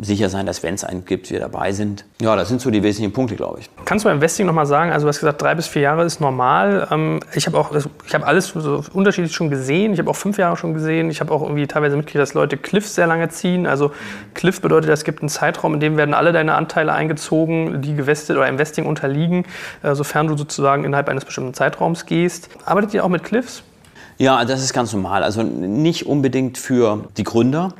sicher 0.00 0.28
sein, 0.28 0.46
dass 0.46 0.62
wenn 0.62 0.74
es 0.74 0.84
einen 0.84 1.04
gibt, 1.04 1.30
wir 1.30 1.40
dabei 1.40 1.72
sind. 1.72 2.04
Ja, 2.20 2.36
das 2.36 2.48
sind 2.48 2.60
so 2.60 2.70
die 2.70 2.82
wesentlichen 2.82 3.12
Punkte, 3.12 3.36
glaube 3.36 3.60
ich. 3.60 3.70
Kannst 3.84 4.04
du 4.04 4.08
beim 4.08 4.16
Investing 4.16 4.46
nochmal 4.46 4.66
sagen, 4.66 4.92
also 4.92 5.04
du 5.04 5.08
hast 5.08 5.20
gesagt, 5.20 5.40
drei 5.40 5.54
bis 5.54 5.66
vier 5.66 5.82
Jahre 5.82 6.04
ist 6.04 6.20
normal. 6.20 6.86
Ähm, 6.90 7.20
ich 7.34 7.46
habe 7.46 7.58
auch, 7.58 7.74
ich 8.06 8.14
habe 8.14 8.26
alles 8.26 8.48
so 8.48 8.84
unterschiedlich 8.92 9.34
schon 9.34 9.50
gesehen. 9.50 9.92
Ich 9.92 9.98
habe 9.98 10.10
auch 10.10 10.16
fünf 10.16 10.38
Jahre 10.38 10.56
schon 10.56 10.74
gesehen. 10.74 11.10
Ich 11.10 11.20
habe 11.20 11.32
auch 11.32 11.42
irgendwie 11.42 11.66
teilweise 11.66 11.96
mitgekriegt, 11.96 12.22
dass 12.22 12.34
Leute 12.34 12.56
Cliff 12.56 12.86
sehr 12.86 13.06
lange 13.06 13.28
ziehen. 13.30 13.66
Also 13.66 13.92
Cliff 14.34 14.60
bedeutet, 14.60 14.90
es 14.90 15.04
gibt 15.04 15.20
einen 15.20 15.28
Zeitraum, 15.28 15.74
in 15.74 15.80
dem 15.80 15.96
werden 15.96 16.14
alle 16.14 16.32
deine 16.32 16.54
Anteile 16.54 16.92
eingezogen, 16.92 17.80
die 17.82 17.94
gewestet 17.94 18.36
oder 18.36 18.48
Investing 18.48 18.86
unterliegen, 18.86 19.44
äh, 19.82 19.94
sofern 19.94 20.26
du 20.26 20.36
sozusagen 20.36 20.84
innerhalb 20.84 21.08
eines 21.08 21.24
bestimmten 21.24 21.54
Zeitraums 21.54 22.06
gehst. 22.06 22.50
Arbeitet 22.64 22.94
ihr 22.94 23.04
auch 23.04 23.08
mit 23.08 23.24
Cliffs? 23.24 23.62
Ja, 24.18 24.44
das 24.44 24.62
ist 24.62 24.74
ganz 24.74 24.92
normal. 24.92 25.22
Also 25.22 25.42
nicht 25.42 26.06
unbedingt 26.06 26.58
für 26.58 27.08
die 27.16 27.24
Gründer, 27.24 27.72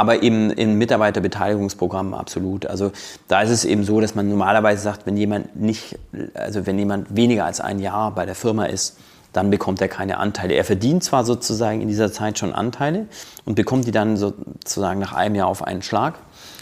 aber 0.00 0.22
eben 0.22 0.50
in 0.50 0.78
Mitarbeiterbeteiligungsprogrammen 0.78 2.14
absolut. 2.14 2.64
Also 2.64 2.90
da 3.28 3.42
ist 3.42 3.50
es 3.50 3.66
eben 3.66 3.84
so, 3.84 4.00
dass 4.00 4.14
man 4.14 4.30
normalerweise 4.30 4.82
sagt, 4.82 5.04
wenn 5.04 5.18
jemand 5.18 5.60
nicht, 5.60 5.98
also 6.32 6.66
wenn 6.66 6.78
jemand 6.78 7.14
weniger 7.14 7.44
als 7.44 7.60
ein 7.60 7.78
Jahr 7.78 8.14
bei 8.14 8.24
der 8.24 8.34
Firma 8.34 8.64
ist, 8.64 8.96
dann 9.34 9.50
bekommt 9.50 9.80
er 9.82 9.88
keine 9.88 10.16
Anteile. 10.16 10.54
Er 10.54 10.64
verdient 10.64 11.04
zwar 11.04 11.24
sozusagen 11.24 11.82
in 11.82 11.88
dieser 11.88 12.10
Zeit 12.10 12.38
schon 12.38 12.54
Anteile 12.54 13.06
und 13.44 13.54
bekommt 13.54 13.86
die 13.86 13.92
dann 13.92 14.16
sozusagen 14.16 14.98
nach 14.98 15.12
einem 15.12 15.34
Jahr 15.34 15.48
auf 15.48 15.62
einen 15.62 15.82
Schlag. 15.82 16.14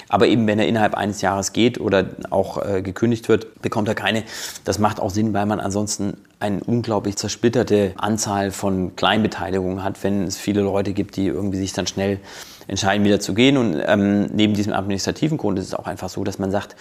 Aber 0.08 0.26
eben, 0.26 0.46
wenn 0.46 0.58
er 0.58 0.66
innerhalb 0.66 0.94
eines 0.94 1.20
Jahres 1.20 1.52
geht 1.52 1.80
oder 1.80 2.06
auch 2.30 2.64
äh, 2.64 2.82
gekündigt 2.82 3.28
wird, 3.28 3.60
bekommt 3.62 3.88
er 3.88 3.94
keine. 3.94 4.24
Das 4.64 4.78
macht 4.78 5.00
auch 5.00 5.10
Sinn, 5.10 5.34
weil 5.34 5.46
man 5.46 5.60
ansonsten 5.60 6.16
eine 6.40 6.62
unglaublich 6.64 7.16
zersplitterte 7.16 7.92
Anzahl 7.96 8.50
von 8.50 8.96
Kleinbeteiligungen 8.96 9.84
hat, 9.84 10.02
wenn 10.04 10.24
es 10.24 10.38
viele 10.38 10.62
Leute 10.62 10.92
gibt, 10.92 11.16
die 11.16 11.26
irgendwie 11.26 11.58
sich 11.58 11.72
dann 11.72 11.86
schnell 11.86 12.20
entscheiden, 12.68 13.04
wieder 13.04 13.20
zu 13.20 13.34
gehen. 13.34 13.56
Und 13.56 13.80
ähm, 13.84 14.26
neben 14.26 14.54
diesem 14.54 14.72
administrativen 14.72 15.36
Grund 15.36 15.58
ist 15.58 15.66
es 15.66 15.74
auch 15.74 15.86
einfach 15.86 16.08
so, 16.08 16.24
dass 16.24 16.38
man 16.38 16.50
sagt, 16.50 16.76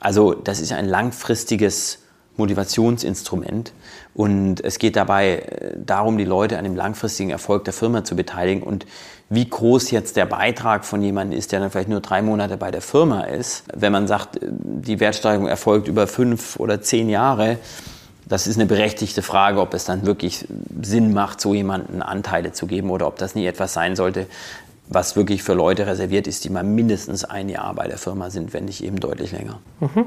also 0.00 0.34
das 0.34 0.60
ist 0.60 0.72
ein 0.72 0.88
langfristiges 0.88 1.99
Motivationsinstrument. 2.40 3.72
Und 4.14 4.64
es 4.64 4.78
geht 4.78 4.96
dabei 4.96 5.36
äh, 5.36 5.74
darum, 5.76 6.18
die 6.18 6.24
Leute 6.24 6.58
an 6.58 6.64
dem 6.64 6.74
langfristigen 6.74 7.30
Erfolg 7.30 7.64
der 7.64 7.72
Firma 7.72 8.02
zu 8.02 8.16
beteiligen. 8.16 8.62
Und 8.62 8.86
wie 9.28 9.48
groß 9.48 9.92
jetzt 9.92 10.16
der 10.16 10.26
Beitrag 10.26 10.84
von 10.84 11.02
jemandem 11.02 11.38
ist, 11.38 11.52
der 11.52 11.60
dann 11.60 11.70
vielleicht 11.70 11.88
nur 11.88 12.00
drei 12.00 12.20
Monate 12.20 12.56
bei 12.56 12.70
der 12.70 12.82
Firma 12.82 13.22
ist, 13.22 13.64
wenn 13.72 13.92
man 13.92 14.06
sagt, 14.08 14.42
äh, 14.42 14.48
die 14.50 14.98
Wertsteigerung 14.98 15.46
erfolgt 15.46 15.86
über 15.86 16.06
fünf 16.06 16.58
oder 16.58 16.82
zehn 16.82 17.08
Jahre, 17.08 17.58
das 18.26 18.46
ist 18.46 18.56
eine 18.56 18.66
berechtigte 18.66 19.22
Frage, 19.22 19.60
ob 19.60 19.74
es 19.74 19.84
dann 19.84 20.06
wirklich 20.06 20.46
Sinn 20.80 21.12
macht, 21.12 21.40
so 21.40 21.52
jemanden 21.52 22.00
Anteile 22.00 22.52
zu 22.52 22.66
geben 22.66 22.90
oder 22.90 23.08
ob 23.08 23.18
das 23.18 23.34
nie 23.34 23.44
etwas 23.44 23.72
sein 23.72 23.96
sollte, 23.96 24.26
was 24.90 25.14
wirklich 25.14 25.44
für 25.44 25.54
Leute 25.54 25.86
reserviert 25.86 26.26
ist, 26.26 26.44
die 26.44 26.50
mal 26.50 26.64
mindestens 26.64 27.24
ein 27.24 27.48
Jahr 27.48 27.72
bei 27.74 27.86
der 27.86 27.96
Firma 27.96 28.28
sind, 28.28 28.52
wenn 28.52 28.64
nicht 28.64 28.82
eben 28.82 28.98
deutlich 28.98 29.30
länger. 29.30 29.60
Mhm. 29.78 30.06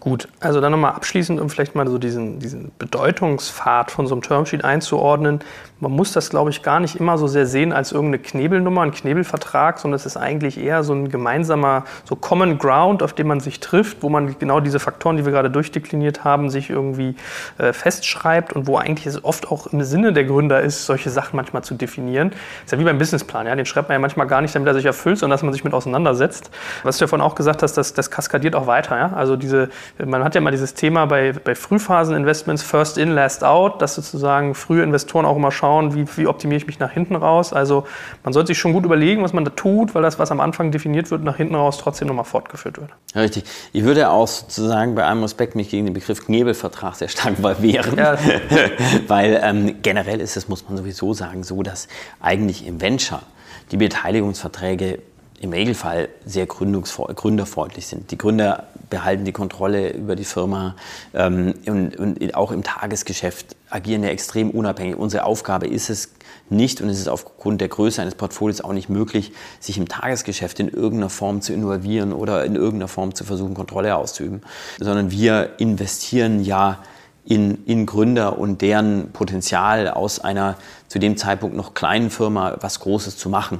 Gut, 0.00 0.28
also 0.40 0.62
dann 0.62 0.72
nochmal 0.72 0.92
abschließend, 0.92 1.38
um 1.38 1.50
vielleicht 1.50 1.74
mal 1.74 1.86
so 1.86 1.98
diesen, 1.98 2.38
diesen 2.38 2.72
Bedeutungspfad 2.78 3.90
von 3.90 4.06
so 4.06 4.14
einem 4.14 4.22
Termsheet 4.22 4.64
einzuordnen 4.64 5.40
man 5.80 5.92
muss 5.92 6.12
das, 6.12 6.30
glaube 6.30 6.50
ich, 6.50 6.62
gar 6.62 6.80
nicht 6.80 6.96
immer 6.96 7.18
so 7.18 7.26
sehr 7.26 7.46
sehen 7.46 7.72
als 7.72 7.92
irgendeine 7.92 8.22
Knebelnummer, 8.22 8.82
ein 8.82 8.92
Knebelvertrag, 8.92 9.78
sondern 9.78 9.96
es 9.96 10.06
ist 10.06 10.16
eigentlich 10.16 10.58
eher 10.58 10.82
so 10.84 10.94
ein 10.94 11.08
gemeinsamer, 11.08 11.84
so 12.04 12.16
Common 12.16 12.58
Ground, 12.58 13.02
auf 13.02 13.12
dem 13.12 13.26
man 13.26 13.40
sich 13.40 13.60
trifft, 13.60 14.02
wo 14.02 14.08
man 14.08 14.38
genau 14.38 14.60
diese 14.60 14.78
Faktoren, 14.78 15.16
die 15.16 15.24
wir 15.24 15.32
gerade 15.32 15.50
durchdekliniert 15.50 16.24
haben, 16.24 16.48
sich 16.48 16.70
irgendwie 16.70 17.16
äh, 17.58 17.72
festschreibt 17.72 18.52
und 18.52 18.66
wo 18.66 18.76
eigentlich 18.76 19.06
es 19.06 19.22
oft 19.24 19.50
auch 19.50 19.66
im 19.66 19.82
Sinne 19.82 20.12
der 20.12 20.24
Gründer 20.24 20.60
ist, 20.60 20.86
solche 20.86 21.10
Sachen 21.10 21.36
manchmal 21.36 21.64
zu 21.64 21.74
definieren. 21.74 22.32
Ist 22.64 22.72
ja 22.72 22.78
wie 22.78 22.84
beim 22.84 22.98
Businessplan, 22.98 23.46
ja? 23.46 23.54
den 23.56 23.66
schreibt 23.66 23.88
man 23.88 23.96
ja 23.96 23.98
manchmal 23.98 24.26
gar 24.26 24.40
nicht, 24.40 24.54
damit 24.54 24.68
er 24.68 24.74
sich 24.74 24.86
erfüllt, 24.86 25.18
sondern 25.18 25.34
dass 25.34 25.42
man 25.42 25.52
sich 25.52 25.64
mit 25.64 25.74
auseinandersetzt. 25.74 26.50
Was 26.84 26.98
du 26.98 27.04
ja 27.04 27.08
vorhin 27.08 27.26
auch 27.26 27.34
gesagt 27.34 27.62
hast, 27.62 27.74
das, 27.74 27.92
das 27.92 28.10
kaskadiert 28.10 28.54
auch 28.54 28.66
weiter. 28.66 28.96
Ja? 28.96 29.12
Also 29.14 29.36
diese, 29.36 29.68
man 30.04 30.22
hat 30.22 30.34
ja 30.34 30.40
mal 30.40 30.52
dieses 30.52 30.74
Thema 30.74 31.06
bei, 31.06 31.32
bei 31.32 31.54
Frühphasen-Investments, 31.54 32.62
First 32.62 32.96
in, 32.96 33.10
Last 33.10 33.44
out, 33.44 33.82
dass 33.82 33.96
sozusagen 33.96 34.54
frühe 34.54 34.82
Investoren 34.82 35.26
auch 35.26 35.36
immer 35.36 35.50
schauen, 35.50 35.63
schauen, 35.64 35.94
wie, 35.94 36.04
wie 36.18 36.26
optimiere 36.26 36.58
ich 36.58 36.66
mich 36.66 36.78
nach 36.78 36.90
hinten 36.90 37.16
raus. 37.16 37.54
Also 37.54 37.84
man 38.22 38.34
sollte 38.34 38.48
sich 38.48 38.58
schon 38.58 38.74
gut 38.74 38.84
überlegen, 38.84 39.22
was 39.22 39.32
man 39.32 39.46
da 39.46 39.50
tut, 39.50 39.94
weil 39.94 40.02
das, 40.02 40.18
was 40.18 40.30
am 40.30 40.40
Anfang 40.40 40.70
definiert 40.72 41.10
wird, 41.10 41.24
nach 41.24 41.38
hinten 41.38 41.54
raus 41.54 41.78
trotzdem 41.78 42.08
nochmal 42.08 42.26
fortgeführt 42.26 42.78
wird. 42.78 42.90
Richtig. 43.16 43.44
Ich 43.72 43.84
würde 43.84 44.10
auch 44.10 44.28
sozusagen 44.28 44.94
bei 44.94 45.04
allem 45.04 45.22
Respekt 45.22 45.54
mich 45.54 45.70
gegen 45.70 45.86
den 45.86 45.94
Begriff 45.94 46.26
Knebelvertrag 46.26 46.96
sehr 46.96 47.08
stark 47.08 47.42
wehren. 47.62 47.96
Ja. 47.96 48.18
weil 49.08 49.40
ähm, 49.42 49.76
generell 49.80 50.20
ist 50.20 50.36
es, 50.36 50.48
muss 50.48 50.68
man 50.68 50.76
sowieso 50.76 51.14
sagen, 51.14 51.42
so, 51.44 51.62
dass 51.62 51.88
eigentlich 52.20 52.66
im 52.66 52.82
Venture 52.82 53.22
die 53.70 53.78
Beteiligungsverträge 53.78 54.98
im 55.40 55.52
Regelfall 55.52 56.08
sehr 56.24 56.46
gründerfreundlich 56.46 57.86
sind. 57.86 58.10
Die 58.10 58.18
Gründer 58.18 58.64
behalten 58.90 59.24
die 59.24 59.32
Kontrolle 59.32 59.92
über 59.92 60.16
die 60.16 60.24
Firma 60.24 60.76
ähm, 61.12 61.54
und, 61.66 61.96
und, 61.96 62.34
auch 62.34 62.50
im 62.50 62.62
Tagesgeschäft 62.62 63.56
agieren 63.74 64.04
ja 64.04 64.10
extrem 64.10 64.50
unabhängig. 64.50 64.96
Unsere 64.96 65.24
Aufgabe 65.24 65.66
ist 65.66 65.90
es 65.90 66.12
nicht 66.48 66.80
und 66.80 66.88
es 66.88 67.00
ist 67.00 67.08
aufgrund 67.08 67.60
der 67.60 67.68
Größe 67.68 68.00
eines 68.00 68.14
Portfolios 68.14 68.60
auch 68.60 68.72
nicht 68.72 68.88
möglich, 68.88 69.32
sich 69.58 69.78
im 69.78 69.88
Tagesgeschäft 69.88 70.60
in 70.60 70.68
irgendeiner 70.68 71.10
Form 71.10 71.40
zu 71.40 71.52
involvieren 71.52 72.12
oder 72.12 72.44
in 72.44 72.54
irgendeiner 72.54 72.86
Form 72.86 73.16
zu 73.16 73.24
versuchen, 73.24 73.54
Kontrolle 73.54 73.96
auszuüben, 73.96 74.42
sondern 74.78 75.10
wir 75.10 75.54
investieren 75.58 76.44
ja 76.44 76.78
in, 77.24 77.64
in 77.64 77.84
Gründer 77.84 78.38
und 78.38 78.60
deren 78.62 79.10
Potenzial 79.12 79.88
aus 79.88 80.20
einer 80.20 80.56
zu 80.86 81.00
dem 81.00 81.16
Zeitpunkt 81.16 81.56
noch 81.56 81.74
kleinen 81.74 82.10
Firma 82.10 82.56
was 82.60 82.78
Großes 82.78 83.16
zu 83.16 83.28
machen. 83.28 83.58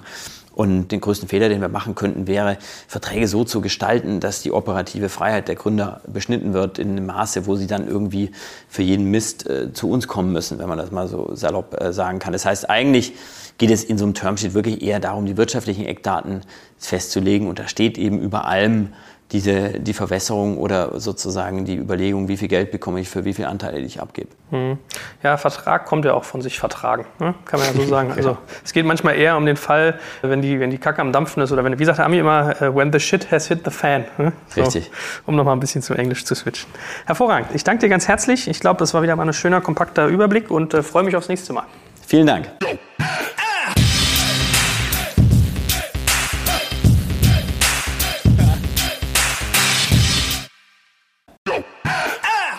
Und 0.55 0.89
den 0.89 1.01
größten 1.01 1.29
Fehler, 1.29 1.49
den 1.49 1.61
wir 1.61 1.69
machen 1.69 1.97
könnten, 1.97 2.29
wäre, 2.29 2.59
Verträge 2.87 3.27
so 3.27 3.43
zu 3.43 3.61
gestalten, 3.61 4.21
dass 4.21 4.41
die 4.41 4.53
operative 4.53 5.09
Freiheit 5.09 5.49
der 5.49 5.57
Gründer 5.57 6.01
beschnitten 6.07 6.53
wird 6.53 6.79
in 6.79 6.91
einem 6.91 7.07
Maße, 7.07 7.47
wo 7.47 7.57
sie 7.57 7.67
dann 7.67 7.89
irgendwie 7.89 8.31
für 8.69 8.83
jeden 8.83 9.11
Mist 9.11 9.49
äh, 9.49 9.73
zu 9.73 9.91
uns 9.91 10.07
kommen 10.07 10.33
müssen, 10.33 10.61
wenn 10.61 10.69
man 10.69 10.79
das 10.79 10.93
mal 10.93 11.09
so 11.09 11.35
salopp 11.35 11.81
äh, 11.81 11.93
sagen 11.93 12.21
kann. 12.21 12.33
Das 12.33 12.47
heißt, 12.47 12.71
eigentlich 12.71 13.15
geht 13.59 13.71
es 13.71 13.83
in 13.83 13.99
so 13.99 14.05
einem 14.05 14.15
Termsheet 14.15 14.55
wirklich 14.55 14.83
eher 14.83 15.01
darum, 15.01 15.27
die 15.27 15.37
wirtschaftlichen 15.37 15.87
Eckdaten 15.87 16.43
festzulegen. 16.79 17.49
Und 17.49 17.59
da 17.59 17.67
steht 17.67 17.99
eben 17.99 18.21
über 18.21 18.47
allem 18.47 18.91
diese, 19.33 19.81
die 19.81 19.95
Verwässerung 19.95 20.59
oder 20.59 21.01
sozusagen 21.01 21.65
die 21.65 21.77
Überlegung, 21.77 22.29
wie 22.29 22.37
viel 22.37 22.49
Geld 22.49 22.71
bekomme 22.71 23.01
ich 23.01 23.09
für 23.09 23.25
wie 23.25 23.33
viele 23.33 23.49
Anteile 23.49 23.79
ich 23.79 24.01
abgebe. 24.01 24.29
Hm. 24.51 24.79
Ja, 25.23 25.37
Vertrag 25.37 25.87
kommt 25.87 26.05
ja 26.05 26.15
auch 26.15 26.25
von 26.25 26.43
sich 26.43 26.59
vertragen, 26.59 27.07
ne? 27.19 27.35
kann 27.45 27.59
man 27.59 27.69
ja 27.69 27.75
so 27.75 27.85
sagen. 27.89 28.13
Also 28.13 28.37
es 28.65 28.73
geht 28.73 28.87
manchmal 28.87 29.17
eher 29.17 29.37
um 29.37 29.47
den 29.47 29.57
Fall, 29.57 29.99
wenn 30.23 30.43
die, 30.43 30.61
wenn 30.61 30.71
die 30.71 30.79
Kacke 30.79 31.01
am 31.01 31.13
Dampfen 31.13 31.43
ist 31.43 31.51
oder 31.53 31.65
wenn, 31.65 31.79
wie 31.79 31.85
sagt 31.85 31.99
der 31.99 32.07
Ami 32.07 32.19
immer, 32.19 32.61
äh, 32.61 32.75
when 32.75 32.93
the 32.93 33.01
shit 33.01 33.31
has 33.33 33.49
hit 33.49 33.61
the 33.65 33.71
fan. 33.71 34.05
Ne? 34.19 34.33
So, 34.49 34.61
Richtig. 34.61 34.91
Um 35.27 35.37
nochmal 35.37 35.57
ein 35.57 35.61
bisschen 35.61 35.83
zu 35.83 35.95
Englisch 35.95 36.25
zu 36.25 36.35
switchen. 36.35 36.71
Hervorragend. 37.07 37.51
Ich 37.55 37.65
danke 37.65 37.81
dir 37.81 37.89
ganz 37.89 38.07
herzlich. 38.07 38.47
Ich 38.47 38.61
glaube, 38.61 38.79
das 38.79 38.95
war 38.95 39.03
wieder 39.03 39.17
mal 39.17 39.27
ein 39.27 39.33
schöner, 39.33 39.61
kompakter 39.61 40.07
Überblick 40.07 40.51
und 40.51 40.75
äh, 40.75 40.83
freue 40.83 41.03
mich 41.03 41.17
aufs 41.17 41.29
nächste 41.29 41.53
Mal. 41.53 41.65
Vielen 42.07 42.27
Dank. 42.27 42.51